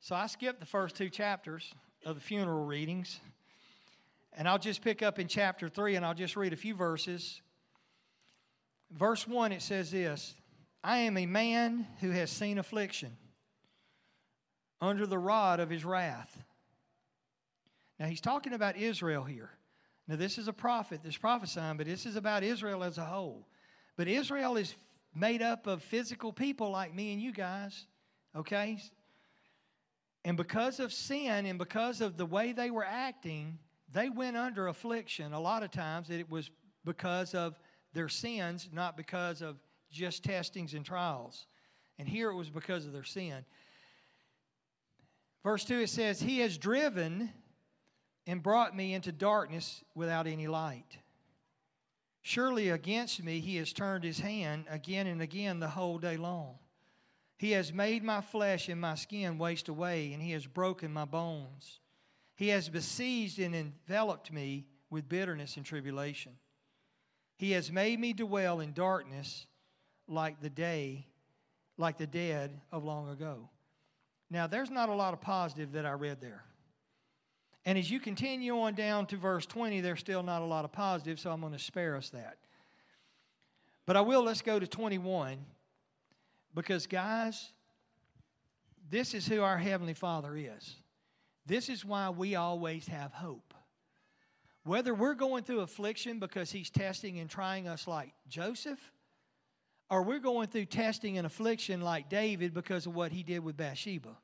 So 0.00 0.14
I 0.14 0.26
skipped 0.26 0.60
the 0.60 0.66
first 0.66 0.96
two 0.96 1.10
chapters 1.10 1.74
of 2.04 2.14
the 2.14 2.20
funeral 2.20 2.64
readings. 2.64 3.20
And 4.32 4.48
I'll 4.48 4.58
just 4.58 4.82
pick 4.82 5.02
up 5.02 5.18
in 5.18 5.28
chapter 5.28 5.68
3 5.68 5.96
and 5.96 6.06
I'll 6.06 6.14
just 6.14 6.36
read 6.36 6.52
a 6.52 6.56
few 6.56 6.74
verses. 6.74 7.40
Verse 8.90 9.26
1, 9.26 9.52
it 9.52 9.62
says 9.62 9.90
this 9.90 10.34
I 10.82 10.98
am 10.98 11.16
a 11.16 11.26
man 11.26 11.86
who 12.00 12.10
has 12.10 12.30
seen 12.30 12.58
affliction 12.58 13.16
under 14.80 15.06
the 15.06 15.18
rod 15.18 15.60
of 15.60 15.68
his 15.68 15.84
wrath. 15.84 16.42
Now 17.98 18.06
he's 18.06 18.20
talking 18.20 18.54
about 18.54 18.76
Israel 18.76 19.24
here. 19.24 19.50
Now, 20.10 20.16
this 20.16 20.38
is 20.38 20.48
a 20.48 20.52
prophet 20.52 21.02
that's 21.04 21.16
prophesying, 21.16 21.76
but 21.76 21.86
this 21.86 22.04
is 22.04 22.16
about 22.16 22.42
Israel 22.42 22.82
as 22.82 22.98
a 22.98 23.04
whole. 23.04 23.46
But 23.96 24.08
Israel 24.08 24.56
is 24.56 24.74
made 25.14 25.42
up 25.42 25.66
of 25.66 25.82
physical 25.82 26.32
people 26.32 26.70
like 26.70 26.94
me 26.94 27.12
and 27.12 27.20
you 27.20 27.32
guys, 27.32 27.86
okay? 28.36 28.78
And 30.24 30.36
because 30.36 30.80
of 30.80 30.92
sin 30.92 31.46
and 31.46 31.58
because 31.58 32.00
of 32.00 32.16
the 32.16 32.26
way 32.26 32.52
they 32.52 32.70
were 32.70 32.84
acting, 32.84 33.58
they 33.92 34.10
went 34.10 34.36
under 34.36 34.68
affliction. 34.68 35.32
A 35.32 35.40
lot 35.40 35.62
of 35.62 35.70
times 35.70 36.10
it 36.10 36.30
was 36.30 36.50
because 36.84 37.34
of 37.34 37.58
their 37.92 38.08
sins, 38.08 38.68
not 38.72 38.96
because 38.96 39.42
of 39.42 39.56
just 39.90 40.22
testings 40.22 40.74
and 40.74 40.84
trials. 40.84 41.46
And 41.98 42.08
here 42.08 42.30
it 42.30 42.34
was 42.34 42.50
because 42.50 42.86
of 42.86 42.92
their 42.92 43.04
sin. 43.04 43.44
Verse 45.42 45.64
2 45.64 45.80
it 45.80 45.88
says, 45.88 46.20
He 46.20 46.38
has 46.40 46.58
driven 46.58 47.30
and 48.26 48.42
brought 48.42 48.76
me 48.76 48.94
into 48.94 49.10
darkness 49.10 49.82
without 49.94 50.26
any 50.26 50.46
light. 50.46 50.98
Surely 52.22 52.68
against 52.68 53.22
me 53.22 53.40
he 53.40 53.56
has 53.56 53.72
turned 53.72 54.04
his 54.04 54.20
hand 54.20 54.66
again 54.68 55.06
and 55.06 55.22
again 55.22 55.58
the 55.58 55.68
whole 55.68 55.98
day 55.98 56.16
long. 56.16 56.58
He 57.38 57.52
has 57.52 57.72
made 57.72 58.04
my 58.04 58.20
flesh 58.20 58.68
and 58.68 58.80
my 58.80 58.94
skin 58.94 59.38
waste 59.38 59.68
away, 59.68 60.12
and 60.12 60.22
he 60.22 60.32
has 60.32 60.46
broken 60.46 60.92
my 60.92 61.06
bones. 61.06 61.80
He 62.36 62.48
has 62.48 62.68
besieged 62.68 63.38
and 63.38 63.54
enveloped 63.54 64.30
me 64.30 64.66
with 64.90 65.08
bitterness 65.08 65.56
and 65.56 65.64
tribulation. 65.64 66.32
He 67.36 67.52
has 67.52 67.72
made 67.72 67.98
me 67.98 68.12
dwell 68.12 68.60
in 68.60 68.74
darkness 68.74 69.46
like 70.06 70.42
the 70.42 70.50
day, 70.50 71.06
like 71.78 71.96
the 71.96 72.06
dead 72.06 72.60
of 72.70 72.84
long 72.84 73.08
ago. 73.08 73.48
Now, 74.28 74.46
there's 74.46 74.70
not 74.70 74.90
a 74.90 74.94
lot 74.94 75.14
of 75.14 75.22
positive 75.22 75.72
that 75.72 75.86
I 75.86 75.92
read 75.92 76.20
there. 76.20 76.44
And 77.64 77.76
as 77.76 77.90
you 77.90 78.00
continue 78.00 78.58
on 78.58 78.74
down 78.74 79.06
to 79.06 79.16
verse 79.16 79.44
20, 79.46 79.80
there's 79.80 80.00
still 80.00 80.22
not 80.22 80.42
a 80.42 80.46
lot 80.46 80.64
of 80.64 80.72
positive, 80.72 81.20
so 81.20 81.30
I'm 81.30 81.40
going 81.40 81.52
to 81.52 81.58
spare 81.58 81.96
us 81.96 82.10
that. 82.10 82.38
But 83.86 83.96
I 83.96 84.00
will, 84.00 84.22
let's 84.22 84.42
go 84.42 84.58
to 84.58 84.66
21. 84.66 85.38
Because, 86.54 86.86
guys, 86.86 87.50
this 88.88 89.14
is 89.14 89.26
who 89.26 89.42
our 89.42 89.58
Heavenly 89.58 89.94
Father 89.94 90.36
is. 90.36 90.76
This 91.46 91.68
is 91.68 91.84
why 91.84 92.10
we 92.10 92.34
always 92.34 92.86
have 92.88 93.12
hope. 93.12 93.54
Whether 94.64 94.94
we're 94.94 95.14
going 95.14 95.44
through 95.44 95.60
affliction 95.60 96.18
because 96.18 96.50
He's 96.50 96.70
testing 96.70 97.18
and 97.18 97.28
trying 97.28 97.68
us 97.68 97.86
like 97.86 98.12
Joseph, 98.28 98.80
or 99.90 100.02
we're 100.02 100.18
going 100.18 100.48
through 100.48 100.66
testing 100.66 101.18
and 101.18 101.26
affliction 101.26 101.80
like 101.80 102.08
David 102.08 102.54
because 102.54 102.86
of 102.86 102.94
what 102.94 103.10
he 103.10 103.22
did 103.22 103.40
with 103.40 103.56
Bathsheba 103.56 104.16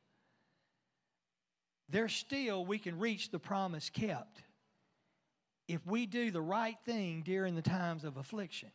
there's 1.88 2.14
still, 2.14 2.64
we 2.64 2.78
can 2.78 2.98
reach 2.98 3.30
the 3.30 3.38
promise 3.38 3.90
kept 3.90 4.42
if 5.68 5.84
we 5.86 6.06
do 6.06 6.30
the 6.30 6.40
right 6.40 6.76
thing 6.84 7.22
during 7.24 7.54
the 7.54 7.62
times 7.62 8.04
of 8.04 8.16
affliction. 8.16 8.70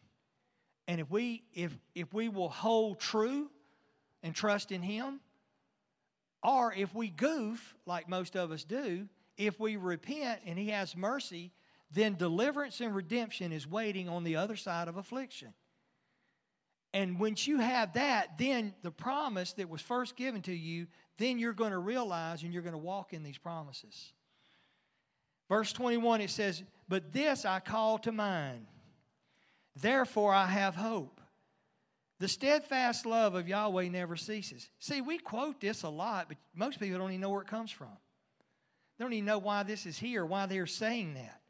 And 0.87 0.99
if 0.99 1.09
we, 1.09 1.43
if, 1.53 1.71
if 1.95 2.13
we 2.13 2.29
will 2.29 2.49
hold 2.49 2.99
true 2.99 3.49
and 4.23 4.35
trust 4.35 4.71
in 4.71 4.81
Him, 4.81 5.19
or 6.43 6.73
if 6.73 6.93
we 6.93 7.09
goof, 7.09 7.75
like 7.85 8.09
most 8.09 8.35
of 8.35 8.51
us 8.51 8.63
do, 8.63 9.07
if 9.37 9.59
we 9.59 9.77
repent 9.77 10.41
and 10.45 10.57
He 10.57 10.69
has 10.69 10.95
mercy, 10.95 11.51
then 11.91 12.15
deliverance 12.15 12.81
and 12.81 12.95
redemption 12.95 13.51
is 13.51 13.67
waiting 13.67 14.09
on 14.09 14.23
the 14.23 14.35
other 14.35 14.55
side 14.55 14.87
of 14.87 14.97
affliction. 14.97 15.53
And 16.93 17.19
once 17.19 17.47
you 17.47 17.59
have 17.59 17.93
that, 17.93 18.37
then 18.37 18.73
the 18.81 18.91
promise 18.91 19.53
that 19.53 19.69
was 19.69 19.81
first 19.81 20.15
given 20.15 20.41
to 20.43 20.53
you, 20.53 20.87
then 21.17 21.39
you're 21.39 21.53
going 21.53 21.71
to 21.71 21.77
realize 21.77 22.43
and 22.43 22.53
you're 22.53 22.63
going 22.63 22.73
to 22.73 22.77
walk 22.77 23.13
in 23.13 23.23
these 23.23 23.37
promises. 23.37 24.11
Verse 25.47 25.71
21, 25.73 26.21
it 26.21 26.29
says, 26.29 26.63
But 26.89 27.13
this 27.13 27.45
I 27.45 27.59
call 27.59 27.97
to 27.99 28.11
mind, 28.11 28.65
therefore 29.75 30.33
I 30.33 30.47
have 30.47 30.75
hope. 30.75 31.21
The 32.19 32.27
steadfast 32.27 33.05
love 33.05 33.35
of 33.35 33.47
Yahweh 33.47 33.87
never 33.87 34.15
ceases. 34.15 34.69
See, 34.79 35.01
we 35.01 35.17
quote 35.17 35.59
this 35.59 35.83
a 35.83 35.89
lot, 35.89 36.27
but 36.27 36.37
most 36.53 36.79
people 36.79 36.99
don't 36.99 37.09
even 37.09 37.21
know 37.21 37.31
where 37.31 37.41
it 37.41 37.47
comes 37.47 37.71
from. 37.71 37.97
They 38.97 39.05
don't 39.05 39.13
even 39.13 39.25
know 39.25 39.39
why 39.39 39.63
this 39.63 39.85
is 39.87 39.97
here, 39.97 40.23
why 40.23 40.45
they're 40.45 40.67
saying 40.67 41.15
that. 41.15 41.41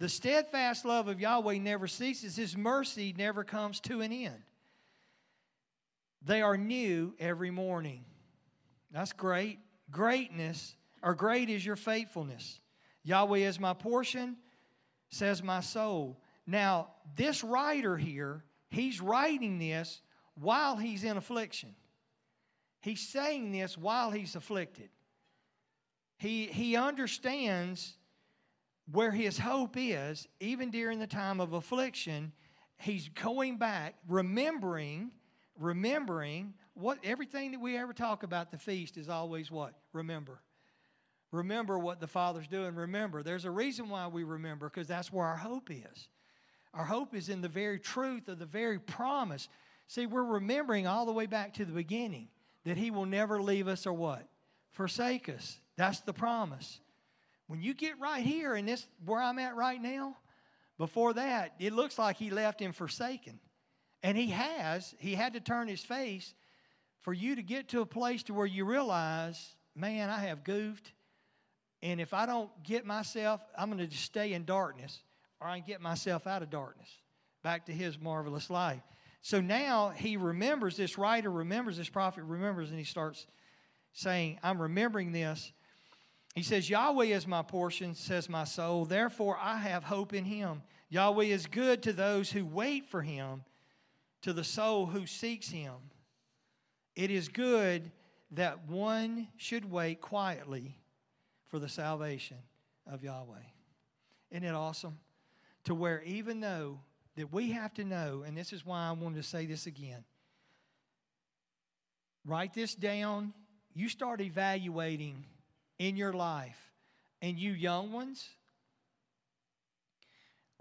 The 0.00 0.08
steadfast 0.08 0.84
love 0.84 1.06
of 1.06 1.20
Yahweh 1.20 1.58
never 1.58 1.86
ceases, 1.86 2.36
His 2.36 2.56
mercy 2.56 3.14
never 3.16 3.44
comes 3.44 3.78
to 3.80 4.00
an 4.00 4.12
end. 4.12 4.42
They 6.22 6.42
are 6.42 6.56
new 6.56 7.14
every 7.18 7.50
morning. 7.50 8.04
That's 8.90 9.12
great. 9.12 9.58
Greatness, 9.90 10.76
or 11.02 11.14
great 11.14 11.48
is 11.48 11.64
your 11.64 11.76
faithfulness. 11.76 12.60
Yahweh 13.04 13.38
is 13.38 13.58
my 13.58 13.72
portion, 13.72 14.36
says 15.08 15.42
my 15.42 15.60
soul. 15.60 16.20
Now, 16.46 16.88
this 17.16 17.42
writer 17.42 17.96
here, 17.96 18.44
he's 18.70 19.00
writing 19.00 19.58
this 19.58 20.02
while 20.34 20.76
he's 20.76 21.04
in 21.04 21.16
affliction. 21.16 21.74
He's 22.80 23.00
saying 23.00 23.52
this 23.52 23.78
while 23.78 24.10
he's 24.10 24.36
afflicted. 24.36 24.90
He, 26.18 26.46
he 26.46 26.76
understands 26.76 27.96
where 28.90 29.10
his 29.10 29.38
hope 29.38 29.76
is, 29.76 30.26
even 30.40 30.70
during 30.70 30.98
the 30.98 31.06
time 31.06 31.40
of 31.40 31.52
affliction. 31.52 32.32
He's 32.78 33.08
going 33.08 33.56
back, 33.56 33.94
remembering 34.08 35.10
remembering 35.58 36.54
what 36.74 36.98
everything 37.02 37.52
that 37.52 37.60
we 37.60 37.76
ever 37.76 37.92
talk 37.92 38.22
about 38.22 38.50
the 38.50 38.58
feast 38.58 38.96
is 38.96 39.08
always 39.08 39.50
what? 39.50 39.74
Remember. 39.92 40.40
Remember 41.30 41.78
what 41.78 42.00
the 42.00 42.06
Father's 42.06 42.48
doing. 42.48 42.74
Remember. 42.74 43.22
There's 43.22 43.44
a 43.44 43.50
reason 43.50 43.88
why 43.88 44.06
we 44.06 44.24
remember 44.24 44.68
because 44.68 44.88
that's 44.88 45.12
where 45.12 45.26
our 45.26 45.36
hope 45.36 45.70
is. 45.70 46.08
Our 46.72 46.84
hope 46.84 47.14
is 47.14 47.28
in 47.28 47.40
the 47.40 47.48
very 47.48 47.78
truth 47.78 48.28
of 48.28 48.38
the 48.38 48.46
very 48.46 48.78
promise. 48.78 49.48
See, 49.88 50.06
we're 50.06 50.24
remembering 50.24 50.86
all 50.86 51.06
the 51.06 51.12
way 51.12 51.26
back 51.26 51.54
to 51.54 51.64
the 51.64 51.72
beginning 51.72 52.28
that 52.64 52.76
He 52.76 52.90
will 52.90 53.06
never 53.06 53.42
leave 53.42 53.68
us 53.68 53.86
or 53.86 53.92
what? 53.92 54.26
Forsake 54.70 55.28
us. 55.28 55.58
That's 55.76 56.00
the 56.00 56.12
promise. 56.12 56.80
When 57.46 57.60
you 57.60 57.74
get 57.74 57.98
right 57.98 58.22
here 58.22 58.54
and 58.54 58.68
this, 58.68 58.86
where 59.04 59.20
I'm 59.20 59.38
at 59.38 59.56
right 59.56 59.80
now, 59.80 60.16
before 60.76 61.14
that, 61.14 61.54
it 61.58 61.72
looks 61.72 61.98
like 61.98 62.16
He 62.16 62.30
left 62.30 62.60
Him 62.60 62.72
forsaken. 62.72 63.40
And 64.02 64.16
he 64.16 64.28
has, 64.28 64.94
he 64.98 65.14
had 65.14 65.34
to 65.34 65.40
turn 65.40 65.68
his 65.68 65.80
face 65.80 66.34
for 67.00 67.12
you 67.12 67.36
to 67.36 67.42
get 67.42 67.68
to 67.68 67.80
a 67.80 67.86
place 67.86 68.22
to 68.24 68.34
where 68.34 68.46
you 68.46 68.64
realize, 68.64 69.56
man, 69.74 70.10
I 70.10 70.20
have 70.20 70.44
goofed. 70.44 70.92
And 71.82 72.00
if 72.00 72.12
I 72.12 72.26
don't 72.26 72.50
get 72.62 72.86
myself, 72.86 73.40
I'm 73.56 73.68
going 73.68 73.78
to 73.78 73.86
just 73.86 74.04
stay 74.04 74.32
in 74.32 74.44
darkness 74.44 75.00
or 75.40 75.46
I 75.46 75.58
can 75.58 75.66
get 75.66 75.80
myself 75.80 76.26
out 76.26 76.42
of 76.42 76.50
darkness 76.50 76.88
back 77.42 77.66
to 77.66 77.72
his 77.72 78.00
marvelous 78.00 78.50
life. 78.50 78.82
So 79.22 79.40
now 79.40 79.90
he 79.90 80.16
remembers, 80.16 80.76
this 80.76 80.98
writer 80.98 81.30
remembers, 81.30 81.76
this 81.76 81.88
prophet 81.88 82.24
remembers, 82.24 82.70
and 82.70 82.78
he 82.78 82.84
starts 82.84 83.26
saying, 83.92 84.38
I'm 84.42 84.60
remembering 84.60 85.12
this. 85.12 85.52
He 86.34 86.42
says, 86.42 86.70
Yahweh 86.70 87.06
is 87.06 87.26
my 87.26 87.42
portion, 87.42 87.94
says 87.94 88.28
my 88.28 88.44
soul. 88.44 88.84
Therefore, 88.84 89.36
I 89.40 89.58
have 89.58 89.84
hope 89.84 90.14
in 90.14 90.24
him. 90.24 90.62
Yahweh 90.88 91.24
is 91.24 91.46
good 91.46 91.82
to 91.82 91.92
those 91.92 92.30
who 92.30 92.44
wait 92.44 92.86
for 92.86 93.02
him 93.02 93.42
to 94.22 94.32
the 94.32 94.44
soul 94.44 94.86
who 94.86 95.06
seeks 95.06 95.48
him. 95.48 95.74
It 96.96 97.10
is 97.10 97.28
good 97.28 97.90
that 98.32 98.68
one 98.68 99.28
should 99.36 99.70
wait 99.70 100.00
quietly 100.00 100.76
for 101.46 101.58
the 101.58 101.68
salvation 101.68 102.38
of 102.86 103.02
Yahweh. 103.02 103.36
Isn't 104.30 104.44
it 104.44 104.54
awesome? 104.54 104.98
To 105.64 105.74
where 105.74 106.02
even 106.02 106.40
though 106.40 106.80
that 107.16 107.32
we 107.32 107.50
have 107.52 107.74
to 107.74 107.84
know, 107.84 108.22
and 108.26 108.36
this 108.36 108.52
is 108.52 108.64
why 108.64 108.88
I 108.88 108.92
wanted 108.92 109.16
to 109.16 109.22
say 109.28 109.46
this 109.46 109.66
again. 109.66 110.04
Write 112.24 112.54
this 112.54 112.74
down. 112.74 113.32
You 113.74 113.88
start 113.88 114.20
evaluating 114.20 115.24
in 115.78 115.96
your 115.96 116.12
life. 116.12 116.58
And 117.20 117.36
you 117.36 117.50
young 117.50 117.90
ones, 117.90 118.28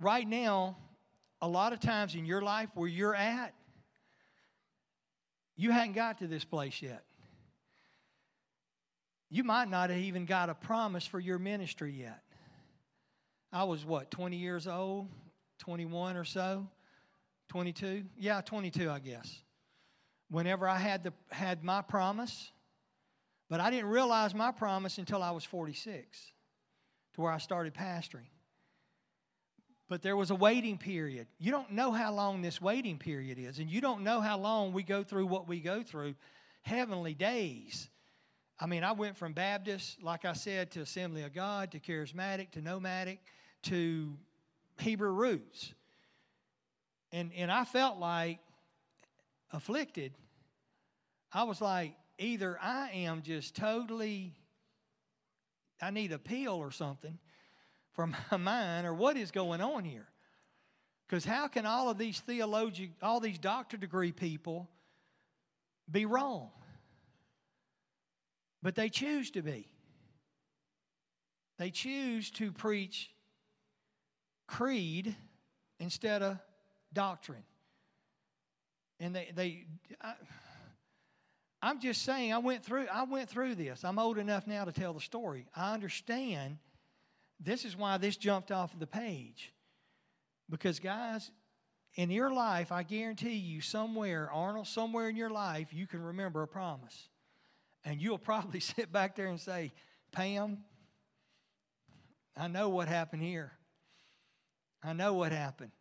right 0.01 0.27
now, 0.27 0.75
a 1.41 1.47
lot 1.47 1.73
of 1.73 1.79
times 1.79 2.15
in 2.15 2.25
your 2.25 2.41
life 2.41 2.69
where 2.73 2.87
you're 2.87 3.15
at, 3.15 3.53
you 5.55 5.71
hadn't 5.71 5.93
got 5.93 6.19
to 6.19 6.27
this 6.27 6.45
place 6.45 6.81
yet. 6.81 7.03
You 9.29 9.43
might 9.43 9.69
not 9.69 9.89
have 9.89 9.99
even 9.99 10.25
got 10.25 10.49
a 10.49 10.53
promise 10.55 11.05
for 11.05 11.19
your 11.19 11.37
ministry 11.39 11.91
yet. 11.91 12.21
I 13.51 13.63
was 13.65 13.85
what, 13.85 14.09
20 14.11 14.37
years 14.37 14.67
old, 14.67 15.09
21 15.59 16.15
or 16.15 16.23
so, 16.23 16.67
22? 17.49 18.03
Yeah, 18.17 18.41
22, 18.41 18.89
I 18.89 18.99
guess. 18.99 19.41
whenever 20.29 20.67
I 20.67 20.77
had, 20.77 21.03
the, 21.03 21.13
had 21.31 21.63
my 21.63 21.81
promise, 21.81 22.51
but 23.49 23.59
I 23.59 23.69
didn't 23.69 23.89
realize 23.89 24.35
my 24.35 24.51
promise 24.51 24.97
until 24.97 25.23
I 25.23 25.31
was 25.31 25.43
46, 25.43 26.31
to 27.13 27.21
where 27.21 27.31
I 27.31 27.37
started 27.37 27.73
pastoring. 27.73 28.27
But 29.89 30.01
there 30.01 30.17
was 30.17 30.31
a 30.31 30.35
waiting 30.35 30.77
period. 30.77 31.27
You 31.39 31.51
don't 31.51 31.71
know 31.71 31.91
how 31.91 32.11
long 32.11 32.41
this 32.41 32.61
waiting 32.61 32.97
period 32.97 33.39
is, 33.39 33.59
and 33.59 33.69
you 33.69 33.79
don't 33.79 34.03
know 34.03 34.19
how 34.19 34.37
long 34.37 34.73
we 34.73 34.83
go 34.83 35.03
through 35.03 35.27
what 35.27 35.47
we 35.47 35.61
go 35.61 35.81
through 35.81 36.15
heavenly 36.63 37.13
days. 37.13 37.89
I 38.59 38.65
mean, 38.65 38.83
I 38.83 38.91
went 38.91 39.15
from 39.15 39.33
Baptist, 39.33 40.01
like 40.03 40.25
I 40.25 40.33
said, 40.33 40.71
to 40.71 40.81
Assembly 40.81 41.23
of 41.23 41.33
God, 41.33 41.71
to 41.71 41.79
charismatic, 41.79 42.51
to 42.51 42.61
nomadic, 42.61 43.19
to 43.63 44.17
Hebrew 44.79 45.11
roots. 45.11 45.73
And, 47.11 47.31
and 47.37 47.51
I 47.51 47.63
felt 47.63 47.97
like 47.97 48.39
afflicted. 49.53 50.11
I 51.31 51.43
was 51.43 51.61
like, 51.61 51.93
either 52.17 52.57
I 52.61 52.89
am 52.89 53.21
just 53.21 53.55
totally, 53.55 54.33
I 55.81 55.91
need 55.91 56.11
a 56.11 56.19
pill 56.19 56.55
or 56.55 56.71
something 56.71 57.17
for 57.97 58.07
my 58.07 58.37
mind, 58.37 58.87
or 58.87 58.93
what 58.93 59.17
is 59.17 59.31
going 59.31 59.59
on 59.59 59.83
here? 59.83 60.07
Because 61.07 61.25
how 61.25 61.47
can 61.47 61.65
all 61.65 61.89
of 61.89 61.97
these 61.97 62.19
theologian, 62.21 62.93
all 63.01 63.19
these 63.19 63.39
doctor 63.39 63.75
degree 63.75 64.11
people 64.11 64.69
be 65.91 66.05
wrong? 66.05 66.51
But 68.61 68.75
they 68.75 68.89
choose 68.89 69.31
to 69.31 69.41
be. 69.41 69.67
They 71.57 71.71
choose 71.71 72.29
to 72.31 72.51
preach 72.51 73.09
creed 74.47 75.15
instead 75.79 76.21
of 76.21 76.37
doctrine. 76.93 77.43
And 78.99 79.15
they, 79.15 79.31
they 79.33 79.65
I, 80.01 80.13
I'm 81.61 81.79
just 81.79 82.03
saying, 82.03 82.31
I 82.31 82.37
went 82.37 82.63
through, 82.63 82.87
I 82.93 83.03
went 83.03 83.29
through 83.29 83.55
this. 83.55 83.83
I'm 83.83 83.97
old 83.97 84.17
enough 84.19 84.45
now 84.45 84.65
to 84.65 84.71
tell 84.71 84.93
the 84.93 85.01
story. 85.01 85.47
I 85.55 85.73
understand. 85.73 86.57
This 87.39 87.65
is 87.65 87.75
why 87.75 87.97
this 87.97 88.17
jumped 88.17 88.51
off 88.51 88.77
the 88.77 88.87
page. 88.87 89.53
Because, 90.49 90.79
guys, 90.79 91.29
in 91.95 92.09
your 92.09 92.31
life, 92.31 92.71
I 92.71 92.83
guarantee 92.83 93.35
you, 93.35 93.61
somewhere, 93.61 94.29
Arnold, 94.31 94.67
somewhere 94.67 95.09
in 95.09 95.15
your 95.15 95.29
life, 95.29 95.73
you 95.73 95.87
can 95.87 96.01
remember 96.01 96.43
a 96.43 96.47
promise. 96.47 97.09
And 97.83 98.01
you'll 98.01 98.17
probably 98.17 98.59
sit 98.61 98.91
back 98.91 99.15
there 99.15 99.27
and 99.27 99.39
say, 99.39 99.71
Pam, 100.11 100.59
I 102.35 102.47
know 102.47 102.69
what 102.69 102.87
happened 102.87 103.23
here. 103.23 103.51
I 104.83 104.93
know 104.93 105.13
what 105.13 105.31
happened. 105.31 105.71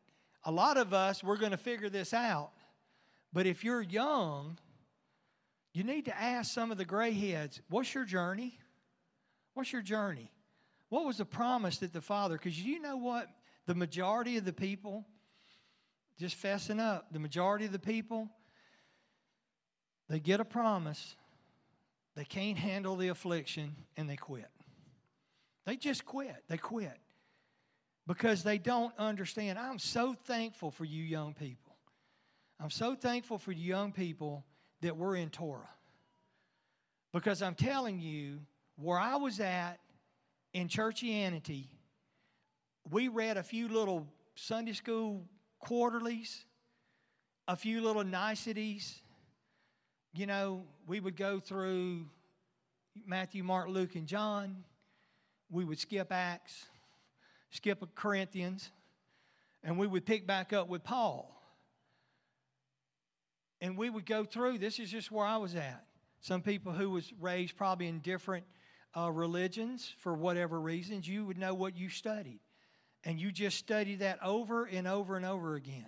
A 0.45 0.51
lot 0.51 0.77
of 0.77 0.95
us, 0.95 1.23
we're 1.23 1.37
going 1.37 1.51
to 1.51 1.59
figure 1.59 1.89
this 1.89 2.15
out. 2.15 2.51
But 3.33 3.47
if 3.47 3.63
you're 3.65 3.83
young, 3.83 4.59
you 5.75 5.85
need 5.85 6.07
to 6.07 6.19
ask 6.19 6.55
some 6.55 6.71
of 6.71 6.79
the 6.79 6.85
gray 6.85 7.13
heads, 7.13 7.61
what's 7.69 7.95
your 7.95 8.05
journey? 8.05 8.59
What's 9.53 9.73
your 9.73 9.83
journey? 9.83 10.31
What 10.89 11.05
was 11.05 11.19
the 11.19 11.25
promise 11.25 11.79
that 11.79 11.93
the 11.93 12.01
Father, 12.01 12.37
because 12.37 12.61
you 12.61 12.81
know 12.81 12.97
what? 12.97 13.29
The 13.67 13.75
majority 13.75 14.37
of 14.37 14.45
the 14.45 14.53
people, 14.53 15.05
just 16.19 16.41
fessing 16.41 16.81
up, 16.81 17.07
the 17.13 17.19
majority 17.19 17.65
of 17.65 17.73
the 17.73 17.79
people, 17.79 18.29
they 20.09 20.21
get 20.21 20.41
a 20.41 20.45
promise 20.45 21.17
they 22.17 22.25
can't 22.25 22.57
handle 22.57 22.97
the 22.97 23.09
affliction 23.09 23.77
and 23.97 24.09
they 24.09 24.17
quit. 24.17 24.49
They 25.67 25.77
just 25.77 26.07
quit. 26.07 26.43
They 26.49 26.57
quit 26.57 26.99
because 28.07 28.43
they 28.43 28.57
don't 28.57 28.93
understand. 28.99 29.59
I'm 29.59 29.79
so 29.79 30.15
thankful 30.15 30.71
for 30.71 30.85
you 30.85 31.03
young 31.03 31.35
people. 31.35 31.77
I'm 32.59 32.71
so 32.71 32.95
thankful 32.95 33.37
for 33.37 33.53
you 33.53 33.65
young 33.65 33.93
people 33.93 34.45
that 34.81 34.97
we're 34.97 35.17
in 35.17 35.29
Torah. 35.29 35.69
Because 37.13 37.43
I'm 37.43 37.55
telling 37.55 38.01
you, 38.01 38.41
where 38.77 38.99
I 38.99 39.17
was 39.17 39.41
at 39.41 39.79
in 40.57 40.69
churchianity, 40.69 41.67
we 42.91 43.09
read 43.09 43.37
a 43.37 43.43
few 43.43 43.69
little 43.69 44.07
Sunday 44.37 44.73
school 44.73 45.23
quarterlies, 45.59 46.47
a 47.47 47.55
few 47.55 47.83
little 47.83 48.05
niceties, 48.05 49.03
you 50.15 50.25
know, 50.25 50.65
we 50.87 50.99
would 50.99 51.15
go 51.15 51.41
through 51.41 52.07
Matthew, 53.07 53.45
Mark, 53.45 53.69
Luke, 53.69 53.97
and 53.97 54.07
John. 54.07 54.65
We 55.51 55.63
would 55.63 55.79
skip 55.79 56.11
Acts, 56.11 56.65
skip 57.51 57.85
Corinthians, 57.95 58.71
and 59.63 59.79
we 59.79 59.87
would 59.87 60.07
pick 60.07 60.27
back 60.27 60.55
up 60.55 60.69
with 60.69 60.83
Paul. 60.83 61.39
And 63.61 63.77
we 63.77 63.91
would 63.91 64.07
go 64.07 64.25
through, 64.25 64.57
this 64.57 64.79
is 64.79 64.91
just 64.91 65.13
where 65.13 65.27
I 65.27 65.37
was 65.37 65.55
at. 65.55 65.85
Some 66.23 66.41
people 66.41 66.73
who 66.73 66.89
was 66.89 67.13
raised 67.21 67.59
probably 67.59 67.89
in 67.89 67.99
different 67.99 68.47
uh, 68.97 69.11
religions 69.11 69.93
for 69.99 70.15
whatever 70.15 70.61
reasons, 70.61 71.07
you 71.07 71.25
would 71.25 71.39
know 71.39 71.55
what 71.55 71.77
you 71.77 71.89
studied. 71.89 72.41
And 73.05 73.21
you 73.21 73.31
just 73.31 73.59
study 73.59 73.97
that 73.97 74.19
over 74.23 74.65
and 74.65 74.89
over 74.89 75.17
and 75.17 75.25
over 75.25 75.55
again. 75.55 75.87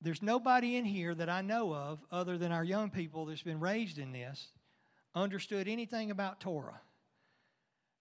There's 0.00 0.22
nobody 0.22 0.76
in 0.76 0.84
here 0.84 1.14
that 1.14 1.28
I 1.28 1.40
know 1.40 1.74
of, 1.74 1.98
other 2.10 2.38
than 2.38 2.52
our 2.52 2.64
young 2.64 2.90
people 2.90 3.26
that's 3.26 3.42
been 3.42 3.60
raised 3.60 3.98
in 3.98 4.12
this, 4.12 4.48
understood 5.14 5.66
anything 5.66 6.10
about 6.10 6.40
Torah. 6.40 6.80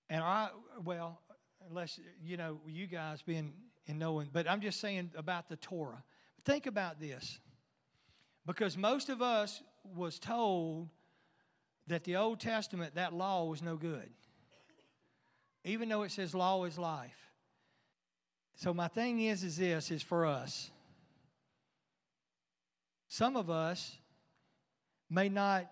And 0.09 0.21
I, 0.23 0.49
well, 0.83 1.19
unless, 1.69 1.99
you 2.21 2.37
know, 2.37 2.59
you 2.67 2.87
guys 2.87 3.21
being 3.21 3.53
in 3.85 3.97
knowing, 3.97 4.29
but 4.31 4.49
I'm 4.49 4.61
just 4.61 4.79
saying 4.79 5.11
about 5.15 5.49
the 5.49 5.55
Torah. 5.55 6.03
Think 6.45 6.67
about 6.67 6.99
this. 6.99 7.39
Because 8.45 8.77
most 8.77 9.09
of 9.09 9.21
us 9.21 9.61
was 9.95 10.19
told 10.19 10.89
that 11.87 12.03
the 12.03 12.15
Old 12.15 12.39
Testament, 12.39 12.95
that 12.95 13.13
law 13.13 13.45
was 13.45 13.61
no 13.61 13.75
good. 13.75 14.09
Even 15.65 15.89
though 15.89 16.03
it 16.03 16.11
says 16.11 16.33
law 16.33 16.63
is 16.65 16.77
life. 16.77 17.31
So 18.55 18.73
my 18.73 18.87
thing 18.87 19.21
is, 19.21 19.43
is 19.43 19.57
this, 19.57 19.91
is 19.91 20.03
for 20.03 20.25
us. 20.25 20.69
Some 23.07 23.35
of 23.35 23.49
us 23.49 23.97
may 25.09 25.29
not, 25.29 25.69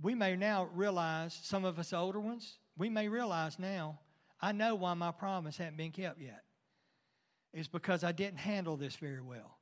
we 0.00 0.14
may 0.14 0.36
now 0.36 0.68
realize, 0.74 1.38
some 1.42 1.64
of 1.64 1.78
us 1.78 1.92
older 1.92 2.20
ones, 2.20 2.58
we 2.76 2.88
may 2.88 3.08
realize 3.08 3.58
now, 3.58 3.98
I 4.40 4.52
know 4.52 4.74
why 4.76 4.94
my 4.94 5.10
promise 5.10 5.56
hadn't 5.56 5.76
been 5.76 5.90
kept 5.90 6.20
yet. 6.20 6.42
It's 7.52 7.68
because 7.68 8.04
I 8.04 8.12
didn't 8.12 8.38
handle 8.38 8.76
this 8.76 8.96
very 8.96 9.20
well. 9.20 9.58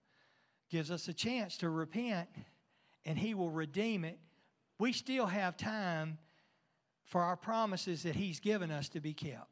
Gives 0.71 0.91
us 0.91 1.09
a 1.09 1.15
chance 1.15 1.57
to 1.59 1.71
repent 1.71 2.29
and 3.07 3.19
He 3.19 3.33
will 3.33 3.51
redeem 3.51 4.05
it. 4.05 4.19
We 4.79 4.93
still 4.93 5.27
have 5.27 5.57
time 5.57 6.19
for 7.07 7.23
our 7.23 7.37
promises 7.37 8.03
that 8.03 8.17
He's 8.17 8.41
given 8.41 8.71
us 8.71 8.91
to 8.91 9.01
be 9.01 9.15
kept. 9.15 9.49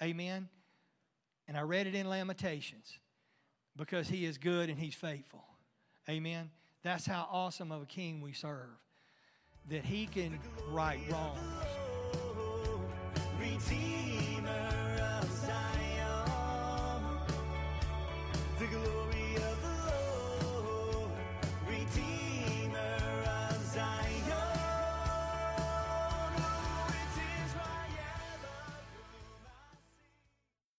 Amen. 0.00 0.48
And 1.48 1.56
I 1.56 1.62
read 1.62 1.86
it 1.86 1.94
in 1.94 2.08
Lamentations 2.08 2.98
because 3.76 4.08
he 4.08 4.24
is 4.24 4.38
good 4.38 4.68
and 4.68 4.78
he's 4.78 4.94
faithful. 4.94 5.44
Amen. 6.08 6.50
That's 6.82 7.06
how 7.06 7.28
awesome 7.30 7.72
of 7.72 7.82
a 7.82 7.86
king 7.86 8.20
we 8.20 8.32
serve. 8.32 8.70
That 9.70 9.84
he 9.84 10.06
can 10.06 10.38
right 10.70 10.98
wrongs. 11.10 11.38